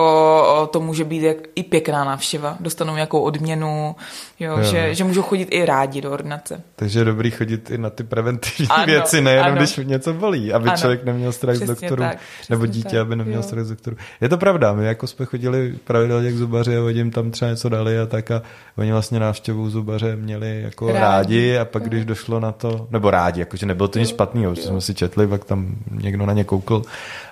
uh, 0.62 0.68
to 0.68 0.80
může 0.80 1.04
být 1.04 1.24
jak, 1.24 1.38
i 1.56 1.64
pěkná 1.64 2.04
návštěva. 2.04 2.58
Dostanou 2.60 2.94
nějakou 2.94 3.22
odměnu, 3.22 3.96
jo, 4.40 4.58
jo. 4.58 4.64
Že, 4.64 4.96
že 4.96 5.04
můžou 5.04 5.22
chodit 5.22 5.48
i 5.52 5.66
rádi 5.66 6.02
do 6.02 6.12
ordinace. 6.12 6.62
Takže 6.76 7.00
je 7.00 7.06
dobrý 7.06 7.32
chodit 7.32 7.72
i 7.72 7.78
na 7.78 7.90
ty 7.90 8.04
preventivní 8.04 8.68
ano, 8.68 8.86
věci, 8.86 9.22
nejenom 9.22 9.46
ano. 9.46 9.58
když 9.58 9.80
něco 9.84 10.14
bolí, 10.14 10.54
aby 10.54 10.68
ano. 10.68 10.78
člověk 10.78 11.04
neměl 11.04 11.32
strach 11.32 11.56
z 11.56 11.68
doktoru, 11.68 12.02
tak, 12.02 12.18
nebo 12.50 12.66
dítě, 12.66 12.90
tak, 12.90 13.00
aby 13.00 13.16
neměl 13.16 13.40
jo. 13.40 13.44
strach 13.44 13.66
z 13.66 13.70
doktoru. 13.70 13.98
Je 14.22 14.30
to 14.30 14.38
pravda, 14.38 14.74
my 14.74 14.86
jako 14.86 15.08
jsme 15.08 15.26
chodili 15.26 15.74
pravidelně 15.84 16.32
k 16.32 16.36
zubaři 16.36 16.78
a 16.78 16.84
oni 16.84 17.12
tam 17.12 17.32
třeba 17.32 17.52
něco 17.52 17.70
dali 17.70 18.00
a 18.00 18.06
tak 18.06 18.32
a 18.32 18.42
oni 18.78 18.92
vlastně 18.92 19.20
návštěvu 19.20 19.70
zubaře 19.70 20.16
měli 20.16 20.62
jako 20.62 20.92
rádi, 20.92 21.21
rádi 21.22 21.58
a 21.58 21.66
pak 21.66 21.84
když 21.84 22.06
došlo 22.06 22.40
na 22.40 22.52
to, 22.52 22.88
nebo 22.92 23.12
rádi, 23.12 23.40
jakože 23.40 23.66
nebylo 23.66 23.88
to 23.88 24.00
nic 24.00 24.10
špatného, 24.10 24.56
jsme 24.56 24.82
si 24.82 24.94
četli, 24.94 25.28
pak 25.28 25.46
tam 25.46 25.76
někdo 25.92 26.26
na 26.26 26.34
ně 26.34 26.44
koukl 26.44 26.82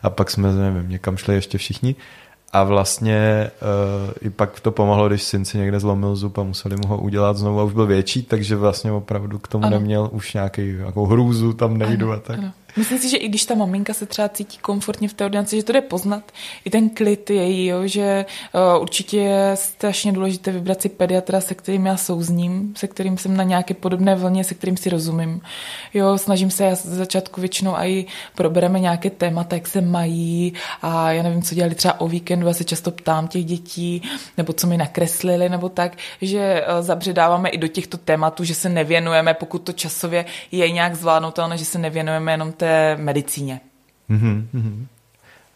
a 0.03 0.09
pak 0.09 0.31
jsme, 0.31 0.53
nevím, 0.53 0.89
někam 0.89 1.17
šli 1.17 1.35
ještě 1.35 1.57
všichni 1.57 1.95
a 2.53 2.63
vlastně 2.63 3.51
uh, 3.61 4.13
i 4.21 4.29
pak 4.29 4.59
to 4.59 4.71
pomohlo, 4.71 5.07
když 5.07 5.23
syn 5.23 5.45
si 5.45 5.57
někde 5.57 5.79
zlomil 5.79 6.15
zub 6.15 6.37
a 6.37 6.43
museli 6.43 6.75
mu 6.75 6.87
ho 6.87 6.97
udělat 6.97 7.37
znovu 7.37 7.59
a 7.59 7.63
už 7.63 7.73
byl 7.73 7.85
větší, 7.85 8.23
takže 8.23 8.55
vlastně 8.55 8.91
opravdu 8.91 9.39
k 9.39 9.47
tomu 9.47 9.65
ano. 9.65 9.79
neměl 9.79 10.09
už 10.11 10.33
nějaký, 10.33 10.61
nějakou 10.61 11.05
hrůzu, 11.05 11.53
tam 11.53 11.77
nejdu 11.77 12.05
ano, 12.05 12.13
a 12.13 12.19
tak. 12.19 12.39
Ano. 12.39 12.51
Myslím 12.79 12.99
si, 12.99 13.09
že 13.09 13.17
i 13.17 13.27
když 13.27 13.45
ta 13.45 13.55
maminka 13.55 13.93
se 13.93 14.05
třeba 14.05 14.29
cítí 14.29 14.57
komfortně 14.57 15.07
v 15.07 15.13
té 15.13 15.25
ordinaci, 15.25 15.55
že 15.55 15.63
to 15.63 15.71
jde 15.71 15.81
poznat. 15.81 16.31
I 16.65 16.69
ten 16.69 16.89
klid 16.89 17.29
její, 17.29 17.65
jo, 17.65 17.87
že 17.87 18.25
uh, 18.75 18.81
určitě 18.81 19.17
je 19.17 19.51
strašně 19.55 20.11
důležité 20.11 20.51
vybrat 20.51 20.81
si 20.81 20.89
pediatra, 20.89 21.41
se 21.41 21.55
kterým 21.55 21.85
já 21.85 21.97
souzním, 21.97 22.73
se 22.77 22.87
kterým 22.87 23.17
jsem 23.17 23.37
na 23.37 23.43
nějaké 23.43 23.73
podobné 23.73 24.15
vlně, 24.15 24.43
se 24.43 24.55
kterým 24.55 24.77
si 24.77 24.89
rozumím. 24.89 25.41
Jo, 25.93 26.17
snažím 26.17 26.51
se, 26.51 26.63
já 26.63 26.75
z 26.75 26.85
začátku 26.85 27.41
většinou 27.41 27.75
i 27.75 28.05
probereme 28.35 28.79
nějaké 28.79 29.09
témata, 29.09 29.55
jak 29.55 29.67
se 29.67 29.81
mají 29.81 30.53
a 30.81 31.11
já 31.11 31.23
nevím, 31.23 31.41
co 31.41 31.55
dělali 31.55 31.75
třeba 31.75 31.99
o 31.99 32.07
víkendu, 32.07 32.47
já 32.47 32.53
se 32.53 32.63
často 32.63 32.91
ptám 32.91 33.27
těch 33.27 33.45
dětí, 33.45 34.01
nebo 34.37 34.53
co 34.53 34.67
mi 34.67 34.77
nakreslili, 34.77 35.49
nebo 35.49 35.69
tak, 35.69 35.97
že 36.21 36.65
uh, 36.67 36.85
zabředáváme 36.85 37.49
i 37.49 37.57
do 37.57 37.67
těchto 37.67 37.97
tématů, 37.97 38.43
že 38.43 38.55
se 38.55 38.69
nevěnujeme, 38.69 39.33
pokud 39.33 39.59
to 39.59 39.71
časově 39.71 40.25
je 40.51 40.71
nějak 40.71 40.95
zvládnutelné, 40.95 41.57
že 41.57 41.65
se 41.65 41.79
nevěnujeme 41.79 42.31
jenom 42.31 42.51
té 42.51 42.68
medicíně. 42.97 43.61
Mm-hmm. 44.09 44.85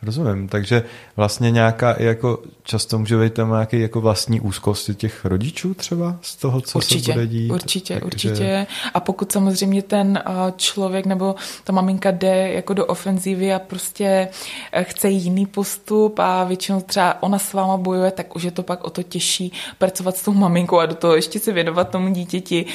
Rozumím, 0.06 0.48
takže 0.48 0.84
vlastně 1.16 1.52
nějaká 1.52 1.96
jako 2.00 2.40
často 2.64 3.00
může 3.00 3.20
být 3.20 3.34
tam 3.34 3.52
nějaký 3.52 3.80
jako 3.80 4.02
vlastní 4.02 4.42
úzkost 4.42 4.90
těch 4.94 5.26
rodičů 5.26 5.74
třeba 5.74 6.16
z 6.22 6.36
toho, 6.36 6.62
co 6.62 6.80
určitě, 6.80 7.06
se 7.06 7.14
bude 7.14 7.28
dít. 7.28 7.52
Určitě, 7.52 7.94
takže... 7.94 8.06
určitě. 8.06 8.68
A 8.94 9.00
pokud 9.00 9.32
samozřejmě 9.32 9.82
ten 9.82 10.24
člověk 10.56 11.06
nebo 11.06 11.36
ta 11.64 11.74
maminka 11.74 12.12
jde 12.12 12.52
jako 12.52 12.74
do 12.74 12.86
ofenzívy 12.86 13.54
a 13.54 13.60
prostě 13.60 14.28
e, 14.72 14.84
chce 14.84 15.10
jiný 15.10 15.46
postup 15.46 16.20
a 16.20 16.44
většinou 16.44 16.82
třeba 16.82 17.24
ona 17.24 17.40
s 17.40 17.54
váma 17.54 17.78
bojuje, 17.78 18.12
tak 18.12 18.36
už 18.36 18.44
je 18.44 18.52
to 18.52 18.64
pak 18.64 18.84
o 18.84 18.90
to 18.90 19.04
těžší 19.04 19.52
pracovat 19.78 20.18
s 20.18 20.24
tou 20.24 20.34
maminkou 20.34 20.80
a 20.80 20.86
do 20.86 20.96
toho 20.96 21.16
ještě 21.16 21.40
se 21.40 21.52
věnovat 21.52 21.90
tomu 21.90 22.14
dítěti, 22.14 22.66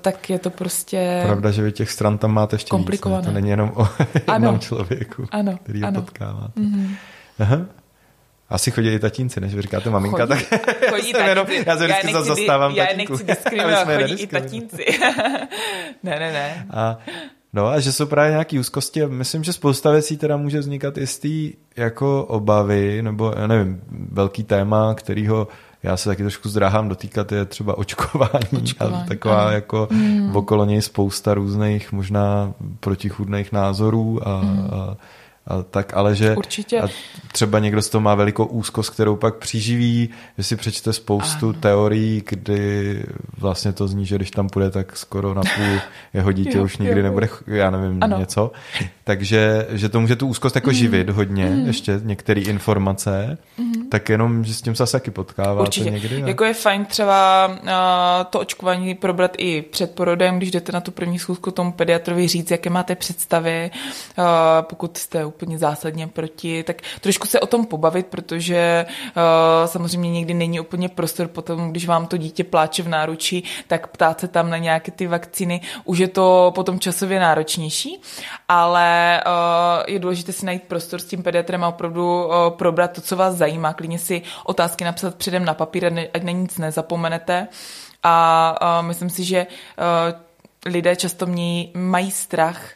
tak 0.00 0.30
je 0.30 0.38
to 0.38 0.50
prostě... 0.50 1.20
Pravda, 1.24 1.50
že 1.50 1.62
vy 1.62 1.72
těch 1.72 1.90
stran 1.90 2.18
tam 2.18 2.32
máte 2.32 2.56
ještě 2.56 2.70
komplikované. 2.70 3.20
Víc, 3.20 3.26
ne? 3.26 3.32
To 3.32 3.34
není 3.34 3.50
jenom 3.50 3.72
o 3.74 3.88
jednom 4.32 4.58
člověku, 4.58 5.26
ano, 5.30 5.58
který 5.62 5.82
ano. 5.82 6.04
Potkáváte. 6.32 6.60
Mm-hmm. 6.60 6.96
Aha. 7.38 7.66
Asi 8.50 8.70
chodí 8.70 8.88
i 8.88 8.98
tatínci, 8.98 9.40
než 9.40 9.54
vy 9.54 9.62
říkáte 9.62 9.90
maminka, 9.90 10.26
chodí, 10.26 10.44
tak 10.50 10.90
chodí 10.90 11.12
tatínci. 11.12 11.28
Jenom, 11.28 11.46
já 11.66 11.76
se 11.76 11.84
vždycky 11.84 12.12
já 12.12 12.22
zastávám 12.22 12.72
Já 12.72 12.86
nechci 12.96 13.24
diskriminovat, 13.24 13.86
chodí 13.86 14.22
i 14.22 14.26
tatínci. 14.26 14.84
ne, 16.02 16.18
ne, 16.18 16.32
ne. 16.32 16.66
A, 16.70 16.98
no 17.52 17.66
a 17.66 17.80
že 17.80 17.92
jsou 17.92 18.06
právě 18.06 18.30
nějaký 18.30 18.58
úzkosti 18.58 19.06
myslím, 19.06 19.44
že 19.44 19.52
spousta 19.52 19.90
věcí 19.90 20.16
teda 20.16 20.36
může 20.36 20.58
vznikat 20.58 20.98
i 20.98 21.06
z 21.06 21.18
té 21.18 21.58
jako 21.76 22.24
obavy, 22.24 23.02
nebo 23.02 23.34
já 23.36 23.46
nevím, 23.46 23.80
velký 24.12 24.44
téma, 24.44 24.94
kterýho 24.94 25.48
já 25.82 25.96
se 25.96 26.08
taky 26.08 26.22
trošku 26.22 26.48
zdráhám 26.48 26.88
dotýkat, 26.88 27.32
je 27.32 27.44
třeba 27.44 27.78
očkování, 27.78 28.62
očkování 28.62 29.02
a 29.02 29.06
taková 29.08 29.42
ano. 29.42 29.50
jako 29.50 29.88
mm. 29.90 30.36
okolo 30.36 30.64
něj 30.64 30.82
spousta 30.82 31.34
různých 31.34 31.92
možná 31.92 32.52
protichůdných 32.80 33.52
názorů 33.52 34.28
a, 34.28 34.40
mm. 34.42 34.70
a 34.72 34.96
a 35.48 35.62
tak, 35.62 35.96
ale 35.96 36.14
že 36.14 36.36
Určitě. 36.36 36.80
A 36.80 36.88
třeba 37.32 37.58
někdo 37.58 37.82
z 37.82 37.88
toho 37.88 38.02
má 38.02 38.14
velikou 38.14 38.44
úzkost, 38.44 38.90
kterou 38.90 39.16
pak 39.16 39.36
přiživí, 39.36 40.08
že 40.38 40.44
si 40.44 40.56
přečte 40.56 40.92
spoustu 40.92 41.48
ano. 41.48 41.60
teorií, 41.60 42.22
kdy 42.28 43.02
vlastně 43.38 43.72
to 43.72 43.88
zní, 43.88 44.06
že 44.06 44.16
když 44.16 44.30
tam 44.30 44.48
půjde, 44.48 44.70
tak 44.70 44.96
skoro 44.96 45.34
na 45.34 45.42
půl 45.56 45.80
jeho 46.14 46.32
dítě 46.32 46.58
jo, 46.58 46.64
už 46.64 46.78
nikdy 46.78 47.00
jo, 47.00 47.04
nebude, 47.04 47.28
já 47.46 47.70
nevím, 47.70 48.02
ano. 48.02 48.18
něco. 48.18 48.52
Takže 49.04 49.66
že 49.70 49.88
to 49.88 50.00
může 50.00 50.16
tu 50.16 50.26
úzkost 50.26 50.54
jako 50.54 50.70
mm. 50.70 50.74
živit 50.74 51.10
hodně, 51.10 51.46
mm. 51.46 51.66
ještě 51.66 52.00
některé 52.02 52.40
informace, 52.40 53.38
mm. 53.58 53.88
tak 53.88 54.08
jenom, 54.08 54.44
že 54.44 54.54
s 54.54 54.62
tím 54.62 54.74
se 54.74 54.86
taky 54.86 55.10
potkáváte 55.10 55.62
Určitě. 55.62 55.90
někdy. 55.90 56.22
Ne? 56.22 56.28
Jako 56.28 56.44
je 56.44 56.54
fajn 56.54 56.84
třeba 56.84 57.46
uh, 57.62 57.68
to 58.30 58.40
očkování 58.40 58.94
probrat 58.94 59.32
i 59.38 59.62
před 59.62 59.94
porodem, 59.94 60.36
když 60.36 60.50
jdete 60.50 60.72
na 60.72 60.80
tu 60.80 60.90
první 60.90 61.18
schůzku 61.18 61.50
tomu 61.50 61.72
pediatrovi 61.72 62.28
říct, 62.28 62.50
jaké 62.50 62.70
máte 62.70 62.94
představy, 62.94 63.70
uh, 64.18 64.24
pokud 64.60 64.96
jste 64.96 65.24
úplně 65.38 65.58
zásadně 65.58 66.06
proti, 66.06 66.62
tak 66.62 66.82
trošku 67.00 67.26
se 67.26 67.40
o 67.40 67.46
tom 67.46 67.66
pobavit, 67.66 68.06
protože 68.06 68.86
uh, 68.88 69.22
samozřejmě 69.66 70.10
někdy 70.10 70.34
není 70.34 70.60
úplně 70.60 70.88
prostor 70.88 71.28
potom, 71.28 71.70
když 71.70 71.86
vám 71.86 72.06
to 72.06 72.16
dítě 72.16 72.44
pláče 72.44 72.82
v 72.82 72.88
náručí, 72.88 73.44
tak 73.66 73.86
ptát 73.86 74.20
se 74.20 74.28
tam 74.28 74.50
na 74.50 74.58
nějaké 74.58 74.90
ty 74.90 75.06
vakcíny, 75.06 75.60
už 75.84 75.98
je 75.98 76.08
to 76.08 76.52
potom 76.54 76.78
časově 76.78 77.20
náročnější, 77.20 78.02
ale 78.48 79.20
uh, 79.26 79.94
je 79.94 79.98
důležité 79.98 80.32
si 80.32 80.46
najít 80.46 80.62
prostor 80.62 81.00
s 81.00 81.04
tím 81.04 81.22
pediatrem 81.22 81.64
a 81.64 81.68
opravdu 81.68 82.26
uh, 82.26 82.32
probrat 82.50 82.92
to, 82.92 83.00
co 83.00 83.16
vás 83.16 83.34
zajímá, 83.34 83.72
klidně 83.72 83.98
si 83.98 84.22
otázky 84.44 84.84
napsat 84.84 85.14
předem 85.14 85.44
na 85.44 85.54
papír, 85.54 86.08
ať 86.14 86.22
na 86.22 86.32
nic 86.32 86.58
nezapomenete. 86.58 87.48
A 88.02 88.54
uh, 88.80 88.86
myslím 88.86 89.10
si, 89.10 89.24
že 89.24 89.46
uh, 89.46 90.18
lidé 90.66 90.96
často 90.96 91.26
mě 91.26 91.68
mají 91.74 92.10
strach 92.10 92.70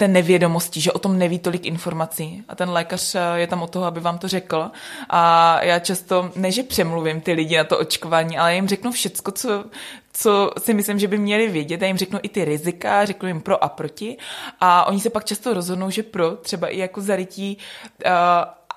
té 0.00 0.08
nevědomosti, 0.08 0.80
že 0.80 0.92
o 0.92 0.98
tom 0.98 1.18
neví 1.18 1.38
tolik 1.38 1.66
informací. 1.66 2.44
A 2.48 2.54
ten 2.54 2.70
lékař 2.70 3.16
je 3.34 3.46
tam 3.46 3.62
o 3.62 3.66
toho, 3.66 3.84
aby 3.84 4.00
vám 4.00 4.18
to 4.18 4.28
řekl. 4.28 4.70
A 5.10 5.64
já 5.64 5.78
často, 5.78 6.30
ne 6.36 6.50
že 6.50 6.62
přemluvím 6.62 7.20
ty 7.20 7.32
lidi 7.32 7.56
na 7.56 7.64
to 7.64 7.78
očkování, 7.78 8.38
ale 8.38 8.54
jim 8.54 8.68
řeknu 8.68 8.92
všecko, 8.92 9.32
co, 9.32 9.64
co 10.12 10.50
si 10.58 10.74
myslím, 10.74 10.98
že 10.98 11.08
by 11.08 11.18
měli 11.18 11.48
vědět. 11.48 11.82
Já 11.82 11.86
jim 11.86 11.96
řeknu 11.96 12.18
i 12.22 12.28
ty 12.28 12.44
rizika, 12.44 13.04
řeknu 13.04 13.28
jim 13.28 13.40
pro 13.40 13.64
a 13.64 13.68
proti. 13.68 14.16
A 14.60 14.86
oni 14.86 15.00
se 15.00 15.10
pak 15.10 15.24
často 15.24 15.54
rozhodnou, 15.54 15.90
že 15.90 16.02
pro, 16.02 16.30
třeba 16.30 16.68
i 16.68 16.78
jako 16.78 17.00
zarytí 17.00 17.58
uh, 18.06 18.12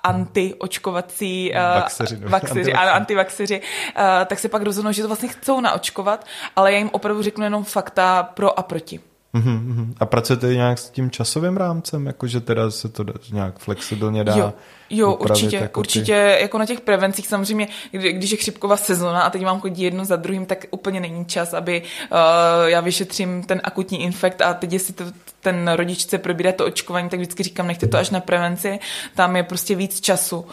antiočkovací 0.02 1.52
uh, 1.52 1.80
vakseři, 1.80 2.16
no. 2.20 2.28
vakseři, 2.28 2.72
ano, 2.72 2.94
antivaxeři, 2.94 3.60
uh, 3.60 4.24
tak 4.26 4.38
se 4.38 4.48
pak 4.48 4.62
rozhodnou, 4.62 4.92
že 4.92 5.02
to 5.02 5.08
vlastně 5.08 5.28
chcou 5.28 5.60
naočkovat, 5.60 6.26
ale 6.56 6.72
já 6.72 6.78
jim 6.78 6.90
opravdu 6.92 7.22
řeknu 7.22 7.44
jenom 7.44 7.64
fakta 7.64 8.22
pro 8.22 8.58
a 8.58 8.62
proti. 8.62 9.00
Uh-huh. 9.34 9.94
A 10.00 10.06
pracujete 10.06 10.54
nějak 10.54 10.78
s 10.78 10.90
tím 10.90 11.10
časovým 11.10 11.56
rámcem, 11.56 12.06
jakože 12.06 12.40
teda 12.40 12.70
se 12.70 12.88
to 12.88 13.04
nějak 13.32 13.58
flexibilně 13.58 14.24
dá? 14.24 14.36
Jo, 14.36 14.52
jo 14.90 15.14
určitě, 15.14 15.56
jako 15.56 15.80
určitě, 15.80 16.34
ty... 16.36 16.42
jako 16.42 16.58
na 16.58 16.66
těch 16.66 16.80
prevencích 16.80 17.26
samozřejmě, 17.26 17.68
kdy, 17.90 18.12
když 18.12 18.30
je 18.30 18.36
chřipková 18.36 18.76
sezona 18.76 19.22
a 19.22 19.30
teď 19.30 19.42
mám 19.42 19.60
chodit 19.60 19.82
jedno 19.82 20.04
za 20.04 20.16
druhým, 20.16 20.46
tak 20.46 20.64
úplně 20.70 21.00
není 21.00 21.24
čas, 21.24 21.54
aby 21.54 21.82
uh, 21.82 22.18
já 22.64 22.80
vyšetřím 22.80 23.42
ten 23.42 23.60
akutní 23.64 24.02
infekt 24.02 24.42
a 24.42 24.54
teď 24.54 24.72
jestli 24.72 24.94
to 24.94 25.04
ten 25.40 25.68
rodič 25.68 26.02
chce 26.02 26.18
probírat 26.18 26.56
to 26.56 26.66
očkování, 26.66 27.08
tak 27.08 27.20
vždycky 27.20 27.42
říkám, 27.42 27.66
nechte 27.66 27.86
to 27.86 27.98
až 27.98 28.10
na 28.10 28.20
prevenci, 28.20 28.78
tam 29.14 29.36
je 29.36 29.42
prostě 29.42 29.74
víc 29.74 30.00
času, 30.00 30.38
uh, 30.38 30.46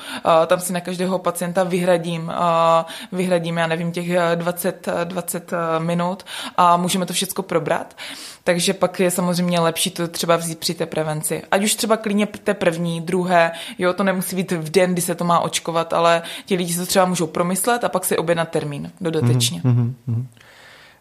tam 0.47 0.59
si 0.59 0.73
na 0.73 0.81
každého 0.81 1.19
pacienta 1.19 1.63
vyhradím, 1.63 2.23
uh, 2.23 3.17
vyhradím, 3.19 3.57
já 3.57 3.67
nevím, 3.67 3.91
těch 3.91 4.07
20, 4.35 4.89
20 5.03 5.51
minut 5.79 6.25
a 6.57 6.77
můžeme 6.77 7.05
to 7.05 7.13
všechno 7.13 7.43
probrat. 7.43 7.95
Takže 8.43 8.73
pak 8.73 8.99
je 8.99 9.11
samozřejmě 9.11 9.59
lepší 9.59 9.91
to 9.91 10.07
třeba 10.07 10.35
vzít 10.37 10.59
při 10.59 10.73
té 10.73 10.85
prevenci. 10.85 11.43
Ať 11.51 11.63
už 11.63 11.75
třeba 11.75 11.97
klidně 11.97 12.27
té 12.27 12.53
první, 12.53 13.01
druhé, 13.01 13.51
jo, 13.77 13.93
to 13.93 14.03
nemusí 14.03 14.35
být 14.35 14.51
v 14.51 14.69
den, 14.69 14.93
kdy 14.93 15.01
se 15.01 15.15
to 15.15 15.23
má 15.23 15.39
očkovat, 15.39 15.93
ale 15.93 16.21
ti 16.45 16.55
lidi 16.55 16.73
se 16.73 16.79
to 16.79 16.85
třeba 16.85 17.05
můžou 17.05 17.27
promyslet 17.27 17.83
a 17.83 17.89
pak 17.89 18.05
si 18.05 18.17
objednat 18.17 18.49
termín 18.49 18.91
dodatečně. 19.01 19.61
Mm-hmm. 19.61 20.25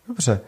Dobře. 0.08 0.40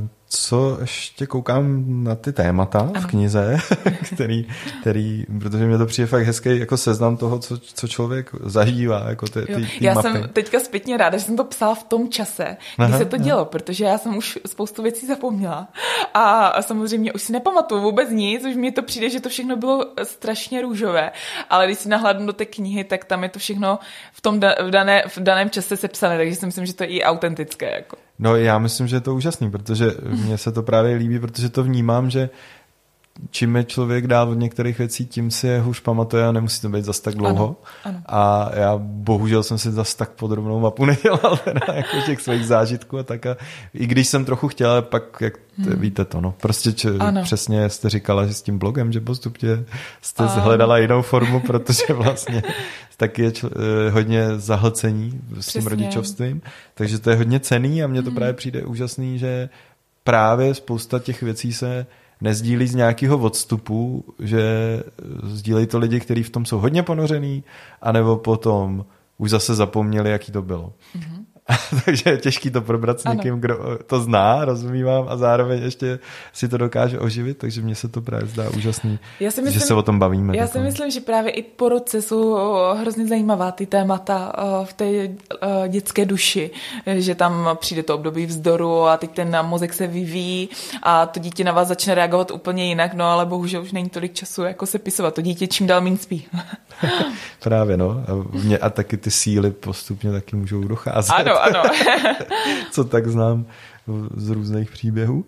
Uh, 0.00 0.08
co 0.28 0.78
ještě 0.80 1.26
koukám 1.26 1.84
na 2.04 2.14
ty 2.14 2.32
témata 2.32 2.78
ano. 2.78 3.00
v 3.00 3.06
knize, 3.06 3.56
který, 4.14 4.46
který, 4.80 5.24
protože 5.40 5.64
mě 5.64 5.78
to 5.78 5.86
přijde 5.86 6.06
fakt 6.06 6.22
hezký 6.22 6.58
jako 6.58 6.76
seznam 6.76 7.16
toho, 7.16 7.38
co, 7.38 7.58
co 7.58 7.88
člověk 7.88 8.30
zažívá. 8.44 9.04
Jako 9.08 9.26
ty, 9.26 9.40
ty, 9.40 9.54
ty 9.54 9.68
já 9.80 9.94
mapy. 9.94 10.08
jsem 10.08 10.28
teďka 10.28 10.60
zpětně 10.60 10.96
ráda, 10.96 11.18
že 11.18 11.24
jsem 11.24 11.36
to 11.36 11.44
psala 11.44 11.74
v 11.74 11.82
tom 11.82 12.08
čase, 12.08 12.56
kdy 12.76 12.84
aha, 12.84 12.98
se 12.98 13.04
to 13.04 13.16
dělo, 13.16 13.44
protože 13.44 13.84
já 13.84 13.98
jsem 13.98 14.16
už 14.16 14.38
spoustu 14.46 14.82
věcí 14.82 15.06
zapomněla. 15.06 15.68
A 16.14 16.62
samozřejmě 16.62 17.12
už 17.12 17.22
si 17.22 17.32
nepamatuju 17.32 17.82
vůbec 17.82 18.10
nic, 18.10 18.44
už 18.44 18.56
mi 18.56 18.72
to 18.72 18.82
přijde, 18.82 19.10
že 19.10 19.20
to 19.20 19.28
všechno 19.28 19.56
bylo 19.56 19.86
strašně 20.02 20.62
růžové, 20.62 21.10
ale 21.50 21.66
když 21.66 21.78
si 21.78 21.88
nahlédnu 21.88 22.26
do 22.26 22.32
té 22.32 22.44
knihy, 22.44 22.84
tak 22.84 23.04
tam 23.04 23.22
je 23.22 23.28
to 23.28 23.38
všechno 23.38 23.78
v 24.12 24.20
tom 24.20 24.40
da, 24.40 24.54
v, 24.62 24.70
dané, 24.70 25.02
v 25.08 25.18
daném 25.18 25.50
čase 25.50 25.76
sepsané, 25.76 26.16
takže 26.16 26.36
si 26.36 26.46
myslím, 26.46 26.66
že 26.66 26.74
to 26.74 26.82
je 26.82 26.88
i 26.88 27.02
autentické. 27.02 27.70
Jako. 27.70 28.07
No 28.18 28.36
já 28.36 28.58
myslím, 28.58 28.86
že 28.86 28.96
je 28.96 29.00
to 29.00 29.14
úžasný, 29.14 29.50
protože 29.50 29.94
mně 30.24 30.38
se 30.38 30.52
to 30.52 30.62
právě 30.62 30.96
líbí, 30.96 31.18
protože 31.18 31.48
to 31.48 31.62
vnímám, 31.64 32.10
že 32.10 32.30
čím 33.30 33.56
je 33.56 33.64
člověk 33.64 34.06
dál 34.06 34.30
od 34.30 34.34
některých 34.34 34.78
věcí, 34.78 35.06
tím 35.06 35.30
si 35.30 35.46
je 35.46 35.60
hůř 35.60 35.80
pamatuje 35.80 36.26
a 36.26 36.32
nemusí 36.32 36.60
to 36.60 36.68
být 36.68 36.84
zas 36.84 37.00
tak 37.00 37.14
dlouho. 37.14 37.56
Ano, 37.84 37.96
ano. 37.96 38.02
A 38.06 38.50
já 38.54 38.74
bohužel 38.78 39.42
jsem 39.42 39.58
si 39.58 39.72
zas 39.72 39.94
tak 39.94 40.10
podrobnou 40.10 40.60
mapu 40.60 40.84
nedělal 40.84 41.36
teda, 41.44 41.74
jako 41.74 41.96
těch 42.06 42.20
svých 42.20 42.46
zážitků 42.46 42.98
a 42.98 43.02
tak. 43.02 43.26
A 43.26 43.36
I 43.74 43.86
když 43.86 44.08
jsem 44.08 44.24
trochu 44.24 44.48
chtěl, 44.48 44.82
pak 44.82 45.02
jak 45.20 45.34
hmm. 45.58 45.80
víte 45.80 46.04
to, 46.04 46.20
no. 46.20 46.34
Prostě 46.40 46.72
če, 46.72 46.90
přesně 47.22 47.68
jste 47.68 47.90
říkala, 47.90 48.26
že 48.26 48.34
s 48.34 48.42
tím 48.42 48.58
blogem, 48.58 48.92
že 48.92 49.00
postupně 49.00 49.64
jste 50.02 50.22
ano. 50.22 50.42
hledala 50.42 50.78
jinou 50.78 51.02
formu, 51.02 51.40
protože 51.40 51.92
vlastně 51.94 52.42
taky 52.96 53.22
je 53.22 53.32
čl, 53.32 53.50
eh, 53.56 53.90
hodně 53.90 54.38
zahlcení 54.38 55.10
s 55.10 55.12
tím 55.12 55.38
Přesně. 55.38 55.68
rodičovstvím. 55.68 56.42
Takže 56.74 56.98
to 56.98 57.10
je 57.10 57.16
hodně 57.16 57.40
cený 57.40 57.82
a 57.82 57.86
mně 57.86 58.02
to 58.02 58.10
hmm. 58.10 58.16
právě 58.16 58.32
přijde 58.32 58.62
úžasný, 58.62 59.18
že 59.18 59.48
právě 60.04 60.54
spousta 60.54 60.98
těch 60.98 61.22
věcí 61.22 61.52
se 61.52 61.86
nezdílí 62.20 62.66
z 62.66 62.74
nějakého 62.74 63.18
odstupu, 63.18 64.04
že 64.18 64.42
sdílejí 65.22 65.66
to 65.66 65.78
lidi, 65.78 66.00
kteří 66.00 66.22
v 66.22 66.30
tom 66.30 66.44
jsou 66.44 66.58
hodně 66.58 66.82
ponořený, 66.82 67.44
anebo 67.82 68.16
potom 68.16 68.84
už 69.18 69.30
zase 69.30 69.54
zapomněli, 69.54 70.10
jaký 70.10 70.32
to 70.32 70.42
bylo. 70.42 70.72
Mm-hmm. 70.96 71.17
takže 71.84 72.10
je 72.10 72.16
těžký 72.16 72.50
to 72.50 72.62
probrat 72.62 73.00
s 73.00 73.04
někým, 73.04 73.32
ano. 73.32 73.40
kdo 73.40 73.78
to 73.86 74.00
zná, 74.00 74.44
rozumí 74.44 74.82
vám 74.82 75.06
a 75.08 75.16
zároveň 75.16 75.62
ještě 75.62 75.98
si 76.32 76.48
to 76.48 76.58
dokáže 76.58 76.98
oživit, 76.98 77.38
takže 77.38 77.62
mně 77.62 77.74
se 77.74 77.88
to 77.88 78.00
právě 78.00 78.26
zdá 78.26 78.50
úžasný, 78.56 78.98
já 79.20 79.30
si 79.30 79.42
myslím, 79.42 79.60
že 79.60 79.66
se 79.66 79.74
o 79.74 79.82
tom 79.82 79.98
bavíme. 79.98 80.36
Já 80.36 80.46
si 80.46 80.58
myslím, 80.58 80.90
že 80.90 81.00
právě 81.00 81.32
i 81.32 81.42
po 81.42 81.68
roce 81.68 82.02
jsou 82.02 82.38
hrozně 82.80 83.06
zajímavá 83.06 83.52
ty 83.52 83.66
témata 83.66 84.32
v 84.64 84.72
té 84.72 85.08
dětské 85.68 86.04
duši, 86.04 86.50
že 86.86 87.14
tam 87.14 87.48
přijde 87.60 87.82
to 87.82 87.94
období 87.94 88.26
vzdoru 88.26 88.86
a 88.86 88.96
teď 88.96 89.10
ten 89.10 89.38
mozek 89.42 89.74
se 89.74 89.86
vyvíjí 89.86 90.48
a 90.82 91.06
to 91.06 91.20
dítě 91.20 91.44
na 91.44 91.52
vás 91.52 91.68
začne 91.68 91.94
reagovat 91.94 92.30
úplně 92.30 92.66
jinak, 92.66 92.94
no 92.94 93.04
ale 93.04 93.26
bohužel 93.26 93.62
už 93.62 93.72
není 93.72 93.88
tolik 93.88 94.14
času 94.14 94.42
jako 94.42 94.66
se 94.66 94.78
pisovat. 94.78 95.14
To 95.14 95.22
dítě 95.22 95.46
čím 95.46 95.66
dál 95.66 95.80
méně 95.80 95.96
spí. 95.96 96.26
právě 97.42 97.76
no. 97.76 97.90
A, 97.90 98.36
mě, 98.36 98.58
a 98.58 98.70
taky 98.70 98.96
ty 98.96 99.10
síly 99.10 99.50
postupně 99.50 100.12
taky 100.12 100.36
můžou 100.36 100.64
docházet. 100.64 101.12
Ano, 101.12 101.37
ano. 101.38 101.62
co 102.70 102.84
tak 102.84 103.08
znám 103.08 103.46
z 104.16 104.30
různých 104.30 104.70
příběhů. 104.70 105.24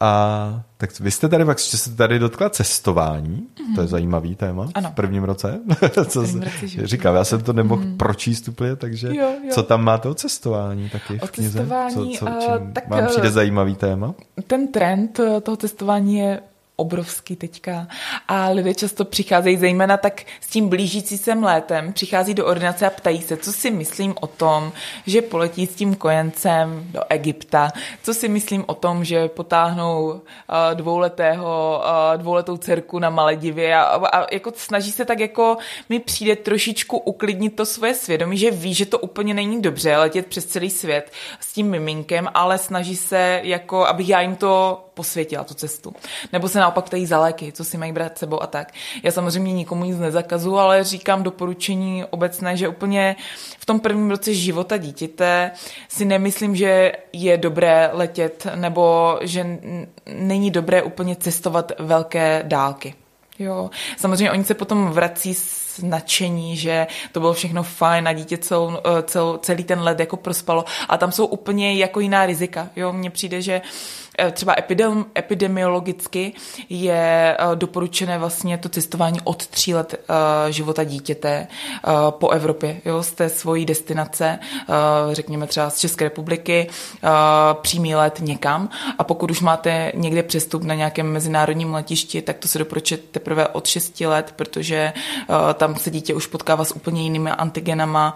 A 0.00 0.62
tak 0.76 1.00
vy 1.00 1.10
jste 1.10 1.28
tady, 1.28 1.44
pak 1.44 1.58
jste 1.58 1.90
tady 1.90 2.18
dotkla 2.18 2.50
cestování, 2.50 3.36
mm-hmm. 3.36 3.74
to 3.74 3.80
je 3.80 3.84
mhm. 3.84 3.90
zajímavý 3.90 4.34
téma 4.34 4.68
ano. 4.74 4.90
v 4.90 4.94
prvním 4.94 5.24
roce. 5.24 5.60
co 6.08 6.22
prvním 6.22 6.42
roce 6.42 6.86
říkám, 6.86 7.14
já 7.14 7.24
jsem 7.24 7.42
to 7.42 7.52
nemohl 7.52 7.82
mm. 7.82 7.96
pročíst 7.96 8.48
úplně, 8.48 8.76
takže 8.76 9.08
jo, 9.08 9.14
jo. 9.14 9.50
co 9.50 9.62
tam 9.62 9.84
máte 9.84 10.08
o 10.08 10.14
cestování 10.14 10.88
taky 10.90 11.20
o 11.20 11.26
v 11.26 11.30
knize? 11.30 11.58
Cestování, 11.58 11.94
co, 11.94 12.26
co, 12.26 12.26
čím 12.26 12.72
tak, 12.72 12.88
vám 12.88 13.06
přijde 13.06 13.30
zajímavý 13.30 13.74
téma? 13.74 14.14
Ten 14.46 14.68
trend 14.68 15.20
eh, 15.20 15.40
toho 15.40 15.56
cestování 15.56 16.18
je 16.18 16.40
obrovský 16.76 17.36
teďka. 17.36 17.86
A 18.28 18.48
lidé 18.48 18.74
často 18.74 19.04
přicházejí 19.04 19.56
zejména 19.56 19.96
tak 19.96 20.22
s 20.40 20.46
tím 20.46 20.68
blížící 20.68 21.18
se 21.18 21.34
létem, 21.34 21.92
přichází 21.92 22.34
do 22.34 22.46
ordinace 22.46 22.86
a 22.86 22.90
ptají 22.90 23.22
se, 23.22 23.36
co 23.36 23.52
si 23.52 23.70
myslím 23.70 24.14
o 24.20 24.26
tom, 24.26 24.72
že 25.06 25.22
poletí 25.22 25.66
s 25.66 25.74
tím 25.74 25.94
kojencem 25.94 26.86
do 26.90 27.00
Egypta, 27.08 27.72
co 28.02 28.14
si 28.14 28.28
myslím 28.28 28.64
o 28.66 28.74
tom, 28.74 29.04
že 29.04 29.28
potáhnou 29.28 30.04
uh, 30.04 30.20
dvouletého, 30.74 31.82
uh, 31.84 32.20
dvouletou 32.20 32.56
dcerku 32.56 32.98
na 32.98 33.10
Maledivě. 33.10 33.76
A, 33.76 33.82
a 33.82 34.26
jako 34.32 34.52
snaží 34.56 34.92
se 34.92 35.04
tak 35.04 35.20
jako 35.20 35.56
mi 35.88 36.00
přijde 36.00 36.36
trošičku 36.36 36.98
uklidnit 36.98 37.56
to 37.56 37.66
svoje 37.66 37.94
svědomí, 37.94 38.38
že 38.38 38.50
ví, 38.50 38.74
že 38.74 38.86
to 38.86 38.98
úplně 38.98 39.34
není 39.34 39.62
dobře 39.62 39.96
letět 39.96 40.26
přes 40.26 40.46
celý 40.46 40.70
svět 40.70 41.12
s 41.40 41.52
tím 41.52 41.70
miminkem, 41.70 42.28
ale 42.34 42.58
snaží 42.58 42.96
se 42.96 43.40
jako, 43.44 43.86
abych 43.86 44.08
já 44.08 44.20
jim 44.20 44.36
to 44.36 44.84
posvětila, 44.94 45.44
tu 45.44 45.54
cestu. 45.54 45.94
Nebo 46.32 46.48
se 46.48 46.58
naopak 46.58 46.84
ptají 46.84 47.06
za 47.06 47.20
léky, 47.20 47.52
co 47.52 47.64
si 47.64 47.78
mají 47.78 47.92
brát 47.92 48.18
sebou 48.18 48.42
a 48.42 48.46
tak. 48.46 48.72
Já 49.02 49.12
samozřejmě 49.12 49.52
nikomu 49.52 49.84
nic 49.84 49.98
nezakazu, 49.98 50.58
ale 50.58 50.84
říkám 50.84 51.22
doporučení 51.22 52.04
obecné, 52.10 52.56
že 52.56 52.68
úplně 52.68 53.16
v 53.58 53.66
tom 53.66 53.80
prvním 53.80 54.10
roce 54.10 54.34
života 54.34 54.76
dítěte 54.76 55.50
si 55.88 56.04
nemyslím, 56.04 56.56
že 56.56 56.92
je 57.12 57.38
dobré 57.38 57.90
letět 57.92 58.46
nebo 58.54 59.18
že 59.22 59.58
není 60.06 60.50
dobré 60.50 60.82
úplně 60.82 61.16
cestovat 61.16 61.72
velké 61.78 62.42
dálky. 62.46 62.94
Jo, 63.38 63.70
samozřejmě 63.96 64.30
oni 64.30 64.44
se 64.44 64.54
potom 64.54 64.90
vrací 64.90 65.34
s 65.34 65.82
nadšení, 65.82 66.56
že 66.56 66.86
to 67.12 67.20
bylo 67.20 67.32
všechno 67.32 67.62
fajn 67.62 68.08
a 68.08 68.12
dítě 68.12 68.38
celou, 68.38 68.72
eh, 68.76 69.02
cel, 69.02 69.38
celý 69.42 69.64
ten 69.64 69.80
led 69.80 70.00
jako 70.00 70.16
prospalo 70.16 70.64
a 70.88 70.96
tam 70.96 71.12
jsou 71.12 71.26
úplně 71.26 71.74
jako 71.74 72.00
jiná 72.00 72.26
rizika. 72.26 72.68
Jo, 72.76 72.92
mně 72.92 73.10
přijde, 73.10 73.42
že 73.42 73.60
uh, 73.60 74.03
třeba 74.32 74.54
epidem, 74.58 75.04
epidemiologicky 75.18 76.32
je 76.68 77.36
eh, 77.38 77.56
doporučené 77.56 78.18
vlastně 78.18 78.58
to 78.58 78.68
cestování 78.68 79.20
od 79.24 79.46
tří 79.46 79.74
let 79.74 79.94
eh, 79.94 80.52
života 80.52 80.84
dítěte 80.84 81.46
po 82.10 82.30
Evropě, 82.30 82.80
jo, 82.84 83.02
z 83.02 83.12
té 83.12 83.28
svojí 83.28 83.66
destinace, 83.66 84.38
řekněme 85.12 85.46
třeba 85.46 85.70
z 85.70 85.78
České 85.78 86.04
republiky, 86.04 86.70
přímý 87.62 87.94
let 87.94 88.18
někam. 88.22 88.68
A 88.98 89.04
pokud 89.04 89.30
už 89.30 89.40
máte 89.40 89.92
někde 89.94 90.22
přestup 90.22 90.62
na 90.62 90.74
nějakém 90.74 91.12
mezinárodním 91.12 91.74
letišti, 91.74 92.22
tak 92.22 92.38
to 92.38 92.48
se 92.48 92.58
doporučuje 92.58 92.98
teprve 93.10 93.48
od 93.48 93.66
6 93.66 94.00
let, 94.00 94.32
protože 94.36 94.92
tam 95.54 95.76
se 95.76 95.90
dítě 95.90 96.14
už 96.14 96.26
potkává 96.26 96.64
s 96.64 96.76
úplně 96.76 97.02
jinými 97.02 97.30
antigenama, 97.30 98.14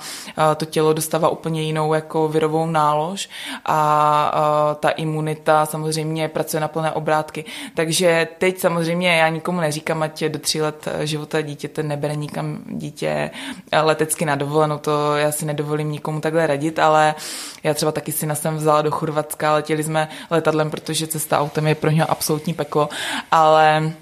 to 0.56 0.64
tělo 0.64 0.92
dostává 0.92 1.28
úplně 1.28 1.62
jinou 1.62 1.94
jako 1.94 2.28
virovou 2.28 2.66
nálož 2.66 3.28
a 3.66 4.76
ta 4.80 4.88
imunita 4.88 5.66
samozřejmě 5.66 5.87
samozřejmě 5.92 6.28
pracuje 6.28 6.60
na 6.60 6.68
plné 6.68 6.92
obrátky. 6.92 7.44
Takže 7.74 8.28
teď 8.38 8.58
samozřejmě 8.58 9.16
já 9.16 9.28
nikomu 9.28 9.60
neříkám, 9.60 10.02
ať 10.02 10.24
do 10.24 10.38
tří 10.38 10.62
let 10.62 10.88
života 11.04 11.40
dítěte 11.40 11.82
nebere 11.82 12.16
nikam 12.16 12.58
dítě 12.66 13.30
letecky 13.82 14.24
na 14.24 14.34
dovolenou, 14.34 14.78
to 14.78 15.16
já 15.16 15.32
si 15.32 15.46
nedovolím 15.46 15.92
nikomu 15.92 16.20
takhle 16.20 16.46
radit, 16.46 16.78
ale 16.78 17.14
já 17.62 17.74
třeba 17.74 17.92
taky 17.92 18.12
si 18.12 18.26
jsem 18.34 18.56
vzala 18.56 18.82
do 18.82 18.90
Chorvatska, 18.90 19.54
letěli 19.54 19.82
jsme 19.82 20.08
letadlem, 20.30 20.70
protože 20.70 21.06
cesta 21.06 21.40
autem 21.40 21.66
je 21.66 21.74
pro 21.74 21.90
něho 21.90 22.10
absolutní 22.10 22.54
peklo, 22.54 22.88
ale 23.30 23.92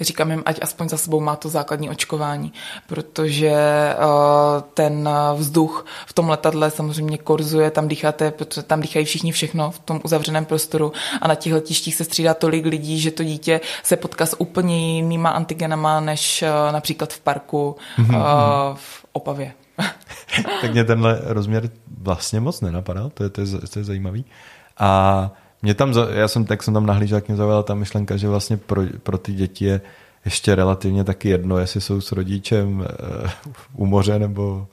říkám 0.00 0.30
jim, 0.30 0.42
ať 0.46 0.58
aspoň 0.62 0.88
za 0.88 0.96
sebou 0.96 1.20
má 1.20 1.36
to 1.36 1.48
základní 1.48 1.90
očkování, 1.90 2.52
protože 2.86 3.54
uh, 3.98 4.62
ten 4.74 5.08
vzduch 5.36 5.86
v 6.06 6.12
tom 6.12 6.28
letadle 6.28 6.70
samozřejmě 6.70 7.18
korzuje, 7.18 7.70
tam 7.70 7.88
dýcháte, 7.88 8.30
protože 8.30 8.62
tam 8.62 8.80
dýchají 8.80 9.04
všichni 9.04 9.32
všechno 9.32 9.70
v 9.70 9.78
tom 9.78 10.00
uzavřeném 10.04 10.44
prostoru 10.44 10.92
a 11.20 11.28
na 11.28 11.34
těch 11.34 11.52
letištích 11.52 11.94
se 11.94 12.04
střídá 12.04 12.34
tolik 12.34 12.66
lidí, 12.66 13.00
že 13.00 13.10
to 13.10 13.24
dítě 13.24 13.60
se 13.82 13.96
potká 13.96 14.26
s 14.26 14.40
úplně 14.40 14.96
jinýma 14.96 15.30
antigenama 15.30 16.00
než 16.00 16.42
uh, 16.42 16.72
například 16.72 17.12
v 17.12 17.20
parku 17.20 17.76
uh, 17.98 18.14
v 18.74 19.04
Opavě. 19.12 19.52
tak 20.60 20.72
mě 20.72 20.84
tenhle 20.84 21.20
rozměr 21.24 21.70
vlastně 22.02 22.40
moc 22.40 22.60
nenapadal, 22.60 23.10
to 23.10 23.22
je, 23.22 23.30
to 23.30 23.40
je, 23.40 23.46
to 23.72 23.78
je 23.78 23.84
zajímavý. 23.84 24.24
A 24.78 25.30
mě 25.62 25.74
tam, 25.74 25.94
já 26.10 26.28
jsem, 26.28 26.44
tak 26.44 26.62
jsem 26.62 26.74
tam 26.74 26.86
nahlížel, 26.86 27.16
jak 27.16 27.28
mě 27.28 27.36
zaujala 27.36 27.62
ta 27.62 27.74
myšlenka, 27.74 28.16
že 28.16 28.28
vlastně 28.28 28.56
pro, 28.56 28.82
pro 29.02 29.18
ty 29.18 29.32
děti 29.32 29.64
je 29.64 29.80
ještě 30.24 30.54
relativně 30.54 31.04
taky 31.04 31.28
jedno, 31.28 31.58
jestli 31.58 31.80
jsou 31.80 32.00
s 32.00 32.12
rodičem 32.12 32.78
uh, 32.80 32.86
u 33.74 33.86
moře 33.86 34.18
nebo 34.18 34.66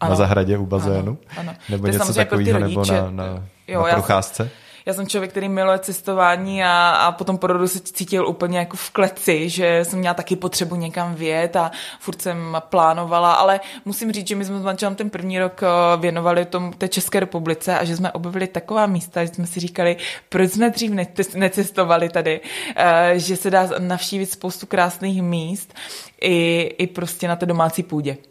ano. 0.00 0.10
na 0.10 0.16
zahradě 0.16 0.58
u 0.58 0.66
bazénu, 0.66 1.18
ano, 1.36 1.50
ano. 1.50 1.54
nebo 1.68 1.86
něco 1.86 2.14
takového, 2.14 2.58
nebo 2.58 2.84
na, 2.84 3.10
na, 3.10 3.44
jo, 3.68 3.86
na 3.86 3.92
procházce. 3.92 4.42
Já, 4.42 4.69
já 4.86 4.94
jsem 4.94 5.06
člověk, 5.06 5.30
který 5.30 5.48
miluje 5.48 5.78
cestování 5.78 6.64
a, 6.64 6.90
a 6.90 7.12
potom 7.12 7.38
po 7.38 7.46
rodu 7.46 7.68
se 7.68 7.80
cítil 7.80 8.28
úplně 8.28 8.58
jako 8.58 8.76
v 8.76 8.90
kleci, 8.90 9.48
že 9.48 9.84
jsem 9.84 9.98
měla 9.98 10.14
taky 10.14 10.36
potřebu 10.36 10.76
někam 10.76 11.14
vět 11.14 11.56
a 11.56 11.70
furt 12.00 12.22
jsem 12.22 12.56
plánovala, 12.60 13.32
ale 13.32 13.60
musím 13.84 14.12
říct, 14.12 14.28
že 14.28 14.36
my 14.36 14.44
jsme 14.44 14.58
s 14.58 14.62
manželem 14.62 14.94
ten 14.94 15.10
první 15.10 15.38
rok 15.38 15.62
eh, 15.62 15.66
věnovali 16.00 16.44
tom, 16.44 16.72
té 16.72 16.88
České 16.88 17.20
republice 17.20 17.78
a 17.78 17.84
že 17.84 17.96
jsme 17.96 18.12
objevili 18.12 18.46
taková 18.46 18.86
místa, 18.86 19.24
že 19.24 19.34
jsme 19.34 19.46
si 19.46 19.60
říkali, 19.60 19.96
proč 20.28 20.50
jsme 20.50 20.70
dřív 20.70 20.90
necestovali 21.34 22.08
tady, 22.08 22.40
eh, 22.76 23.12
že 23.16 23.36
se 23.36 23.50
dá 23.50 23.68
navštívit 23.78 24.26
spoustu 24.26 24.66
krásných 24.66 25.22
míst 25.22 25.74
i, 26.20 26.62
i 26.78 26.86
prostě 26.86 27.28
na 27.28 27.36
té 27.36 27.46
domácí 27.46 27.82
půdě. 27.82 28.29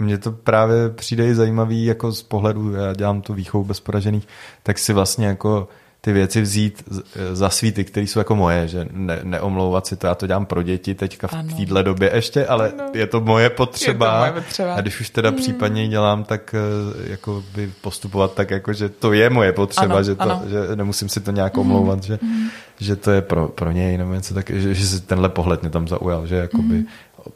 Mně 0.00 0.18
to 0.18 0.32
právě 0.32 0.88
přijde 0.88 1.26
i 1.26 1.34
zajímavý 1.34 1.84
jako 1.84 2.12
z 2.12 2.22
pohledu, 2.22 2.72
já 2.72 2.94
dělám 2.94 3.22
tu 3.22 3.34
výchovu 3.34 3.64
bez 3.64 3.80
poražených, 3.80 4.28
tak 4.62 4.78
si 4.78 4.92
vlastně 4.92 5.26
jako 5.26 5.68
ty 6.00 6.12
věci 6.12 6.40
vzít 6.40 6.84
za 7.32 7.50
svíty, 7.50 7.84
které 7.84 8.06
jsou 8.06 8.20
jako 8.20 8.36
moje, 8.36 8.68
že 8.68 8.88
ne, 8.92 9.20
neomlouvat 9.22 9.86
si 9.86 9.96
to, 9.96 10.06
já 10.06 10.14
to 10.14 10.26
dělám 10.26 10.46
pro 10.46 10.62
děti 10.62 10.94
teďka 10.94 11.26
v 11.26 11.56
téhle 11.56 11.82
době 11.82 12.10
ještě, 12.14 12.46
ale 12.46 12.72
ano. 12.72 12.90
je 12.94 13.06
to 13.06 13.20
moje 13.20 13.50
potřeba. 13.50 14.06
Je 14.06 14.12
to 14.12 14.18
moje 14.18 14.42
potřeba. 14.42 14.74
A 14.74 14.80
když 14.80 15.00
už 15.00 15.10
teda 15.10 15.30
mm. 15.30 15.36
případně 15.36 15.88
dělám, 15.88 16.24
tak 16.24 16.54
eh, 16.54 17.10
jako 17.10 17.44
by 17.54 17.72
postupovat 17.80 18.34
tak, 18.34 18.50
jako, 18.50 18.72
že 18.72 18.88
to 18.88 19.12
je 19.12 19.30
moje 19.30 19.52
potřeba, 19.52 19.94
ano, 19.94 20.04
že, 20.04 20.14
to, 20.14 20.22
ano. 20.22 20.42
že 20.46 20.76
nemusím 20.76 21.08
si 21.08 21.20
to 21.20 21.30
nějak 21.30 21.54
mm. 21.54 21.60
omlouvat, 21.60 22.02
že, 22.02 22.18
mm. 22.22 22.48
že 22.80 22.96
to 22.96 23.10
je 23.10 23.22
pro, 23.22 23.48
pro 23.48 23.70
něj 23.70 23.98
nebo 23.98 24.14
něco 24.14 24.34
tak, 24.34 24.50
že, 24.50 24.74
že 24.74 24.86
si 24.86 25.00
tenhle 25.00 25.28
pohled 25.28 25.62
mě 25.62 25.70
tam 25.70 25.88
zaujal, 25.88 26.26
že 26.26 26.36
jakoby 26.36 26.74
mm 26.74 26.86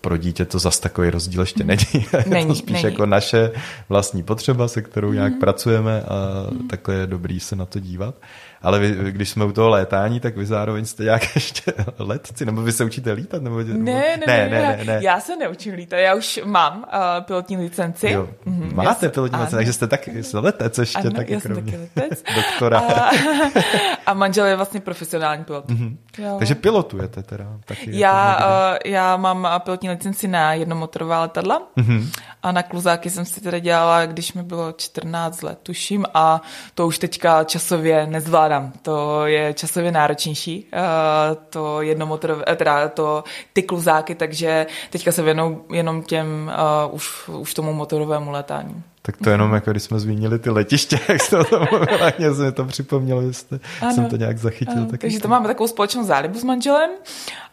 pro 0.00 0.16
dítě 0.16 0.44
to 0.44 0.58
zas 0.58 0.80
takový 0.80 1.10
rozdíl 1.10 1.40
ještě 1.40 1.64
není. 1.64 1.84
není 2.28 2.40
je 2.40 2.46
to 2.46 2.54
spíš 2.54 2.82
není. 2.82 2.84
jako 2.84 3.06
naše 3.06 3.50
vlastní 3.88 4.22
potřeba, 4.22 4.68
se 4.68 4.82
kterou 4.82 5.12
nějak 5.12 5.32
mm. 5.32 5.40
pracujeme 5.40 6.02
a 6.02 6.46
mm. 6.50 6.68
takhle 6.68 6.94
je 6.94 7.06
dobrý 7.06 7.40
se 7.40 7.56
na 7.56 7.66
to 7.66 7.78
dívat. 7.78 8.14
Ale 8.62 8.78
vy, 8.78 9.12
když 9.12 9.28
jsme 9.28 9.44
u 9.44 9.52
toho 9.52 9.68
létání, 9.68 10.20
tak 10.20 10.36
vy 10.36 10.46
zároveň 10.46 10.84
jste 10.84 11.04
nějak 11.04 11.22
ještě 11.34 11.72
letci, 11.98 12.46
nebo 12.46 12.62
vy 12.62 12.72
se 12.72 12.84
učíte 12.84 13.12
lítat? 13.12 13.42
Nebo, 13.42 13.58
ne, 13.58 13.74
ne, 13.74 14.16
ne, 14.26 14.48
ne, 14.48 14.76
ne, 14.76 14.84
ne. 14.84 15.00
Já 15.02 15.20
se 15.20 15.36
neučím 15.36 15.74
lítat, 15.74 15.96
já 15.96 16.14
už 16.14 16.40
mám 16.44 16.78
uh, 16.78 17.24
pilotní 17.24 17.56
licenci. 17.56 18.10
Jo. 18.10 18.28
Mm-hmm. 18.46 18.74
Máte 18.74 19.08
pilotní 19.08 19.38
licenci, 19.38 19.56
takže 19.56 19.72
jste 19.72 19.86
taky 19.86 20.22
jste 20.22 20.38
letec 20.38 20.78
ještě 20.78 20.98
ano, 20.98 21.10
taky 21.10 21.32
já 21.32 21.40
jsem 21.40 21.54
taky 21.54 21.76
letec. 21.76 22.22
doktora. 22.34 22.78
A, 22.78 23.10
a 24.06 24.14
manžel 24.14 24.46
je 24.46 24.56
vlastně 24.56 24.80
profesionální 24.80 25.44
pilot. 25.44 25.68
Mm-hmm. 25.68 25.96
Jo. 26.18 26.36
Takže 26.38 26.54
pilotujete 26.54 27.22
teda 27.22 27.46
taky. 27.64 27.98
Já, 27.98 28.28
jako 28.28 28.44
uh, 28.44 28.92
já 28.92 29.16
mám 29.16 29.48
pilotní 29.64 29.90
licenci 29.90 30.28
na 30.28 30.54
jednomotorová 30.54 31.20
letadla 31.20 31.62
mm-hmm. 31.76 32.08
a 32.42 32.52
na 32.52 32.62
kluzáky 32.62 33.10
jsem 33.10 33.24
si 33.24 33.40
teda 33.40 33.58
dělala, 33.58 34.06
když 34.06 34.32
mi 34.32 34.42
bylo 34.42 34.72
14 34.72 35.42
let, 35.42 35.58
tuším, 35.62 36.04
a 36.14 36.42
to 36.74 36.86
už 36.86 36.98
teďka 36.98 37.44
časově 37.44 38.06
nezvládám 38.06 38.51
nezvládám. 38.52 38.72
To 38.82 39.26
je 39.26 39.54
časově 39.54 39.92
náročnější, 39.92 40.66
uh, 40.72 41.36
to 41.50 41.82
jednomotorové, 41.82 42.44
eh, 42.46 42.56
teda 42.56 42.88
to, 42.88 43.24
ty 43.52 43.62
kluzáky, 43.62 44.14
takže 44.14 44.66
teďka 44.90 45.12
se 45.12 45.22
věnou 45.22 45.64
jenom 45.72 46.02
těm 46.02 46.52
uh, 46.86 46.94
už, 46.94 47.28
už 47.28 47.54
tomu 47.54 47.72
motorovému 47.72 48.30
letání. 48.30 48.82
Tak 49.04 49.16
to 49.16 49.30
jenom 49.30 49.52
jako 49.52 49.70
když 49.70 49.82
jsme 49.82 50.00
zmínili 50.00 50.38
ty 50.38 50.50
letiště, 50.50 50.98
jak 51.08 51.22
jste 51.22 51.44
to 51.44 51.66
mluvila, 51.70 52.12
mě 52.18 52.34
se 52.34 52.52
to 52.52 52.64
připomnělo, 52.64 53.22
že 53.22 53.32
jste, 53.32 53.60
ano, 53.80 53.94
jsem 53.94 54.04
to 54.04 54.16
nějak 54.16 54.38
zachytil. 54.38 54.76
Ano, 54.76 54.86
takže 54.98 55.20
to 55.20 55.28
máme 55.28 55.46
takovou 55.46 55.68
společnou 55.68 56.04
zálibu 56.04 56.38
s 56.38 56.44
manželem 56.44 56.90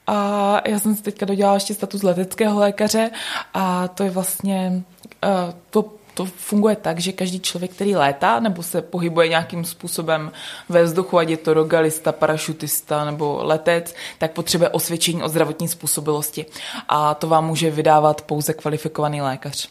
a 0.08 0.62
já 0.68 0.80
jsem 0.80 0.96
si 0.96 1.04
teďka 1.04 1.26
dodělala 1.26 1.56
ještě 1.56 1.74
status 1.74 2.04
leteckého 2.04 2.60
lékaře 2.60 3.10
a 3.54 3.88
to 3.88 4.04
je 4.04 4.10
vlastně 4.10 4.84
uh, 5.24 5.54
to 5.70 5.99
to 6.20 6.26
funguje 6.26 6.76
tak, 6.76 7.00
že 7.00 7.12
každý 7.12 7.40
člověk, 7.40 7.72
který 7.72 7.96
létá 7.96 8.40
nebo 8.40 8.64
se 8.64 8.82
pohybuje 8.82 9.28
nějakým 9.28 9.66
způsobem 9.66 10.32
ve 10.70 10.84
vzduchu, 10.84 11.18
ať 11.18 11.30
je 11.30 11.38
to 11.38 11.54
rogalista, 11.54 12.12
parašutista 12.12 13.06
nebo 13.06 13.40
letec, 13.44 13.96
tak 14.18 14.32
potřebuje 14.32 14.70
osvědčení 14.70 15.24
o 15.24 15.30
zdravotní 15.30 15.68
způsobilosti. 15.68 16.46
A 16.90 17.14
to 17.14 17.28
vám 17.28 17.48
může 17.48 17.72
vydávat 17.72 18.22
pouze 18.22 18.54
kvalifikovaný 18.54 19.22
lékař. 19.22 19.70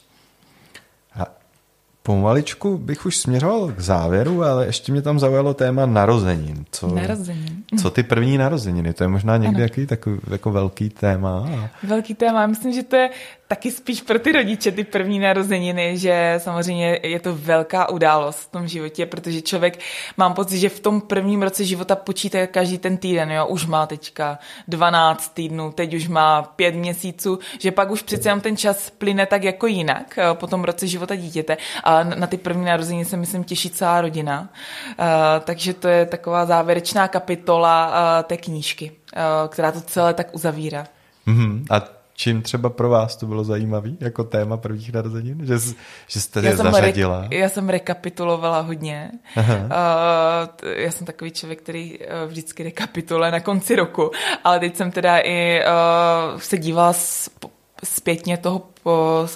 Pomaličku 2.03 2.79
bych 2.79 3.07
už 3.07 3.17
směřoval 3.17 3.73
k 3.73 3.81
závěru, 3.81 4.45
ale 4.45 4.67
ještě 4.67 4.93
mě 4.93 5.03
tam 5.03 5.19
zaujalo 5.19 5.55
téma 5.55 5.87
narozenin. 5.87 6.65
Co, 6.71 6.89
narozenin. 6.89 7.63
Co 7.83 7.91
ty 7.91 8.03
první 8.03 8.39
narozeniny? 8.39 8.95
To 8.95 9.05
je 9.05 9.09
možná 9.09 9.37
někdy 9.37 9.63
jaký 9.63 9.87
takový 9.87 10.19
jako 10.31 10.51
velký 10.51 10.89
téma. 10.89 11.49
Velký 11.83 12.15
téma. 12.15 12.47
Myslím, 12.47 12.73
že 12.73 12.83
to 12.83 12.97
je 12.97 13.11
taky 13.49 13.71
spíš 13.71 14.03
pro 14.03 14.19
ty 14.19 14.33
rodiče 14.33 14.73
ty 14.73 14.85
první 14.85 15.19
narozeniny, 15.19 15.99
že 15.99 16.35
samozřejmě 16.39 17.01
je 17.03 17.21
to 17.21 17.35
velká 17.35 17.89
událost 17.89 18.39
v 18.39 18.51
tom 18.51 18.69
životě, 18.69 19.07
protože 19.07 19.43
člověk, 19.43 19.79
mám 20.17 20.35
pocit, 20.35 20.59
že 20.59 20.69
v 20.69 20.81
tom 20.81 21.01
prvním 21.01 21.43
roce 21.43 21.65
života 21.65 21.97
počítá 21.97 22.47
každý 22.47 22.79
ten 22.79 22.97
týden, 22.97 23.31
jo, 23.31 23.47
už 23.47 23.67
má 23.67 23.87
teďka 23.87 24.39
12 24.69 25.35
týdnů, 25.35 25.73
teď 25.73 25.95
už 25.95 26.09
má 26.09 26.43
5 26.43 26.75
měsíců, 26.75 27.39
že 27.59 27.73
pak 27.73 27.91
už 27.91 28.03
přece 28.03 28.29
jenom 28.29 28.41
ten 28.41 28.57
čas 28.57 28.91
plyne 28.91 29.27
tak 29.27 29.45
jako 29.45 29.67
jinak 29.67 30.19
eh, 30.19 30.35
po 30.35 30.47
tom 30.47 30.65
roce 30.65 30.87
života 30.87 31.15
dítěte 31.15 31.57
a 31.85 32.05
na 32.05 32.27
ty 32.27 32.37
první 32.37 32.65
narozeniny 32.65 33.05
se 33.05 33.17
myslím 33.17 33.45
těší 33.45 33.71
celá 33.71 34.01
rodina, 34.01 34.49
uh, 34.99 35.05
takže 35.45 35.75
to 35.75 35.89
je 35.89 36.07
taková 36.07 36.47
závěrečná 36.47 37.09
kapitola 37.09 37.89
uh, 37.89 38.23
té 38.23 38.37
knížky, 38.37 38.93
uh, 39.17 39.49
která 39.49 39.73
to 39.73 39.81
celé 39.81 40.15
tak 40.15 40.35
uzavírá. 40.35 40.87
Mm-hmm. 41.27 41.65
A 41.71 41.98
čím 42.19 42.43
třeba 42.43 42.71
pro 42.71 42.89
vás 42.89 43.17
to 43.17 43.27
bylo 43.27 43.45
zajímavé 43.45 43.91
jako 44.01 44.25
téma 44.25 44.57
prvních 44.57 44.93
narozenin? 44.93 45.47
Že, 45.47 45.59
že 46.09 46.21
jste 46.21 46.41
já 46.41 46.51
je 46.51 46.57
zařadila? 46.57 47.27
Re, 47.31 47.37
já 47.37 47.49
jsem 47.49 47.69
rekapitulovala 47.69 48.61
hodně. 48.61 49.11
Uh, 49.37 49.45
já 50.77 50.91
jsem 50.91 51.07
takový 51.07 51.31
člověk, 51.31 51.63
který 51.63 51.99
uh, 51.99 52.05
vždycky 52.27 52.63
rekapituluje 52.63 53.31
na 53.31 53.41
konci 53.41 53.77
roku, 53.77 54.11
ale 54.45 54.61
teď 54.61 54.77
jsem 54.77 54.91
teda 54.91 55.19
i 55.19 55.61
uh, 56.35 56.41
se 56.41 56.59
dívala 56.59 56.95
zpětně 57.85 58.37
toho 58.37 58.63
po, 58.83 59.27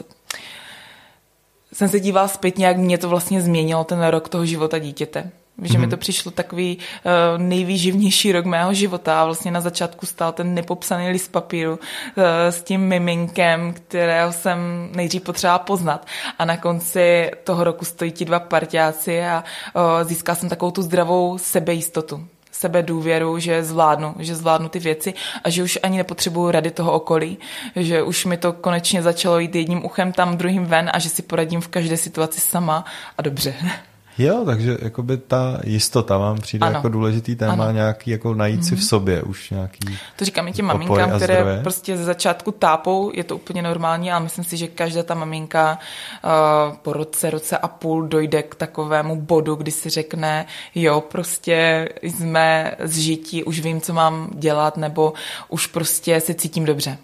jsem 1.72 1.88
se 1.88 2.00
dívala 2.00 2.28
zpětně, 2.28 2.66
jak 2.66 2.76
mě 2.76 2.98
to 2.98 3.08
vlastně 3.08 3.42
změnilo 3.42 3.84
ten 3.84 4.06
rok 4.06 4.28
toho 4.28 4.46
života 4.46 4.78
dítěte. 4.78 5.30
Že 5.62 5.74
mm-hmm. 5.74 5.80
mi 5.80 5.88
to 5.88 5.96
přišlo 5.96 6.30
takový 6.30 6.78
uh, 6.78 7.42
nejvýživnější 7.42 8.32
rok 8.32 8.44
mého 8.44 8.74
života 8.74 9.20
a 9.20 9.24
vlastně 9.24 9.50
na 9.50 9.60
začátku 9.60 10.06
stál 10.06 10.32
ten 10.32 10.54
nepopsaný 10.54 11.08
list 11.08 11.32
papíru 11.32 11.72
uh, 11.72 12.24
s 12.50 12.62
tím 12.62 12.80
miminkem, 12.80 13.72
kterého 13.72 14.32
jsem 14.32 14.88
nejdřív 14.94 15.22
potřeba 15.22 15.58
poznat 15.58 16.06
a 16.38 16.44
na 16.44 16.56
konci 16.56 17.30
toho 17.44 17.64
roku 17.64 17.84
stojí 17.84 18.12
ti 18.12 18.24
dva 18.24 18.40
partiáci 18.40 19.24
a 19.24 19.44
uh, 19.74 20.08
získal 20.08 20.34
jsem 20.34 20.48
takovou 20.48 20.70
tu 20.70 20.82
zdravou 20.82 21.38
sebejistotu 21.38 22.26
sebe 22.52 22.82
důvěru, 22.82 23.38
že 23.38 23.64
zvládnu, 23.64 24.14
že 24.18 24.36
zvládnu 24.36 24.68
ty 24.68 24.78
věci 24.78 25.14
a 25.44 25.50
že 25.50 25.62
už 25.62 25.78
ani 25.82 25.96
nepotřebuju 25.96 26.50
rady 26.50 26.70
toho 26.70 26.92
okolí, 26.92 27.38
že 27.76 28.02
už 28.02 28.24
mi 28.24 28.36
to 28.36 28.52
konečně 28.52 29.02
začalo 29.02 29.38
jít 29.38 29.54
jedním 29.54 29.84
uchem 29.84 30.12
tam, 30.12 30.36
druhým 30.36 30.66
ven 30.66 30.90
a 30.92 30.98
že 30.98 31.08
si 31.08 31.22
poradím 31.22 31.60
v 31.60 31.68
každé 31.68 31.96
situaci 31.96 32.40
sama 32.40 32.84
a 33.18 33.22
dobře. 33.22 33.54
Jo, 34.18 34.42
takže 34.46 34.78
jakoby 34.82 35.16
ta 35.16 35.60
jistota 35.64 36.18
vám 36.18 36.40
přijde 36.40 36.66
ano. 36.66 36.76
jako 36.76 36.88
důležitý 36.88 37.36
téma, 37.36 37.64
ano. 37.64 37.72
nějaký 37.72 38.10
jako 38.10 38.34
najít 38.34 38.60
mm-hmm. 38.60 38.68
si 38.68 38.74
v 38.74 38.78
mhm. 38.78 38.86
sobě 38.86 39.22
už 39.22 39.50
nějaký 39.50 39.98
To 40.16 40.24
říkám 40.24 40.48
i 40.48 40.52
těm 40.52 40.66
maminkám, 40.66 41.16
které 41.16 41.34
zdroje. 41.34 41.60
prostě 41.62 41.96
ze 41.96 42.04
začátku 42.04 42.52
tápou, 42.52 43.10
je 43.14 43.24
to 43.24 43.36
úplně 43.36 43.62
normální, 43.62 44.12
ale 44.12 44.24
myslím 44.24 44.44
si, 44.44 44.56
že 44.56 44.68
každá 44.68 45.02
ta 45.02 45.14
maminka 45.14 45.78
uh, 46.24 46.76
po 46.76 46.92
roce, 46.92 47.30
roce 47.30 47.58
a 47.58 47.68
půl 47.68 48.08
dojde 48.08 48.42
k 48.42 48.54
takovému 48.54 49.20
bodu, 49.20 49.54
kdy 49.54 49.70
si 49.70 49.90
řekne, 49.90 50.46
jo, 50.74 51.00
prostě 51.00 51.88
jsme 52.02 52.74
z 52.84 52.98
žití, 52.98 53.44
už 53.44 53.60
vím, 53.60 53.80
co 53.80 53.92
mám 53.92 54.30
dělat, 54.34 54.76
nebo 54.76 55.12
už 55.48 55.66
prostě 55.66 56.20
se 56.20 56.34
cítím 56.34 56.64
dobře. 56.64 56.98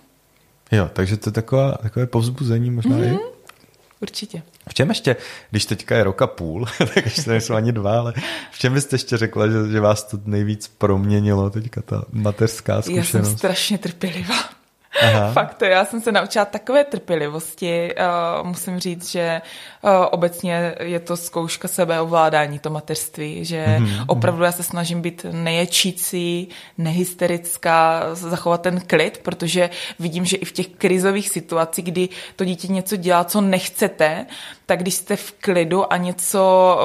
Jo, 0.72 0.90
takže 0.92 1.16
to 1.16 1.28
je 1.28 1.32
taková, 1.32 1.72
takové 1.72 2.06
povzbuzení 2.06 2.70
možná 2.70 2.96
mm-hmm. 2.96 3.14
i 3.14 3.38
Určitě. 4.00 4.42
V 4.68 4.74
čem 4.74 4.88
ještě, 4.88 5.16
když 5.50 5.64
teďka 5.66 5.96
je 5.96 6.04
roka 6.04 6.26
půl, 6.26 6.66
tak 6.78 7.04
ještě 7.04 7.30
nejsou 7.30 7.54
ani 7.54 7.72
dva, 7.72 7.98
ale 7.98 8.14
v 8.52 8.58
čem 8.58 8.72
byste 8.74 8.94
ještě 8.94 9.16
řekla, 9.16 9.48
že, 9.48 9.68
že 9.72 9.80
vás 9.80 10.04
to 10.04 10.20
nejvíc 10.24 10.68
proměnilo 10.68 11.50
teďka 11.50 11.82
ta 11.82 12.04
mateřská 12.12 12.82
zkušenost? 12.82 13.14
Já 13.14 13.22
jsem 13.22 13.36
strašně 13.36 13.78
trpělivá. 13.78 14.57
Aha. 15.02 15.32
Fakt 15.32 15.54
to, 15.54 15.64
já 15.64 15.84
jsem 15.84 16.00
se 16.00 16.12
naučila 16.12 16.44
takové 16.44 16.84
trpělivosti. 16.84 17.94
Uh, 18.40 18.46
musím 18.46 18.78
říct, 18.78 19.10
že 19.10 19.42
uh, 19.82 19.90
obecně 20.10 20.74
je 20.80 21.00
to 21.00 21.16
zkouška 21.16 21.68
sebeovládání, 21.68 22.58
to 22.58 22.70
mateřství, 22.70 23.44
že 23.44 23.66
mm-hmm. 23.66 24.04
opravdu 24.06 24.44
já 24.44 24.52
se 24.52 24.62
snažím 24.62 25.02
být 25.02 25.26
neječící, 25.32 26.48
nehysterická, 26.78 28.02
zachovat 28.12 28.62
ten 28.62 28.80
klid, 28.80 29.18
protože 29.18 29.70
vidím, 29.98 30.24
že 30.24 30.36
i 30.36 30.44
v 30.44 30.52
těch 30.52 30.68
krizových 30.68 31.28
situacích, 31.28 31.84
kdy 31.84 32.08
to 32.36 32.44
dítě 32.44 32.68
něco 32.68 32.96
dělá, 32.96 33.24
co 33.24 33.40
nechcete, 33.40 34.26
tak 34.66 34.80
když 34.80 34.94
jste 34.94 35.16
v 35.16 35.32
klidu 35.32 35.92
a 35.92 35.96
něco 35.96 36.78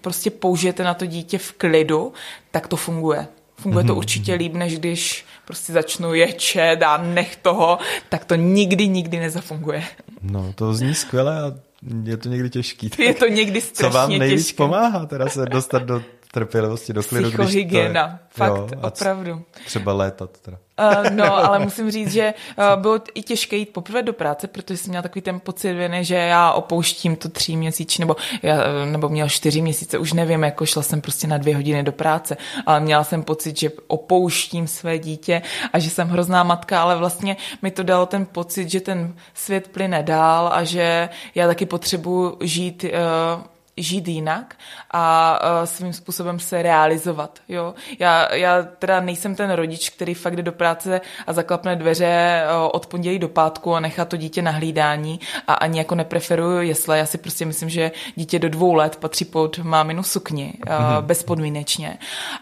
prostě 0.00 0.30
použijete 0.30 0.84
na 0.84 0.94
to 0.94 1.06
dítě 1.06 1.38
v 1.38 1.52
klidu, 1.52 2.12
tak 2.50 2.68
to 2.68 2.76
funguje. 2.76 3.26
Funguje 3.56 3.84
to 3.84 3.92
mhm. 3.92 3.98
určitě 3.98 4.34
líp, 4.34 4.54
než 4.54 4.78
když 4.78 5.24
prostě 5.50 5.72
začnu 5.72 6.14
ječet 6.14 6.82
a 6.82 6.96
nech 6.96 7.36
toho, 7.36 7.78
tak 8.08 8.24
to 8.24 8.34
nikdy, 8.34 8.88
nikdy 8.88 9.18
nezafunguje. 9.18 9.82
No, 10.22 10.52
to 10.54 10.74
zní 10.74 10.94
skvěle 10.94 11.42
a 11.42 11.52
je 12.04 12.16
to 12.16 12.28
někdy 12.28 12.50
těžký. 12.50 12.90
Je 12.98 13.14
to 13.14 13.26
někdy 13.28 13.60
strašně 13.60 13.92
Co 13.92 13.98
vám 13.98 14.18
nejvíc 14.18 14.46
těžké. 14.46 14.56
pomáhá 14.56 15.06
teda 15.06 15.28
se 15.28 15.46
dostat 15.46 15.82
do 15.82 16.02
trpělivosti, 16.32 16.92
do 16.92 17.02
klidu, 17.02 17.30
když 17.30 17.52
to 17.70 17.76
je, 17.76 18.18
fakt, 18.30 18.56
jo, 18.56 18.68
opravdu. 18.82 19.42
Třeba 19.66 19.92
létat 19.92 20.38
teda. 20.38 20.58
Uh, 20.80 21.10
no, 21.10 21.36
ale 21.36 21.58
musím 21.58 21.90
říct, 21.90 22.12
že 22.12 22.34
uh, 22.58 22.82
bylo 22.82 22.98
i 23.14 23.22
těžké 23.22 23.56
jít 23.56 23.72
poprvé 23.72 24.02
do 24.02 24.12
práce, 24.12 24.46
protože 24.46 24.76
jsem 24.76 24.90
měla 24.90 25.02
takový 25.02 25.22
ten 25.22 25.40
pocit 25.40 25.72
viny, 25.72 26.04
že 26.04 26.14
já 26.14 26.52
opouštím 26.52 27.16
to 27.16 27.28
tří 27.28 27.56
měsíč, 27.56 27.98
nebo, 27.98 28.16
já, 28.42 28.56
nebo 28.84 29.08
měl 29.08 29.28
čtyři 29.28 29.62
měsíce, 29.62 29.98
už 29.98 30.12
nevím, 30.12 30.42
jako 30.42 30.66
šla 30.66 30.82
jsem 30.82 31.00
prostě 31.00 31.26
na 31.26 31.38
dvě 31.38 31.56
hodiny 31.56 31.82
do 31.82 31.92
práce, 31.92 32.36
ale 32.66 32.80
měla 32.80 33.04
jsem 33.04 33.22
pocit, 33.22 33.58
že 33.58 33.70
opouštím 33.86 34.66
své 34.66 34.98
dítě 34.98 35.42
a 35.72 35.78
že 35.78 35.90
jsem 35.90 36.08
hrozná 36.08 36.42
matka, 36.42 36.82
ale 36.82 36.96
vlastně 36.96 37.36
mi 37.62 37.70
to 37.70 37.82
dalo 37.82 38.06
ten 38.06 38.26
pocit, 38.26 38.70
že 38.70 38.80
ten 38.80 39.14
svět 39.34 39.68
plyne 39.68 40.02
dál 40.02 40.50
a 40.52 40.64
že 40.64 41.08
já 41.34 41.46
taky 41.46 41.66
potřebuji 41.66 42.36
žít 42.40 42.84
uh, 42.84 42.90
žít 43.82 44.08
jinak 44.08 44.54
a 44.90 45.38
uh, 45.42 45.66
svým 45.66 45.92
způsobem 45.92 46.38
se 46.38 46.62
realizovat. 46.62 47.38
Jo? 47.48 47.74
Já, 47.98 48.34
já 48.34 48.62
teda 48.62 49.00
nejsem 49.00 49.34
ten 49.34 49.50
rodič, 49.50 49.90
který 49.90 50.14
fakt 50.14 50.36
jde 50.36 50.42
do 50.42 50.52
práce 50.52 51.00
a 51.26 51.32
zaklapne 51.32 51.76
dveře 51.76 52.42
uh, 52.44 52.70
od 52.72 52.86
pondělí 52.86 53.18
do 53.18 53.28
pátku 53.28 53.74
a 53.74 53.80
nechá 53.80 54.04
to 54.04 54.16
dítě 54.16 54.42
na 54.42 54.50
hlídání 54.50 55.20
a 55.46 55.54
ani 55.54 55.78
jako 55.78 55.94
nepreferuju 55.94 56.62
jesle. 56.62 56.98
Já 56.98 57.06
si 57.06 57.18
prostě 57.18 57.46
myslím, 57.46 57.68
že 57.68 57.92
dítě 58.14 58.38
do 58.38 58.48
dvou 58.48 58.74
let 58.74 58.96
patří 58.96 59.24
pod 59.24 59.58
máminu 59.58 60.02
sukni, 60.02 60.52
uh, 60.66 60.72
mm-hmm. 60.72 61.02
bezpodmínečně. 61.02 61.98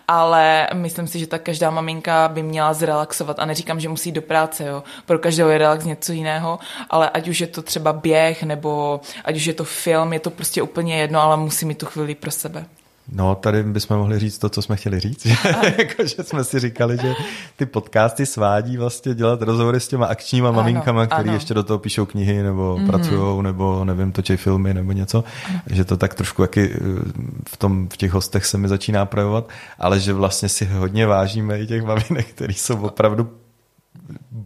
Ale 0.09 0.69
myslím 0.75 1.07
si, 1.07 1.19
že 1.19 1.27
tak 1.27 1.43
každá 1.43 1.71
maminka 1.71 2.29
by 2.29 2.43
měla 2.43 2.75
zrelaxovat 2.75 3.39
a 3.39 3.45
neříkám, 3.45 3.81
že 3.81 3.89
musí 3.89 4.13
do 4.13 4.23
práce. 4.23 4.65
Jo? 4.65 4.83
Pro 5.07 5.19
každého 5.19 5.51
je 5.51 5.59
relax 5.59 5.85
něco 5.85 6.13
jiného, 6.13 6.59
ale 6.91 7.11
ať 7.11 7.29
už 7.29 7.41
je 7.41 7.47
to 7.47 7.63
třeba 7.63 7.93
běh 7.93 8.43
nebo 8.43 9.01
ať 9.25 9.37
už 9.37 9.45
je 9.47 9.55
to 9.55 9.65
film, 9.65 10.13
je 10.13 10.21
to 10.21 10.31
prostě 10.31 10.63
úplně 10.63 10.97
jedno, 10.97 11.23
ale 11.29 11.37
musí 11.37 11.67
mít 11.67 11.79
tu 11.79 11.87
chvíli 11.87 12.15
pro 12.15 12.31
sebe. 12.31 12.67
No, 13.13 13.35
tady 13.35 13.63
bychom 13.63 13.97
mohli 13.97 14.19
říct 14.19 14.39
to, 14.39 14.49
co 14.49 14.63
jsme 14.63 14.77
chtěli 14.77 15.01
říct. 15.01 15.27
jako, 15.79 16.07
že 16.07 16.23
jsme 16.23 16.45
si 16.45 16.61
říkali, 16.61 16.99
že 17.03 17.15
ty 17.57 17.67
podcasty 17.67 18.27
svádí 18.27 18.77
vlastně 18.77 19.15
dělat 19.15 19.43
rozhovory 19.43 19.81
s 19.81 19.89
těma 19.89 20.07
akčníma 20.07 20.49
ano, 20.49 20.57
maminkama, 20.57 21.07
který 21.07 21.33
ještě 21.33 21.55
do 21.55 21.63
toho 21.63 21.79
píšou 21.79 22.07
knihy 22.07 22.43
nebo 22.43 22.77
mm-hmm. 22.77 22.87
pracují, 22.87 23.43
nebo 23.43 23.85
nevím, 23.85 24.13
točí 24.13 24.37
filmy 24.37 24.75
nebo 24.75 24.93
něco. 24.93 25.25
Ano. 25.49 25.61
Že 25.67 25.85
to 25.85 25.97
tak 25.97 26.15
trošku 26.15 26.43
jaký 26.43 26.61
eh, 26.61 26.79
v, 27.49 27.57
tom, 27.57 27.89
v 27.89 27.97
těch 27.97 28.13
hostech 28.13 28.47
se 28.47 28.59
mi 28.59 28.69
začíná 28.69 29.07
projevovat, 29.07 29.49
ale 29.79 30.01
že 30.01 30.13
vlastně 30.13 30.49
si 30.49 30.65
hodně 30.65 31.07
vážíme 31.07 31.61
i 31.61 31.67
těch 31.67 31.83
maminek, 31.83 32.27
který 32.27 32.55
jsou 32.55 32.81
opravdu 32.81 33.31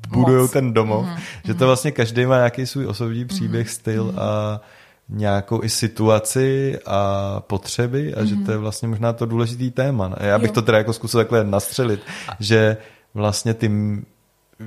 budují 0.09 0.49
ten 0.49 0.73
domov. 0.73 1.07
Mm-hmm. 1.07 1.21
Že 1.45 1.55
to 1.55 1.65
mhm. 1.65 1.67
vlastně 1.67 1.91
každý 1.91 2.27
má 2.27 2.37
nějaký 2.37 2.67
svůj 2.67 2.87
osobní 2.87 3.25
příběh, 3.25 3.67
mm-hmm. 3.67 3.75
styl 3.75 4.05
mhm. 4.05 4.19
a 4.19 4.61
nějakou 5.09 5.63
i 5.63 5.69
situaci 5.69 6.79
a 6.87 7.41
potřeby 7.41 8.15
a 8.15 8.21
mm-hmm. 8.21 8.25
že 8.25 8.37
to 8.37 8.51
je 8.51 8.57
mhm. 8.57 8.63
vlastně 8.63 8.89
možná 8.89 9.13
to 9.13 9.27
důležitý 9.27 9.71
téma. 9.71 10.15
Já 10.21 10.39
bych 10.39 10.49
jo. 10.49 10.55
to 10.55 10.63
teda 10.63 10.79
jako 10.79 10.93
zkusil 10.93 11.21
takhle 11.21 11.45
nastřelit, 11.45 12.01
že 12.41 12.77
vlastně 13.15 13.55
ty 13.55 13.71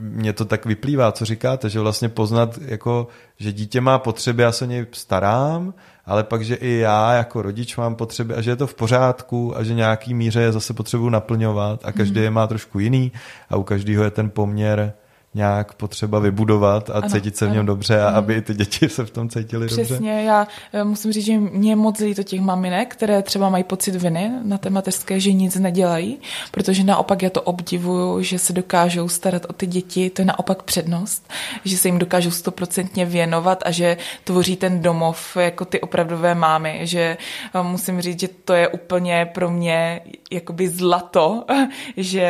mně 0.01 0.33
to 0.33 0.45
tak 0.45 0.65
vyplývá, 0.65 1.11
co 1.11 1.25
říkáte, 1.25 1.69
že 1.69 1.79
vlastně 1.79 2.09
poznat, 2.09 2.57
jako, 2.65 3.07
že 3.37 3.51
dítě 3.51 3.81
má 3.81 3.99
potřeby, 3.99 4.43
já 4.43 4.51
se 4.51 4.65
o 4.65 4.67
něj 4.67 4.85
starám, 4.91 5.73
ale 6.05 6.23
pak, 6.23 6.41
že 6.41 6.55
i 6.55 6.71
já 6.71 7.13
jako 7.13 7.41
rodič 7.41 7.77
mám 7.77 7.95
potřeby 7.95 8.33
a 8.33 8.41
že 8.41 8.51
je 8.51 8.55
to 8.55 8.67
v 8.67 8.73
pořádku 8.73 9.57
a 9.57 9.63
že 9.63 9.73
nějaký 9.73 10.13
míře 10.13 10.41
je 10.41 10.51
zase 10.51 10.73
potřebuji 10.73 11.09
naplňovat 11.09 11.85
a 11.85 11.91
každý 11.91 12.19
mm. 12.19 12.23
je 12.23 12.31
má 12.31 12.47
trošku 12.47 12.79
jiný 12.79 13.11
a 13.49 13.55
u 13.55 13.63
každého 13.63 14.03
je 14.03 14.11
ten 14.11 14.29
poměr 14.29 14.93
nějak 15.35 15.73
potřeba 15.73 16.19
vybudovat 16.19 16.89
a 16.89 16.93
ano, 16.93 17.09
cítit 17.09 17.37
se 17.37 17.45
v 17.45 17.49
něm 17.49 17.59
ano. 17.59 17.67
dobře 17.67 18.01
a 18.01 18.09
mhm. 18.09 18.17
aby 18.17 18.33
i 18.33 18.41
ty 18.41 18.53
děti 18.53 18.89
se 18.89 19.05
v 19.05 19.09
tom 19.09 19.29
cítily 19.29 19.67
dobře. 19.67 19.83
Přesně, 19.83 20.23
já 20.23 20.47
musím 20.83 21.11
říct, 21.11 21.25
že 21.25 21.37
mě 21.37 21.75
moc 21.75 21.99
líto 21.99 22.23
těch 22.23 22.41
maminek, 22.41 22.93
které 22.93 23.21
třeba 23.21 23.49
mají 23.49 23.63
pocit 23.63 23.95
viny 23.95 24.31
na 24.43 24.57
té 24.57 24.69
mateřské, 24.69 25.19
že 25.19 25.33
nic 25.33 25.55
nedělají, 25.55 26.17
protože 26.51 26.83
naopak 26.83 27.21
já 27.21 27.29
to 27.29 27.41
obdivuju, 27.41 28.21
že 28.21 28.39
se 28.39 28.53
dokážou 28.53 29.09
starat 29.09 29.45
o 29.49 29.53
ty 29.53 29.67
děti, 29.67 30.09
to 30.09 30.21
je 30.21 30.25
naopak 30.25 30.63
přednost, 30.63 31.29
že 31.65 31.77
se 31.77 31.87
jim 31.87 31.99
dokážou 31.99 32.31
stoprocentně 32.31 33.05
věnovat 33.05 33.63
a 33.65 33.71
že 33.71 33.97
tvoří 34.23 34.55
ten 34.55 34.81
domov 34.81 35.37
jako 35.37 35.65
ty 35.65 35.81
opravdové 35.81 36.35
mámy, 36.35 36.79
že 36.83 37.17
eh, 37.53 37.63
musím 37.63 38.01
říct, 38.01 38.19
že 38.19 38.27
to 38.27 38.53
je 38.53 38.67
úplně 38.67 39.29
pro 39.33 39.49
mě 39.49 40.01
jakoby 40.31 40.69
zlato, 40.69 41.45
že 41.97 42.29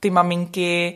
ty 0.00 0.10
maminky 0.10 0.94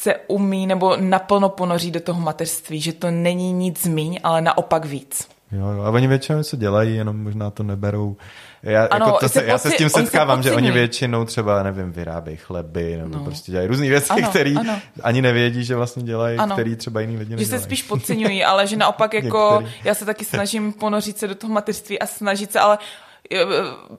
se 0.00 0.14
umí 0.26 0.66
nebo 0.66 0.96
naplno 0.96 1.48
ponoří 1.48 1.90
do 1.90 2.00
toho 2.00 2.20
mateřství, 2.20 2.80
že 2.80 2.92
to 2.92 3.10
není 3.10 3.52
nic 3.52 3.86
míň, 3.86 4.20
ale 4.22 4.40
naopak 4.40 4.84
víc. 4.84 5.28
Jo, 5.52 5.68
jo, 5.68 5.82
a 5.82 5.90
oni 5.90 6.06
většinou 6.06 6.38
něco 6.38 6.56
dělají, 6.56 6.96
jenom 6.96 7.22
možná 7.22 7.50
to 7.50 7.62
neberou. 7.62 8.16
Já, 8.62 8.86
ano, 8.86 9.06
jako 9.06 9.18
to 9.18 9.28
se, 9.28 9.44
já 9.44 9.58
se 9.58 9.70
s 9.70 9.76
tím 9.76 9.88
setkávám, 9.88 10.42
se 10.42 10.48
že 10.48 10.54
oni 10.54 10.70
většinou 10.70 11.24
třeba, 11.24 11.62
nevím, 11.62 11.92
vyrábějí 11.92 12.36
chleby, 12.36 12.96
nebo 12.96 13.18
no. 13.18 13.24
prostě 13.24 13.52
dělají 13.52 13.68
různé 13.68 13.88
věci, 13.88 14.22
které 14.30 14.54
ani 15.02 15.22
nevědí, 15.22 15.64
že 15.64 15.76
vlastně 15.76 16.02
dělají, 16.02 16.38
které 16.52 16.76
třeba 16.76 17.00
jiný 17.00 17.12
lidi 17.12 17.30
nedělají. 17.30 17.44
Že 17.44 17.50
se 17.50 17.64
spíš 17.64 17.82
podceňují, 17.82 18.44
ale 18.44 18.66
že 18.66 18.76
naopak 18.76 19.14
jako, 19.22 19.64
já 19.84 19.94
se 19.94 20.04
taky 20.04 20.24
snažím 20.24 20.72
ponořit 20.72 21.18
se 21.18 21.28
do 21.28 21.34
toho 21.34 21.52
mateřství 21.52 21.98
a 21.98 22.06
snažit 22.06 22.52
se, 22.52 22.60
ale 22.60 22.78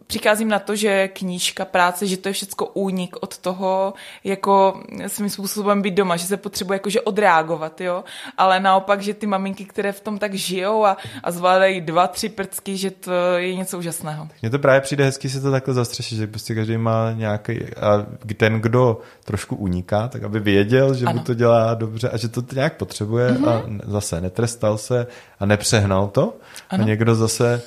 přicházím 0.07 0.49
na 0.49 0.59
to, 0.59 0.75
že 0.75 1.07
knížka, 1.07 1.65
práce, 1.65 2.07
že 2.07 2.17
to 2.17 2.29
je 2.29 2.33
všechno 2.33 2.65
únik 2.73 3.15
od 3.21 3.37
toho, 3.37 3.93
jako 4.23 4.81
svým 5.07 5.29
způsobem 5.29 5.81
být 5.81 5.93
doma, 5.93 6.15
že 6.17 6.25
se 6.25 6.37
potřebuje 6.37 6.75
jakože 6.75 7.01
odreagovat, 7.01 7.81
jo, 7.81 8.03
ale 8.37 8.59
naopak, 8.59 9.01
že 9.01 9.13
ty 9.13 9.27
maminky, 9.27 9.65
které 9.65 9.91
v 9.91 10.01
tom 10.01 10.17
tak 10.17 10.33
žijou 10.33 10.85
a, 10.85 10.97
a 11.23 11.31
zvládají 11.31 11.81
dva, 11.81 12.07
tři 12.07 12.29
prcky, 12.29 12.77
že 12.77 12.91
to 12.91 13.11
je 13.35 13.55
něco 13.55 13.77
úžasného. 13.77 14.27
Mně 14.41 14.49
to 14.49 14.59
právě 14.59 14.81
přijde 14.81 15.05
hezky 15.05 15.29
si 15.29 15.41
to 15.41 15.51
takhle 15.51 15.73
zastřešit, 15.73 16.17
že 16.17 16.27
prostě 16.27 16.55
každý 16.55 16.77
má 16.77 17.11
nějaký, 17.11 17.59
a 17.75 18.05
ten, 18.37 18.61
kdo 18.61 19.01
trošku 19.25 19.55
uniká, 19.55 20.07
tak 20.07 20.23
aby 20.23 20.39
věděl, 20.39 20.93
že 20.93 21.05
ano. 21.05 21.19
mu 21.19 21.25
to 21.25 21.33
dělá 21.33 21.73
dobře 21.73 22.09
a 22.09 22.17
že 22.17 22.27
to 22.27 22.43
nějak 22.53 22.77
potřebuje 22.77 23.31
mm-hmm. 23.31 23.49
a 23.49 23.91
zase 23.91 24.21
netrestal 24.21 24.77
se 24.77 25.07
a 25.39 25.45
nepřehnal 25.45 26.07
to. 26.07 26.33
Ano. 26.69 26.83
A 26.83 26.87
někdo 26.87 27.15
zase 27.15 27.61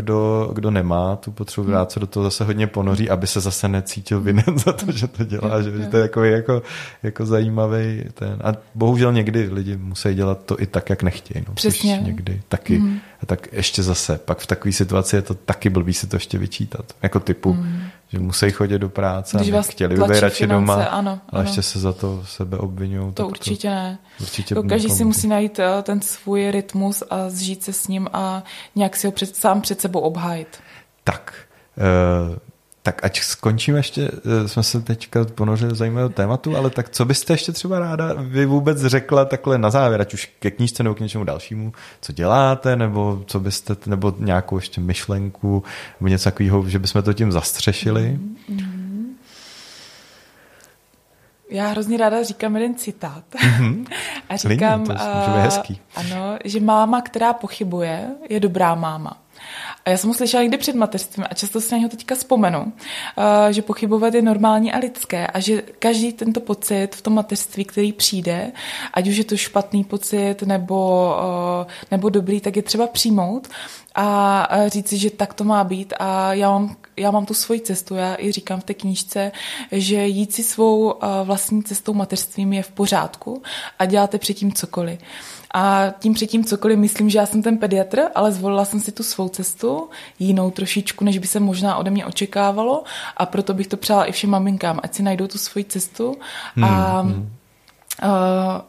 kdo, 0.00 0.50
kdo 0.54 0.70
nemá 0.70 1.16
tu 1.16 1.32
potřebu 1.32 1.66
vrát 1.66 1.80
hmm. 1.80 1.90
se 1.90 2.00
do 2.00 2.06
toho 2.06 2.24
zase 2.24 2.44
hodně 2.44 2.66
ponoří, 2.66 3.10
aby 3.10 3.26
se 3.26 3.40
zase 3.40 3.68
necítil 3.68 4.20
vinen 4.20 4.44
za 4.64 4.72
to, 4.72 4.92
že 4.92 5.06
to 5.06 5.24
dělá, 5.24 5.62
že, 5.62 5.70
že 5.70 5.86
to 5.86 5.96
je 5.96 6.02
jako, 6.02 6.24
jako, 6.24 6.62
jako 7.02 7.26
zajímavý 7.26 8.04
ten. 8.14 8.38
A 8.44 8.52
bohužel 8.74 9.12
někdy 9.12 9.48
lidi 9.52 9.76
musí 9.76 10.14
dělat 10.14 10.44
to 10.44 10.60
i 10.60 10.66
tak, 10.66 10.90
jak 10.90 11.02
nechtějí. 11.02 11.44
No, 11.48 11.54
Přesně. 11.54 12.00
někdy 12.04 12.40
taky. 12.48 12.78
Mm. 12.78 12.98
Tak 13.26 13.48
ještě 13.52 13.82
zase, 13.82 14.20
pak 14.24 14.38
v 14.38 14.46
takové 14.46 14.72
situaci 14.72 15.16
je 15.16 15.22
to 15.22 15.34
taky 15.34 15.70
blbý 15.70 15.94
si 15.94 16.06
to 16.06 16.16
ještě 16.16 16.38
vyčítat. 16.38 16.84
Jako 17.02 17.20
typu, 17.20 17.52
mm. 17.52 17.82
že 18.08 18.18
musí 18.18 18.50
chodit 18.50 18.78
do 18.78 18.88
práce 18.88 19.36
Když 19.36 19.52
a 19.52 19.62
chtěli 19.62 19.96
by 19.96 20.02
být 20.02 20.20
radši 20.20 20.46
doma, 20.46 20.74
ano, 20.74 20.90
ano. 20.90 21.20
ale 21.28 21.44
ještě 21.44 21.62
se 21.62 21.78
za 21.78 21.92
to 21.92 22.24
sebe 22.26 22.56
obvinují. 22.56 23.12
To 23.12 23.28
určitě 23.28 23.68
to, 23.68 23.74
ne. 23.74 23.98
Určitě 24.20 24.54
jako 24.54 24.68
každý 24.68 24.90
si 24.90 25.04
musí 25.04 25.28
najít 25.28 25.58
eh, 25.58 25.82
ten 25.82 26.00
svůj 26.00 26.50
rytmus 26.50 27.02
a 27.10 27.30
zžít 27.30 27.62
se 27.62 27.72
s 27.72 27.88
ním 27.88 28.08
a 28.12 28.42
nějak 28.76 28.96
si 28.96 29.06
ho 29.06 29.12
před, 29.12 29.36
sám 29.36 29.60
před 29.60 29.80
sebou 29.80 30.00
obhájit. 30.00 30.58
Tak, 31.04 31.34
uh, 32.30 32.36
tak 32.92 33.04
ať 33.04 33.20
skončíme 33.20 33.78
ještě, 33.78 34.10
eh, 34.44 34.48
jsme 34.48 34.62
se 34.62 34.80
teďka 34.80 35.24
ponořili 35.24 35.68
do 35.68 35.74
zajímavého 35.74 36.08
tématu, 36.08 36.56
ale 36.56 36.70
tak 36.70 36.88
co 36.88 37.04
byste 37.04 37.32
ještě 37.32 37.52
třeba 37.52 37.78
ráda 37.78 38.14
vy 38.18 38.46
vůbec 38.46 38.84
řekla 38.84 39.24
takhle 39.24 39.58
na 39.58 39.70
závěr, 39.70 40.00
ať 40.00 40.14
už 40.14 40.30
ke 40.38 40.50
knížce 40.50 40.82
nebo 40.82 40.94
k 40.94 41.00
něčemu 41.00 41.24
dalšímu, 41.24 41.72
co 42.00 42.12
děláte, 42.12 42.76
nebo 42.76 43.22
co 43.26 43.40
byste, 43.40 43.76
nebo 43.86 44.14
nějakou 44.18 44.56
ještě 44.56 44.80
myšlenku, 44.80 45.62
nebo 46.00 46.08
něco 46.08 46.24
takového, 46.24 46.68
že 46.68 46.78
bychom 46.78 47.02
to 47.02 47.12
tím 47.12 47.32
zastřešili? 47.32 48.18
Mm-hmm. 48.50 49.06
Já 51.50 51.68
hrozně 51.68 51.98
ráda 51.98 52.22
říkám 52.22 52.56
jeden 52.56 52.74
citát. 52.74 53.24
Mm-hmm. 53.34 53.86
A 54.28 54.36
říkám, 54.36 54.82
Líně, 54.82 54.94
to 55.24 55.36
je 55.36 55.42
hezký. 55.42 55.80
ano, 55.96 56.38
že 56.44 56.60
máma, 56.60 57.00
která 57.02 57.32
pochybuje, 57.32 58.08
je 58.28 58.40
dobrá 58.40 58.74
máma. 58.74 59.19
A 59.84 59.90
já 59.90 59.96
jsem 59.96 60.10
ho 60.10 60.14
slyšela 60.14 60.42
někdy 60.42 60.58
před 60.58 60.74
mateřstvím 60.76 61.26
a 61.30 61.34
často 61.34 61.60
se 61.60 61.74
na 61.74 61.78
něho 61.78 61.88
teďka 61.88 62.14
vzpomenu, 62.14 62.72
eh, 63.18 63.52
že 63.52 63.62
pochybovat 63.62 64.14
je 64.14 64.22
normální 64.22 64.72
a 64.72 64.78
lidské 64.78 65.26
a 65.26 65.40
že 65.40 65.62
každý 65.78 66.12
tento 66.12 66.40
pocit 66.40 66.88
v 66.94 67.02
tom 67.02 67.14
mateřství, 67.14 67.64
který 67.64 67.92
přijde, 67.92 68.52
ať 68.94 69.08
už 69.08 69.16
je 69.16 69.24
to 69.24 69.36
špatný 69.36 69.84
pocit 69.84 70.42
nebo, 70.42 71.14
eh, 71.62 71.66
nebo 71.90 72.08
dobrý, 72.08 72.40
tak 72.40 72.56
je 72.56 72.62
třeba 72.62 72.86
přijmout 72.86 73.48
a 73.94 74.48
říci, 74.66 74.98
že 74.98 75.10
tak 75.10 75.34
to 75.34 75.44
má 75.44 75.64
být 75.64 75.94
a 75.98 76.34
já 76.34 76.50
mám, 76.50 76.76
já 76.96 77.10
mám 77.10 77.26
tu 77.26 77.34
svoji 77.34 77.60
cestu, 77.60 77.94
já 77.94 78.16
i 78.18 78.32
říkám 78.32 78.60
v 78.60 78.64
té 78.64 78.74
knížce, 78.74 79.32
že 79.72 80.06
jít 80.06 80.32
si 80.32 80.42
svou 80.42 80.94
eh, 80.94 81.06
vlastní 81.24 81.62
cestou 81.62 81.94
mateřstvím 81.94 82.52
je 82.52 82.62
v 82.62 82.70
pořádku 82.70 83.42
a 83.78 83.84
děláte 83.86 84.18
předtím 84.18 84.52
cokoliv. 84.52 85.00
A 85.54 85.86
tím 85.98 86.14
předtím 86.14 86.44
cokoliv 86.44 86.78
myslím, 86.78 87.10
že 87.10 87.18
já 87.18 87.26
jsem 87.26 87.42
ten 87.42 87.58
pediatr, 87.58 88.00
ale 88.14 88.32
zvolila 88.32 88.64
jsem 88.64 88.80
si 88.80 88.92
tu 88.92 89.02
svou 89.02 89.28
cestu, 89.28 89.88
jinou 90.18 90.50
trošičku, 90.50 91.04
než 91.04 91.18
by 91.18 91.26
se 91.26 91.40
možná 91.40 91.76
ode 91.76 91.90
mě 91.90 92.06
očekávalo 92.06 92.84
a 93.16 93.26
proto 93.26 93.54
bych 93.54 93.66
to 93.66 93.76
přála 93.76 94.04
i 94.04 94.12
všem 94.12 94.30
maminkám, 94.30 94.80
ať 94.82 94.94
si 94.94 95.02
najdou 95.02 95.26
tu 95.26 95.38
svoji 95.38 95.64
cestu 95.64 96.16
a 96.62 97.00
hmm. 97.00 97.30
Uh, 98.02 98.08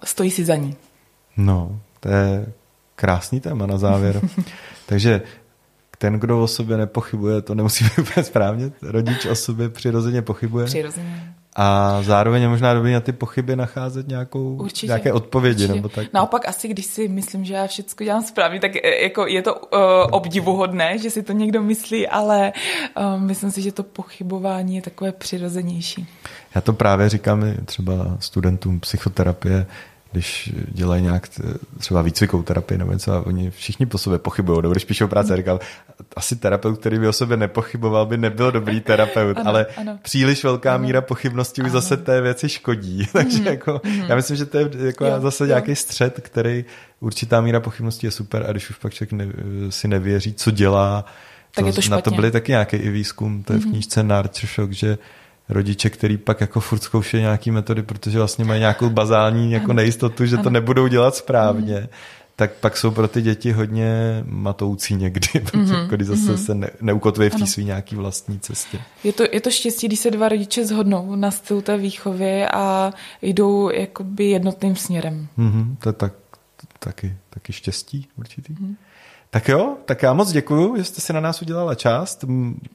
stojí 0.03 0.32
si 0.32 0.45
za 0.45 0.55
ní. 0.55 0.75
No, 1.38 1.79
to 1.99 2.09
je 2.09 2.53
krásný 2.95 3.39
téma 3.39 3.65
na 3.65 3.77
závěr. 3.77 4.21
Takže 4.86 5.21
ten, 5.97 6.13
kdo 6.13 6.43
o 6.43 6.47
sobě 6.47 6.77
nepochybuje, 6.77 7.41
to 7.41 7.55
nemusí 7.55 7.84
být 7.84 7.99
úplně 7.99 8.23
správně. 8.23 8.71
Rodič 8.82 9.25
o 9.25 9.36
sobě 9.36 9.69
přirozeně 9.69 10.21
pochybuje. 10.21 10.65
Přirozeně. 10.65 11.34
A 11.56 11.97
zároveň 12.02 12.41
je 12.41 12.47
možná 12.47 12.74
dobrý 12.74 12.93
na 12.93 12.99
ty 12.99 13.12
pochyby 13.12 13.56
nacházet 13.56 14.08
nějakou, 14.08 14.56
určitě, 14.56 14.88
nějaké 14.88 15.14
odpovědi. 15.14 15.64
Určitě. 15.64 15.76
Nebo 15.76 15.89
tak. 15.89 16.14
Naopak 16.14 16.47
asi, 16.47 16.68
když 16.68 16.86
si 16.86 17.08
myslím, 17.08 17.45
že 17.45 17.54
já 17.54 17.68
všechno 17.68 18.06
dělám 18.06 18.24
správně, 18.24 18.60
tak 18.60 18.76
e, 18.76 19.04
jako 19.04 19.28
je 19.28 19.41
to 19.41 19.56
uh, 19.56 19.80
obdivuhodné, 20.12 20.97
že 20.97 21.10
si 21.10 21.24
to 21.24 21.34
někdo 21.34 21.62
myslí, 21.62 22.08
ale 22.08 22.54
uh, 22.97 23.22
myslím 23.22 23.52
si, 23.52 23.62
že 23.62 23.72
to 23.72 23.84
pochybování 23.84 24.76
je 24.76 24.82
takové 24.82 25.12
přirozenější. 25.12 26.08
Já 26.56 26.62
to 26.62 26.74
právě 26.74 27.10
říkám 27.10 27.43
třeba 27.66 28.18
studentům 28.20 28.80
psychoterapie, 28.80 29.66
když 30.12 30.53
dělají 30.68 31.03
nějak 31.03 31.28
třeba 31.78 32.01
výcvikovou 32.01 32.43
terapii 32.43 32.78
nebo 32.78 32.91
něco 32.91 33.14
a 33.14 33.26
oni 33.26 33.51
všichni 33.51 33.86
po 33.86 33.97
sobě 33.97 34.20
pochybují, 34.20 34.62
nebo 34.62 34.72
když 34.72 34.86
píšou 34.86 35.07
práce, 35.07 35.38
říkal, 35.38 35.59
asi 36.16 36.36
terapeut, 36.36 36.80
který 36.80 36.99
by 36.99 37.07
o 37.07 37.14
sobě 37.14 37.38
nepochyboval, 37.38 38.05
by 38.05 38.18
nebyl 38.18 38.51
dobrý 38.51 38.82
terapeut, 38.82 39.38
ano, 39.38 39.49
ale 39.49 39.66
ano. 39.78 39.99
příliš 40.01 40.43
velká 40.43 40.76
ano. 40.76 40.84
míra 40.84 41.01
pochybností 41.01 41.62
už 41.62 41.72
zase 41.72 41.97
té 41.97 42.22
věci 42.22 42.49
škodí. 42.49 43.07
Takže 43.14 43.39
mm, 43.39 43.47
jako, 43.47 43.82
mm. 43.84 44.03
já 44.07 44.16
myslím, 44.16 44.38
že 44.38 44.45
to 44.45 44.57
je 44.57 44.70
jako 44.78 45.05
jo, 45.05 45.20
zase 45.22 45.43
jo. 45.43 45.47
nějaký 45.47 45.76
střed, 45.76 46.20
který 46.22 46.66
určitá 46.99 47.41
míra 47.41 47.59
pochybností 47.59 48.07
je 48.07 48.12
super 48.12 48.45
a 48.47 48.51
když 48.51 48.70
už 48.70 48.76
pak 48.76 48.93
člověk 48.93 49.12
ne, 49.12 49.26
si 49.70 49.88
nevěří, 49.88 50.34
co 50.34 50.51
dělá, 50.51 51.05
tak 51.55 51.64
to, 51.64 51.68
je 51.68 51.74
to 51.74 51.82
špatně. 51.82 51.95
na 51.95 52.01
to 52.01 52.12
byly 52.12 52.32
taky 52.32 52.51
nějaký 52.51 52.76
i 52.76 52.89
výzkum, 52.89 53.43
to 53.43 53.53
je 53.53 53.59
v 53.59 53.62
mhm. 53.62 53.72
knížce 53.72 54.03
Nurture 54.03 54.47
Shock, 54.55 54.72
že 54.72 54.97
rodiče, 55.52 55.89
který 55.89 56.18
pak 56.18 56.41
jako 56.41 56.60
furt 56.60 56.84
zkouší 56.84 57.18
nějaký 57.18 57.52
metody, 57.52 57.84
protože 57.84 58.18
vlastně 58.18 58.45
mají 58.45 58.60
nějakou 58.60 58.89
bazální 58.89 59.52
jako 59.52 59.74
nejistotu, 59.74 60.26
že 60.26 60.38
to 60.38 60.49
nebudou 60.49 60.88
dělat 60.88 61.16
správně, 61.16 61.80
mm. 61.80 61.88
tak 62.36 62.52
pak 62.52 62.78
jsou 62.78 62.91
pro 62.91 63.08
ty 63.08 63.22
děti 63.22 63.52
hodně 63.52 64.24
matoucí 64.26 64.95
někdy, 64.95 65.28
mm-hmm. 65.28 65.88
když 65.88 66.08
zase 66.08 66.22
mm-hmm. 66.22 66.45
se 66.45 66.56
ne, 66.56 66.70
neukotví 66.82 67.30
v 67.30 67.36
té 67.36 67.45
svý 67.45 67.66
nějaký 67.66 67.95
vlastní 67.95 68.39
cestě. 68.39 68.80
Je 69.04 69.14
to, 69.14 69.24
je 69.32 69.41
to 69.41 69.52
štěstí, 69.52 69.88
když 69.88 69.99
se 69.99 70.12
dva 70.12 70.30
rodiče 70.30 70.66
zhodnou 70.66 71.16
na 71.16 71.32
stylu 71.32 71.62
té 71.62 71.78
výchovy 71.78 72.45
a 72.45 72.93
jdou 73.22 73.70
jakoby 73.70 74.26
jednotným 74.26 74.76
směrem. 74.76 75.28
Mm-hmm. 75.39 75.76
To 75.80 75.89
je 75.89 75.93
tak, 75.93 76.14
taky, 76.80 77.16
taky 77.30 77.54
štěstí 77.54 78.08
určitý. 78.18 78.54
Mm-hmm. 78.54 78.76
Tak 79.34 79.47
jo, 79.47 79.75
tak 79.86 80.03
já 80.03 80.13
moc 80.13 80.32
děkuju, 80.32 80.77
že 80.77 80.84
jste 80.84 81.01
si 81.01 81.13
na 81.13 81.19
nás 81.19 81.41
udělala 81.41 81.75
část. 81.75 82.25